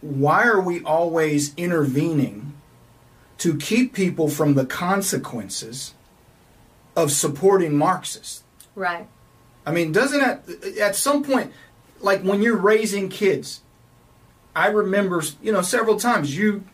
why 0.01 0.45
are 0.45 0.61
we 0.61 0.83
always 0.83 1.55
intervening 1.57 2.56
to 3.39 3.57
keep 3.57 3.93
people 3.93 4.29
from 4.29 4.55
the 4.55 4.65
consequences 4.67 5.95
of 6.95 7.11
supporting 7.13 7.77
Marxists? 7.77 8.43
Right. 8.75 9.07
I 9.65 9.73
mean, 9.73 9.93
doesn't 9.93 10.21
it 10.49 10.79
at 10.79 10.97
some 10.97 11.23
point, 11.25 11.53
like 12.01 12.23
when 12.23 12.43
you're 12.43 12.57
raising 12.57 13.09
kids, 13.09 13.61
I 14.55 14.69
remember, 14.69 15.23
you 15.43 15.53
know, 15.53 15.63
several 15.63 15.99
times 15.99 16.37
you 16.37 16.65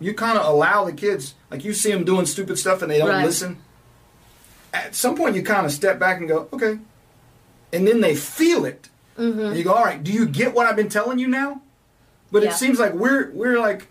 you 0.00 0.12
kind 0.14 0.36
of 0.36 0.44
allow 0.46 0.84
the 0.84 0.92
kids, 0.92 1.34
like 1.50 1.64
you 1.64 1.72
see 1.72 1.92
them 1.92 2.04
doing 2.04 2.26
stupid 2.26 2.58
stuff 2.58 2.82
and 2.82 2.90
they 2.90 2.98
don't 2.98 3.08
Right. 3.08 3.24
listen. 3.24 3.58
At 4.74 4.94
some 4.94 5.14
point, 5.16 5.36
you 5.36 5.42
kind 5.42 5.64
of 5.64 5.70
step 5.72 5.98
back 6.00 6.18
and 6.18 6.26
go, 6.28 6.48
okay, 6.52 6.78
and 7.72 7.86
then 7.86 8.00
they 8.00 8.16
feel 8.16 8.64
it, 8.64 8.88
mm-hmm. 9.18 9.38
and 9.38 9.56
you 9.56 9.62
go, 9.64 9.72
all 9.74 9.84
right, 9.84 10.02
do 10.02 10.10
you 10.12 10.26
get 10.26 10.54
what 10.54 10.66
I've 10.66 10.76
been 10.76 10.88
telling 10.88 11.18
you 11.18 11.28
now? 11.28 11.60
But 12.32 12.42
Yeah. 12.42 12.50
it 12.50 12.54
seems 12.54 12.80
like 12.80 12.94
we're 12.94 13.30
we're 13.32 13.60
like, 13.60 13.86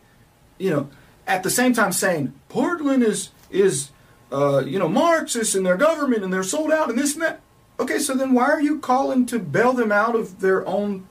you 0.57 0.69
know, 0.71 0.89
at 1.35 1.43
the 1.43 1.49
same 1.49 1.73
time 1.73 1.91
saying 1.91 2.33
Portland 2.49 3.03
is 3.03 3.29
is 3.49 3.89
uh, 4.31 4.63
you 4.65 4.79
know 4.79 4.87
Marxist 4.89 5.55
and 5.55 5.65
their 5.65 5.77
government 5.77 6.23
and 6.23 6.31
they're 6.33 6.43
sold 6.43 6.71
out 6.71 6.89
and 6.89 6.97
this 6.97 7.13
and 7.13 7.23
that. 7.23 7.41
Okay, 7.79 7.99
so 7.99 8.13
then 8.13 8.33
why 8.33 8.45
are 8.49 8.61
you 8.61 8.79
calling 8.79 9.25
to 9.27 9.39
bail 9.39 9.73
them 9.73 9.91
out 9.91 10.15
of 10.15 10.39
their 10.41 10.65
own? 10.67 11.07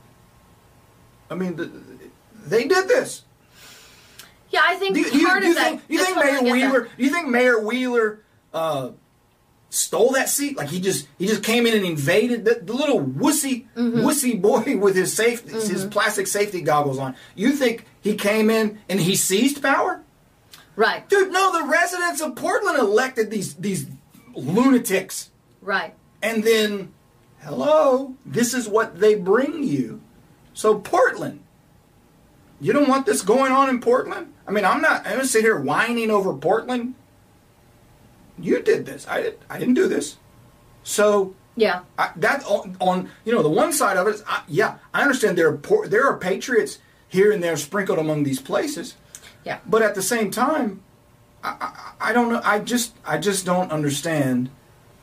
I 1.31 1.35
mean, 1.35 1.57
th 1.57 1.71
they 2.47 2.67
did 2.67 2.89
this. 2.89 3.25
Yeah, 4.51 4.63
I 4.65 4.77
think 4.77 4.95
Do 4.95 5.01
you, 5.01 5.27
part 5.27 5.43
you 5.43 5.51
of 5.51 5.57
that. 5.57 5.69
think, 5.69 5.83
you 5.89 6.05
think 6.05 6.17
Mayor 6.17 6.27
get 6.27 6.45
that. 6.45 6.53
Wheeler? 6.53 6.89
You 6.97 7.11
think 7.11 7.29
Mayor 7.29 7.61
Wheeler 7.61 8.21
uh, 8.53 8.91
stole 9.71 10.11
that 10.13 10.29
seat. 10.29 10.57
Like 10.57 10.69
he 10.69 10.81
just 10.81 11.07
he 11.19 11.27
just 11.27 11.43
came 11.45 11.67
in 11.67 11.75
and 11.75 11.85
invaded 11.85 12.45
the, 12.45 12.61
the 12.63 12.73
little 12.73 13.01
wussy 13.01 13.67
wussy 13.77 14.41
boy 14.41 14.77
with 14.85 14.97
his 14.97 15.15
safety 15.15 15.53
his 15.53 15.87
plastic 15.87 16.27
safety 16.27 16.61
goggles 16.61 16.99
on. 16.99 17.15
You 17.35 17.53
think 17.53 17.85
he 18.01 18.15
came 18.17 18.51
in 18.51 18.79
and 18.89 19.01
he 19.01 19.15
seized 19.17 19.63
power? 19.63 20.03
Right. 20.77 21.09
Dude, 21.09 21.33
no, 21.33 21.53
the 21.61 21.69
residents 21.69 22.21
of 22.21 22.37
Portland 22.37 22.79
elected 22.79 23.31
these 23.31 23.55
these 23.55 23.87
lunatics. 24.35 25.31
Right. 25.61 25.95
And 26.23 26.45
then 26.45 26.93
hello, 27.41 28.15
this 28.25 28.55
is 28.55 28.69
what 28.69 29.01
they 29.01 29.15
bring 29.15 29.63
you. 29.65 30.01
So 30.55 30.79
Portland. 30.79 31.41
You 32.61 32.73
don't 32.75 32.89
want 32.89 33.07
this 33.07 33.23
going 33.23 33.53
on 33.53 33.71
in 33.71 33.81
Portland? 33.81 34.35
I 34.47 34.53
mean, 34.53 34.65
I'm 34.65 34.81
not 34.83 35.07
I'm 35.07 35.13
gonna 35.13 35.27
sit 35.27 35.43
here 35.43 35.59
whining 35.59 36.11
over 36.11 36.35
Portland. 36.35 36.95
You 38.39 38.63
did 38.63 38.87
this. 38.87 39.07
I 39.09 39.23
did 39.23 39.39
I 39.49 39.59
didn't 39.59 39.75
do 39.75 39.89
this. 39.89 40.17
So 40.83 41.35
Yeah. 41.57 41.81
I, 41.99 42.11
that 42.17 42.45
on, 42.45 42.77
on 42.81 43.11
you 43.25 43.33
know 43.33 43.43
the 43.43 43.49
one 43.49 43.73
side 43.73 43.97
of 43.97 44.07
it 44.07 44.15
is 44.17 44.25
I, 44.27 44.43
yeah 44.49 44.79
I 44.95 45.03
understand 45.03 45.37
there 45.37 45.49
are 45.49 45.89
there 45.89 46.07
are 46.07 46.17
patriots 46.17 46.79
here 47.09 47.33
and 47.33 47.43
there 47.43 47.57
sprinkled 47.57 47.99
among 47.99 48.23
these 48.23 48.41
places, 48.41 48.95
Yeah. 49.45 49.59
but 49.67 49.83
at 49.83 49.95
the 49.95 50.03
same 50.03 50.31
time, 50.31 50.83
I, 51.43 51.57
I, 52.01 52.11
I 52.11 52.13
don't 52.13 52.31
know. 52.33 52.41
I 52.45 52.59
just 52.59 52.95
I 53.05 53.19
just 53.19 53.47
don't 53.47 53.73
understand 53.73 54.51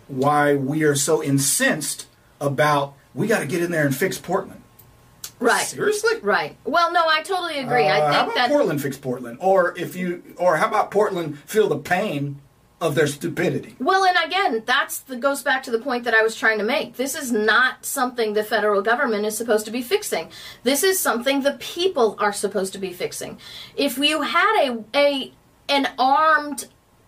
why 0.08 0.56
we 0.56 0.84
are 0.84 0.96
so 0.96 1.24
incensed 1.24 2.08
about 2.40 2.94
we 3.14 3.28
got 3.28 3.40
to 3.40 3.48
get 3.48 3.62
in 3.64 3.72
there 3.72 3.86
and 3.86 3.96
fix 3.96 4.18
Portland. 4.18 4.62
Right. 5.40 5.66
Seriously? 5.66 6.20
Right. 6.22 6.56
Well, 6.66 6.92
no, 6.92 7.08
I 7.08 7.22
totally 7.22 7.60
agree. 7.60 7.88
Uh, 7.88 7.94
I 7.94 8.12
how 8.12 8.24
think 8.24 8.34
about 8.34 8.36
that 8.36 8.50
Portland 8.50 8.82
fix 8.82 8.98
Portland, 8.98 9.38
or 9.40 9.78
if 9.78 9.96
you, 9.96 10.24
or 10.38 10.58
how 10.58 10.68
about 10.68 10.90
Portland 10.92 11.40
feel 11.40 11.68
the 11.68 11.78
pain 11.78 12.42
of 12.80 12.96
their 12.96 13.08
stupidity? 13.08 13.76
Well, 13.80 14.06
and 14.06 14.18
again, 14.26 14.64
that's 14.66 15.00
the 15.00 15.16
goes 15.16 15.42
back 15.42 15.64
to 15.64 15.72
the 15.72 15.80
point 15.80 16.04
that 16.04 16.14
I 16.14 16.22
was 16.22 16.36
trying 16.36 16.60
to 16.60 16.64
make. 16.64 16.96
This 16.96 17.16
is 17.16 17.32
not 17.32 17.86
something 17.86 18.34
the 18.34 18.44
federal 18.44 18.82
government 18.82 19.26
is 19.26 19.36
supposed 19.36 19.66
to 19.66 19.72
be 19.72 19.82
fixing. 19.82 20.30
This 20.64 20.84
is 20.84 21.00
something 21.00 21.42
the 21.42 21.58
people 21.60 22.16
are 22.20 22.34
supposed 22.34 22.74
to 22.74 22.80
be 22.80 22.94
fixing. 22.94 23.40
If 23.76 23.98
you 23.98 24.22
had 24.22 24.70
a 24.70 24.84
a 24.96 25.34
an 25.70 25.90
armed, 25.98 26.68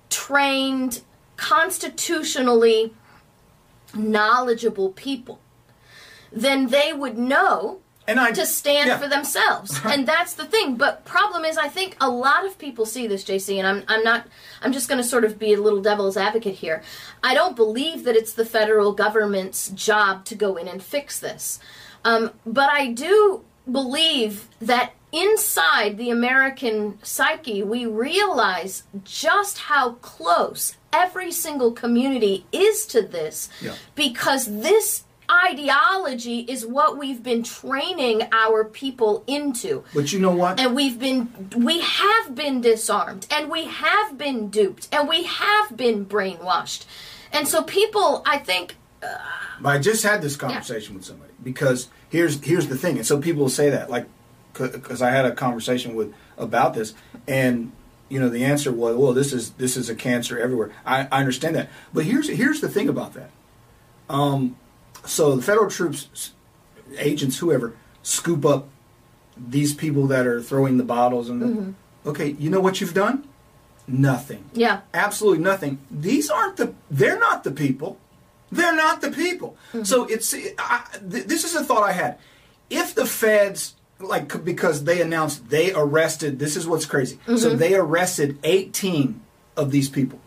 trained, 0.10 1.02
constitutionally 1.38 2.94
knowledgeable 3.94 4.90
people, 4.92 5.40
then 6.32 6.68
they 6.68 6.94
would 6.94 7.18
know 7.18 7.80
And 8.10 8.20
I 8.20 8.32
to 8.32 8.46
stand 8.46 8.88
yeah. 8.88 8.98
for 8.98 9.08
themselves. 9.08 9.80
and 9.86 10.08
that's 10.08 10.34
the 10.34 10.46
thing. 10.46 10.76
But 10.76 11.06
problem 11.06 11.46
is 11.46 11.58
I 11.58 11.68
think 11.68 11.96
a 12.02 12.10
lot 12.10 12.46
of 12.46 12.58
people 12.58 12.86
see 12.86 13.08
this, 13.08 13.24
JC, 13.24 13.58
and 13.58 13.68
I'm 13.68 13.84
I'm 13.88 14.04
not 14.04 14.28
I'm 14.62 14.74
just 14.74 14.90
gonna 14.90 15.04
sort 15.04 15.24
of 15.24 15.38
be 15.38 15.54
a 15.54 15.62
little 15.62 15.82
devil's 15.82 16.18
advocate 16.18 16.56
here. 16.56 16.82
I 17.24 17.34
don't 17.34 17.56
believe 17.56 18.04
that 18.06 18.16
it's 18.16 18.34
the 18.34 18.46
federal 18.46 18.94
government's 18.94 19.70
job 19.70 20.26
to 20.26 20.36
go 20.36 20.56
in 20.56 20.68
and 20.68 20.82
fix 20.82 21.20
this. 21.20 21.60
Um, 22.04 22.32
but 22.46 22.70
I 22.70 22.88
do 22.88 23.44
believe 23.70 24.48
that 24.60 24.94
inside 25.12 25.98
the 25.98 26.10
American 26.10 27.00
psyche, 27.04 27.64
we 27.64 27.86
realize 27.86 28.84
just 29.04 29.58
how 29.58 29.94
close 29.94 30.78
every 30.94 31.32
single 31.32 31.72
community 31.72 32.46
is 32.52 32.86
to 32.88 33.02
this 33.02 33.50
Yeah. 33.62 33.74
because 33.96 34.46
this 34.62 35.04
ideology 35.30 36.40
is 36.40 36.66
what 36.66 36.98
we've 36.98 37.22
been 37.24 37.44
training 37.44 38.24
our 38.32 38.64
people 38.64 39.24
into 39.28 39.84
But 39.94 40.12
you 40.12 40.20
know 40.20 40.32
what? 40.32 40.60
and 40.60 40.76
we've 40.76 41.00
been 41.00 41.30
we 41.56 41.82
have 41.82 42.36
been 42.36 42.62
disarmed 42.62 43.28
and 43.32 43.50
we 43.50 43.66
have 43.66 44.18
been 44.18 44.50
duped 44.50 44.88
and 44.92 45.08
we 45.08 45.24
have 45.24 45.76
been 45.78 46.06
brainwashed 46.06 46.86
and 47.32 47.48
so 47.48 47.64
people 47.64 48.22
i 48.26 48.38
think 48.38 48.76
But 49.62 49.70
I 49.76 49.80
just 49.80 50.04
had 50.04 50.22
this 50.22 50.36
conversation 50.36 50.96
with 50.96 51.06
somebody 51.06 51.32
because 51.44 51.88
here's 52.10 52.44
here's 52.44 52.68
the 52.68 52.78
thing, 52.78 52.98
and 52.98 53.06
so 53.06 53.20
people 53.20 53.42
will 53.44 53.50
say 53.50 53.70
that 53.70 53.90
like 53.90 54.08
because 54.54 55.02
I 55.02 55.10
had 55.12 55.26
a 55.26 55.32
conversation 55.34 55.96
with 55.96 56.14
about 56.38 56.74
this, 56.74 56.94
and 57.28 57.72
you 58.10 58.20
know 58.20 58.28
the 58.30 58.44
answer 58.44 58.72
was, 58.74 58.96
well, 58.98 59.14
this 59.14 59.32
is 59.32 59.52
this 59.52 59.78
is 59.78 59.90
a 59.90 59.96
cancer 59.96 60.38
everywhere. 60.38 60.72
I, 60.86 61.08
I 61.12 61.20
understand 61.22 61.56
that, 61.56 61.70
but 61.94 62.04
here's 62.04 62.28
here's 62.28 62.60
the 62.60 62.68
thing 62.68 62.90
about 62.90 63.14
that. 63.14 63.30
Um, 64.10 64.58
so 65.06 65.36
the 65.36 65.42
federal 65.42 65.70
troops, 65.70 66.32
agents, 66.98 67.38
whoever, 67.38 67.74
scoop 68.04 68.46
up 68.46 68.68
these 69.38 69.74
people 69.74 70.08
that 70.08 70.28
are 70.28 70.42
throwing 70.42 70.78
the 70.78 70.84
bottles 70.84 71.30
and 71.30 71.42
the, 71.42 71.46
mm-hmm. 71.46 72.10
okay, 72.10 72.32
you 72.32 72.50
know 72.50 72.60
what 72.60 72.82
you've 72.82 72.94
done? 72.94 73.26
Nothing 73.88 74.44
yeah 74.54 74.82
absolutely 74.94 75.44
nothing. 75.44 75.80
These 75.90 76.30
aren't 76.30 76.58
the. 76.58 76.74
They're 76.92 77.18
not 77.20 77.44
the 77.44 77.50
people. 77.52 77.98
They're 78.52 78.76
not 78.76 79.02
the 79.02 79.10
people. 79.12 79.58
Mm-hmm. 79.74 79.84
So 79.84 80.06
it's. 80.06 80.34
I, 80.60 80.86
th- 81.10 81.26
this 81.26 81.44
is 81.44 81.56
a 81.56 81.64
thought 81.64 81.84
I 81.84 81.94
had. 81.94 82.20
If 82.70 82.94
the 82.94 83.06
feds, 83.06 83.74
like, 84.00 84.44
because 84.44 84.84
they 84.84 85.02
announced 85.02 85.50
they 85.50 85.74
arrested. 85.74 86.38
This 86.38 86.56
is 86.56 86.68
what's 86.68 86.86
crazy. 86.86 87.18
So 87.26 87.34
mm-hmm. 87.34 87.58
they 87.58 87.74
arrested 87.74 88.38
18 88.44 89.22
of 89.58 89.72
these 89.72 89.90
people. 89.90 90.20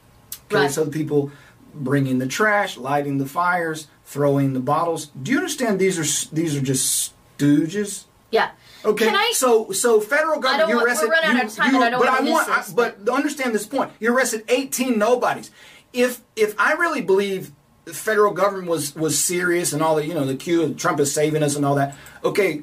Okay, 0.46 0.62
Right. 0.62 0.70
so 0.70 0.84
the 0.84 0.90
people 0.90 1.30
bringing 1.74 2.18
the 2.18 2.26
trash, 2.26 2.76
lighting 2.76 3.18
the 3.18 3.26
fires, 3.26 3.86
throwing 4.12 4.52
the 4.52 4.60
bottles. 4.60 5.06
Do 5.22 5.30
you 5.32 5.38
understand? 5.38 5.78
These 5.78 5.96
are 5.98 6.34
these 6.34 6.54
are 6.56 6.60
just 6.60 7.14
stooges. 7.38 8.04
yeah 8.30 8.50
Okay, 8.84 9.06
can 9.06 9.14
i 9.16 9.30
so 9.34 9.70
so 9.72 10.00
federal 10.00 10.38
government. 10.40 10.68
you 10.68 10.74
want- 10.76 10.84
we're 10.84 10.88
arrested. 10.90 11.08
running 11.08 11.36
out 11.40 11.44
of 11.46 11.54
time 11.54 11.70
you- 11.70 11.76
and 11.76 11.84
I 11.84 11.90
don't 11.90 12.00
but 12.00 12.08
wanna 12.12 12.28
I 12.28 12.32
want. 12.32 12.48
I, 12.48 12.64
but 12.74 13.08
understand 13.08 13.54
this 13.54 13.66
point. 13.66 13.90
You 14.00 14.12
arrested 14.14 14.42
eighteen 14.48 14.98
nobodies. 14.98 15.50
If 15.92 16.20
if 16.36 16.50
I 16.58 16.72
really 16.74 17.00
believe 17.00 17.52
the 17.84 17.94
federal 17.94 18.32
government 18.32 18.68
was 18.68 18.94
was 18.96 19.14
serious 19.32 19.72
and 19.72 19.80
all 19.82 19.94
the 19.96 20.04
you 20.06 20.14
know 20.14 20.24
the 20.26 20.34
Q 20.36 20.74
Trump 20.74 20.98
is 21.00 21.12
saving 21.14 21.42
us 21.42 21.54
and 21.56 21.64
all 21.64 21.76
that. 21.76 21.94
Okay, 22.24 22.62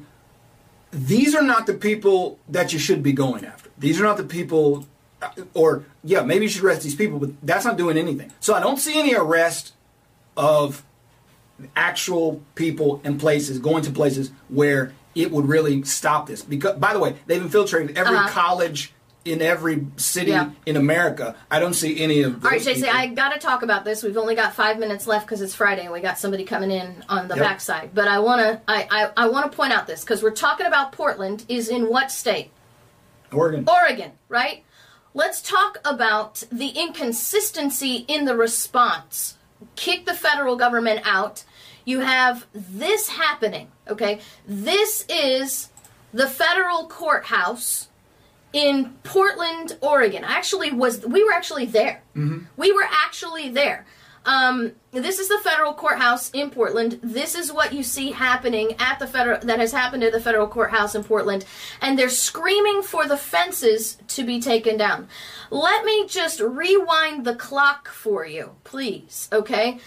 these 0.92 1.34
are 1.34 1.42
not 1.42 1.66
the 1.66 1.74
people 1.74 2.38
that 2.48 2.72
you 2.72 2.78
should 2.78 3.02
be 3.02 3.12
going 3.12 3.44
after. 3.44 3.70
These 3.78 3.98
are 4.00 4.04
not 4.04 4.16
the 4.18 4.24
people. 4.38 4.86
uh, 5.22 5.30
Or 5.54 5.84
yeah, 6.04 6.22
maybe 6.22 6.44
you 6.46 6.50
should 6.50 6.64
arrest 6.64 6.82
these 6.82 6.94
people, 7.02 7.18
but 7.18 7.30
that's 7.42 7.64
not 7.64 7.76
doing 7.78 7.96
anything. 7.96 8.30
So 8.40 8.54
I 8.54 8.60
don't 8.60 8.78
see 8.78 8.98
any 8.98 9.14
arrest 9.14 9.72
of 10.36 10.82
actual 11.76 12.42
people 12.54 13.00
and 13.04 13.18
places 13.18 13.58
going 13.58 13.82
to 13.84 13.90
places 13.90 14.30
where 14.48 14.92
it 15.14 15.30
would 15.30 15.48
really 15.48 15.82
stop 15.82 16.26
this. 16.26 16.42
Because 16.42 16.78
by 16.78 16.92
the 16.92 16.98
way, 16.98 17.16
they've 17.26 17.42
infiltrated 17.42 17.96
every 17.98 18.16
Uh-huh. 18.16 18.28
college 18.28 18.92
in 19.24 19.42
every 19.42 19.86
city 19.96 20.30
Yeah. 20.30 20.50
in 20.64 20.76
America. 20.76 21.36
I 21.50 21.58
don't 21.60 21.74
see 21.74 22.00
any 22.00 22.22
of. 22.22 22.40
Those 22.40 22.44
all 22.44 22.50
right 22.52 22.60
jc 22.62 22.74
people. 22.76 22.90
i 22.90 23.06
gotta 23.08 23.38
talk 23.38 23.62
about 23.62 23.84
this 23.84 24.02
we've 24.02 24.16
only 24.16 24.34
got 24.34 24.54
five 24.54 24.78
minutes 24.78 25.06
left 25.06 25.26
because 25.26 25.42
it's 25.42 25.54
friday 25.54 25.82
and 25.82 25.92
we 25.92 26.00
got 26.00 26.18
somebody 26.18 26.42
coming 26.44 26.70
in 26.70 27.04
on 27.06 27.28
the 27.28 27.34
Yep. 27.36 27.44
backside 27.44 27.90
but 27.94 28.08
i 28.08 28.18
want 28.18 28.40
to 28.40 28.60
I, 28.66 28.88
I, 28.90 29.24
I 29.24 29.28
want 29.28 29.50
to 29.50 29.54
point 29.54 29.74
out 29.74 29.86
this 29.86 30.00
because 30.00 30.22
we're 30.22 30.30
talking 30.30 30.64
about 30.64 30.92
portland 30.92 31.44
is 31.48 31.68
in 31.68 31.90
what 31.90 32.10
state 32.10 32.50
Oregon. 33.30 33.64
Oregon, 33.68 34.12
right? 34.30 34.64
Let's 35.12 35.42
talk 35.42 35.78
about 35.84 36.42
the 36.50 36.68
inconsistency 36.68 38.04
in 38.08 38.24
the 38.24 38.34
response. 38.36 39.36
Kick 39.76 40.06
the 40.06 40.14
federal 40.14 40.56
government 40.56 41.02
out. 41.04 41.44
You 41.84 42.00
have 42.00 42.46
this 42.54 43.08
happening, 43.08 43.68
okay? 43.88 44.20
This 44.46 45.04
is 45.08 45.68
the 46.12 46.26
federal 46.26 46.86
courthouse 46.86 47.88
in 48.52 48.94
Portland, 49.04 49.76
Oregon. 49.80 50.24
I 50.24 50.32
actually 50.32 50.72
was 50.72 51.04
we 51.06 51.22
were 51.24 51.32
actually 51.32 51.66
there. 51.66 52.02
We 52.56 52.72
were 52.72 52.86
actually 52.90 53.50
there. 53.50 53.86
Um, 54.26 54.72
this 54.92 55.18
is 55.18 55.28
the 55.28 55.38
federal 55.42 55.72
courthouse 55.72 56.30
in 56.30 56.50
Portland. 56.50 57.00
This 57.02 57.34
is 57.34 57.52
what 57.52 57.72
you 57.72 57.82
see 57.82 58.10
happening 58.12 58.74
at 58.78 58.98
the 58.98 59.06
federal 59.06 59.40
that 59.40 59.58
has 59.58 59.72
happened 59.72 60.04
at 60.04 60.12
the 60.12 60.20
federal 60.20 60.46
courthouse 60.46 60.94
in 60.94 61.04
Portland, 61.04 61.44
and 61.80 61.98
they're 61.98 62.10
screaming 62.10 62.82
for 62.82 63.06
the 63.06 63.16
fences 63.16 63.96
to 64.08 64.24
be 64.24 64.40
taken 64.40 64.76
down. 64.76 65.08
Let 65.50 65.84
me 65.84 66.06
just 66.06 66.40
rewind 66.40 67.24
the 67.24 67.34
clock 67.34 67.88
for 67.88 68.26
you, 68.26 68.56
please. 68.64 69.28
Okay, 69.32 69.78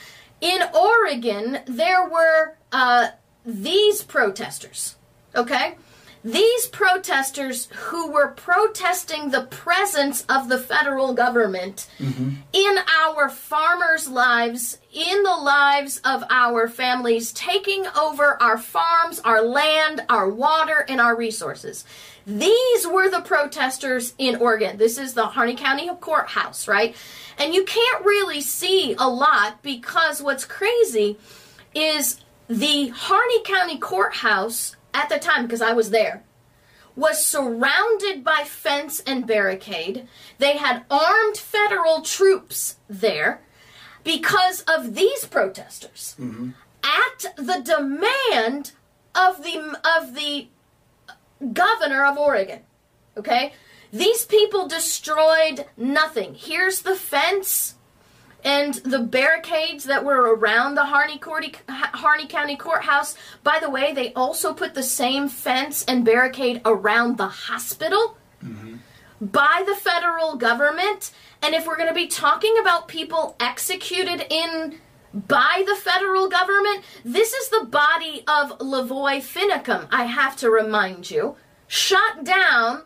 in 0.44 0.62
Oregon 0.76 1.60
there 1.66 2.08
were 2.08 2.58
uh, 2.74 3.08
these 3.46 4.04
protesters. 4.04 4.98
Okay. 5.34 5.78
These 6.24 6.68
protesters 6.68 7.68
who 7.74 8.10
were 8.10 8.30
protesting 8.30 9.30
the 9.30 9.44
presence 9.44 10.24
of 10.30 10.48
the 10.48 10.58
federal 10.58 11.14
government 11.14 11.90
mm-hmm. 12.00 12.30
in 12.54 12.78
our 13.04 13.28
farmers' 13.28 14.08
lives, 14.08 14.78
in 14.94 15.24
the 15.24 15.36
lives 15.36 16.00
of 16.06 16.24
our 16.30 16.70
families, 16.70 17.34
taking 17.34 17.86
over 17.88 18.42
our 18.42 18.58
farms, 18.58 19.20
our 19.20 19.42
land, 19.42 20.06
our 20.08 20.30
water, 20.30 20.86
and 20.88 21.02
our 21.02 21.14
resources. 21.14 21.84
These 22.26 22.88
were 22.88 23.10
the 23.10 23.22
protesters 23.22 24.14
in 24.18 24.38
Oregon. 24.38 24.78
This 24.78 24.98
is 24.98 25.14
the 25.14 25.26
Harney 25.26 25.56
County 25.56 25.90
Courthouse, 26.00 26.70
right? 26.70 26.96
And 27.38 27.54
you 27.54 27.66
can't 27.66 28.06
really 28.06 28.40
see 28.40 28.96
a 28.98 29.10
lot 29.10 29.62
because 29.62 30.22
what's 30.22 30.46
crazy 30.46 31.18
is 31.76 32.22
the 32.48 32.90
Harney 32.90 33.44
County 33.44 33.78
Courthouse 33.78 34.78
at 34.94 35.10
the 35.10 35.20
time, 35.20 35.44
because 35.44 35.62
I 35.62 35.74
was 35.74 35.90
there, 35.90 36.24
was 36.96 37.26
surrounded 37.26 38.24
by 38.24 38.44
fence 38.46 39.00
and 39.02 39.26
barricade. 39.26 40.08
They 40.38 40.58
had 40.58 40.86
armed 40.90 41.38
federal 41.38 42.02
troops 42.02 42.78
there. 42.88 43.42
because 44.04 44.62
of 44.62 44.96
these 44.96 45.26
protesters 45.26 46.16
mm-hmm. 46.20 46.50
at 46.84 47.36
the 47.38 47.62
demand 47.64 48.72
of 49.16 49.44
the 49.44 49.78
of 49.98 50.16
the 50.16 50.48
governor 51.54 52.06
of 52.06 52.18
Oregon. 52.18 52.62
Okay? 53.18 53.54
These 53.92 54.26
people 54.26 54.68
destroyed 54.68 55.66
nothing. 55.78 56.34
Here's 56.34 56.82
the 56.82 56.96
fence 56.96 57.76
and 58.44 58.76
the 58.76 59.00
barricades 59.00 59.86
that 59.86 60.04
were 60.04 60.36
around 60.36 60.76
the 60.76 60.86
Harney, 60.86 61.18
County, 61.18 61.54
Harney 61.70 62.28
County 62.28 62.56
Courthouse. 62.56 63.16
By 63.44 63.60
the 63.62 63.70
way, 63.70 63.94
they 63.94 64.14
also 64.14 64.54
put 64.54 64.74
the 64.74 64.84
same 64.84 65.30
fence 65.30 65.84
and 65.86 66.04
barricade 66.04 66.62
around 66.66 67.18
the 67.18 67.28
hospital 67.28 68.18
by 69.22 69.64
the 69.66 69.76
federal 69.76 70.36
government. 70.36 71.12
And 71.42 71.56
if 71.56 71.66
we're 71.66 71.78
going 71.78 71.90
to 71.90 71.96
be 71.96 72.08
talking 72.08 72.58
about 72.60 72.88
people 72.88 73.36
executed 73.40 74.26
in 74.30 74.80
by 75.14 75.64
the 75.66 75.76
federal 75.76 76.28
government, 76.28 76.84
this 77.06 77.34
is 77.34 77.50
the 77.50 77.66
body 77.66 78.24
of 78.28 78.58
LaVoy 78.58 79.20
Finicum, 79.20 79.88
I 79.92 80.06
have 80.06 80.36
to 80.38 80.50
remind 80.50 81.12
you. 81.12 81.36
Shot 81.68 82.24
down. 82.24 82.84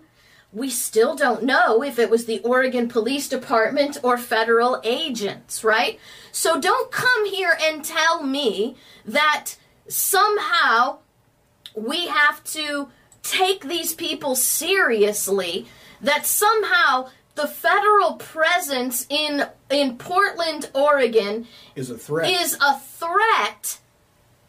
We 0.53 0.69
still 0.69 1.15
don't 1.15 1.43
know 1.43 1.83
if 1.83 1.99
it 1.99 2.09
was 2.09 2.25
the 2.25 2.39
Oregon 2.39 2.87
Police 2.87 3.27
Department 3.27 3.97
or 4.01 4.17
federal 4.17 4.79
agents, 4.83 5.63
right? 5.63 5.99
So 6.31 6.59
don't 6.59 6.91
come 6.91 7.25
here 7.25 7.57
and 7.61 7.83
tell 7.83 8.23
me 8.23 8.75
that 9.05 9.55
somehow 9.87 10.99
we 11.75 12.07
have 12.07 12.43
to 12.45 12.89
take 13.23 13.67
these 13.67 13.93
people 13.93 14.35
seriously 14.35 15.67
that 16.01 16.25
somehow 16.25 17.09
the 17.35 17.47
federal 17.47 18.13
presence 18.13 19.05
in 19.09 19.45
in 19.69 19.97
Portland, 19.97 20.69
Oregon 20.73 21.45
Is 21.75 21.89
a 21.89 21.97
threat. 21.97 22.29
is 22.31 22.57
a 22.65 22.79
threat 22.79 23.79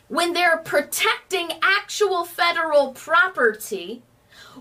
when 0.08 0.32
they're 0.32 0.58
protecting 0.58 1.50
actual 1.60 2.24
federal 2.24 2.92
property 2.92 4.02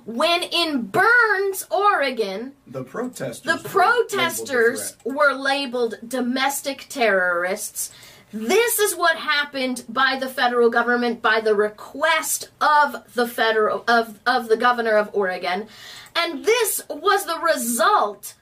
when 0.05 0.43
in 0.43 0.87
Burns, 0.87 1.65
Oregon, 1.69 2.53
the 2.65 2.83
protesters. 2.83 3.41
the 3.41 3.51
were 3.53 3.81
labeled 3.81 4.09
protesters 4.09 4.97
were 5.03 5.33
labeled 5.33 5.95
domestic 6.07 6.85
terrorists. 6.89 7.91
This 8.33 8.79
is 8.79 8.95
what 8.95 9.15
happened 9.17 9.85
by 9.87 10.17
the 10.19 10.27
federal 10.27 10.69
government 10.69 11.21
by 11.21 11.39
the 11.39 11.55
request 11.55 12.49
of 12.59 13.13
the 13.13 13.27
federal 13.27 13.83
of, 13.87 14.19
of 14.25 14.49
the 14.49 14.57
governor 14.57 14.97
of 14.97 15.09
Oregon. 15.13 15.67
And 16.15 16.43
this 16.43 16.81
was 16.89 17.25
the 17.25 17.39
result 17.39 18.33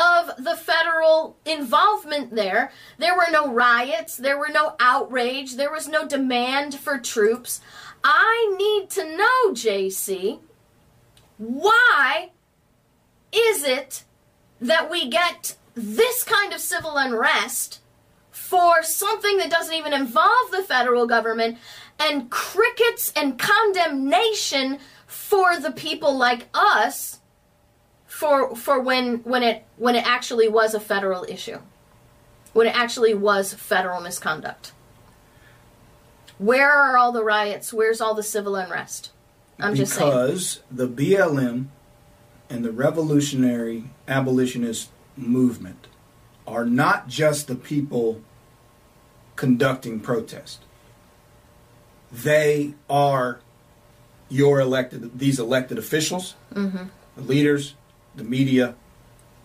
of 0.00 0.30
the 0.42 0.56
federal 0.56 1.36
involvement 1.44 2.34
there. 2.34 2.72
There 2.98 3.14
were 3.14 3.30
no 3.30 3.52
riots, 3.52 4.16
there 4.16 4.38
were 4.38 4.48
no 4.48 4.74
outrage, 4.80 5.56
there 5.56 5.70
was 5.70 5.88
no 5.88 6.06
demand 6.06 6.74
for 6.74 6.98
troops. 6.98 7.60
I 8.02 8.54
need 8.58 8.90
to 8.90 9.16
know, 9.16 9.52
JC, 9.52 10.40
why 11.40 12.30
is 13.32 13.64
it 13.64 14.04
that 14.60 14.90
we 14.90 15.08
get 15.08 15.56
this 15.74 16.22
kind 16.22 16.52
of 16.52 16.60
civil 16.60 16.98
unrest 16.98 17.80
for 18.30 18.82
something 18.82 19.38
that 19.38 19.50
doesn't 19.50 19.74
even 19.74 19.94
involve 19.94 20.50
the 20.50 20.62
federal 20.62 21.06
government 21.06 21.56
and 21.98 22.30
crickets 22.30 23.10
and 23.16 23.38
condemnation 23.38 24.78
for 25.06 25.58
the 25.58 25.72
people 25.72 26.14
like 26.14 26.46
us 26.52 27.20
for 28.06 28.54
for 28.54 28.78
when 28.78 29.20
when 29.20 29.42
it 29.42 29.64
when 29.78 29.96
it 29.96 30.06
actually 30.06 30.46
was 30.46 30.74
a 30.74 30.80
federal 30.80 31.24
issue? 31.24 31.58
When 32.52 32.66
it 32.66 32.76
actually 32.76 33.14
was 33.14 33.54
federal 33.54 34.02
misconduct? 34.02 34.72
Where 36.36 36.70
are 36.70 36.98
all 36.98 37.12
the 37.12 37.24
riots? 37.24 37.72
Where's 37.72 38.02
all 38.02 38.14
the 38.14 38.22
civil 38.22 38.56
unrest 38.56 39.10
i'm 39.60 39.74
just 39.74 39.92
saying 39.94 40.10
because 40.10 40.60
the 40.70 40.88
BLM 40.88 41.66
and 42.48 42.64
the 42.64 42.72
revolutionary 42.72 43.84
abolitionist 44.08 44.90
movement 45.16 45.86
are 46.46 46.64
not 46.64 47.06
just 47.08 47.46
the 47.46 47.54
people 47.54 48.20
conducting 49.36 50.00
protest. 50.00 50.60
They 52.12 52.74
are 52.88 53.40
your 54.28 54.60
elected 54.60 55.18
these 55.18 55.38
elected 55.38 55.78
officials, 55.78 56.34
Mm-hmm. 56.54 56.84
the 57.16 57.22
leaders, 57.22 57.74
the 58.16 58.24
media. 58.24 58.74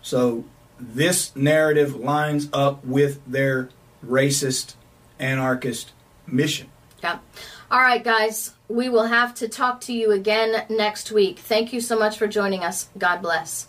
So 0.02 0.44
this 0.78 1.34
narrative 1.36 1.94
lines 1.94 2.48
up 2.52 2.84
with 2.84 3.20
their 3.26 3.70
racist, 4.04 4.74
anarchist 5.18 5.92
mission. 6.26 6.68
Yeah. 7.02 7.18
All 7.68 7.80
right, 7.80 8.02
guys. 8.02 8.54
We 8.68 8.88
will 8.88 9.06
have 9.06 9.34
to 9.36 9.48
talk 9.48 9.80
to 9.82 9.92
you 9.92 10.12
again 10.12 10.66
next 10.68 11.10
week. 11.10 11.40
Thank 11.40 11.72
you 11.72 11.80
so 11.80 11.98
much 11.98 12.16
for 12.16 12.28
joining 12.28 12.62
us. 12.62 12.88
God 12.96 13.22
bless. 13.22 13.66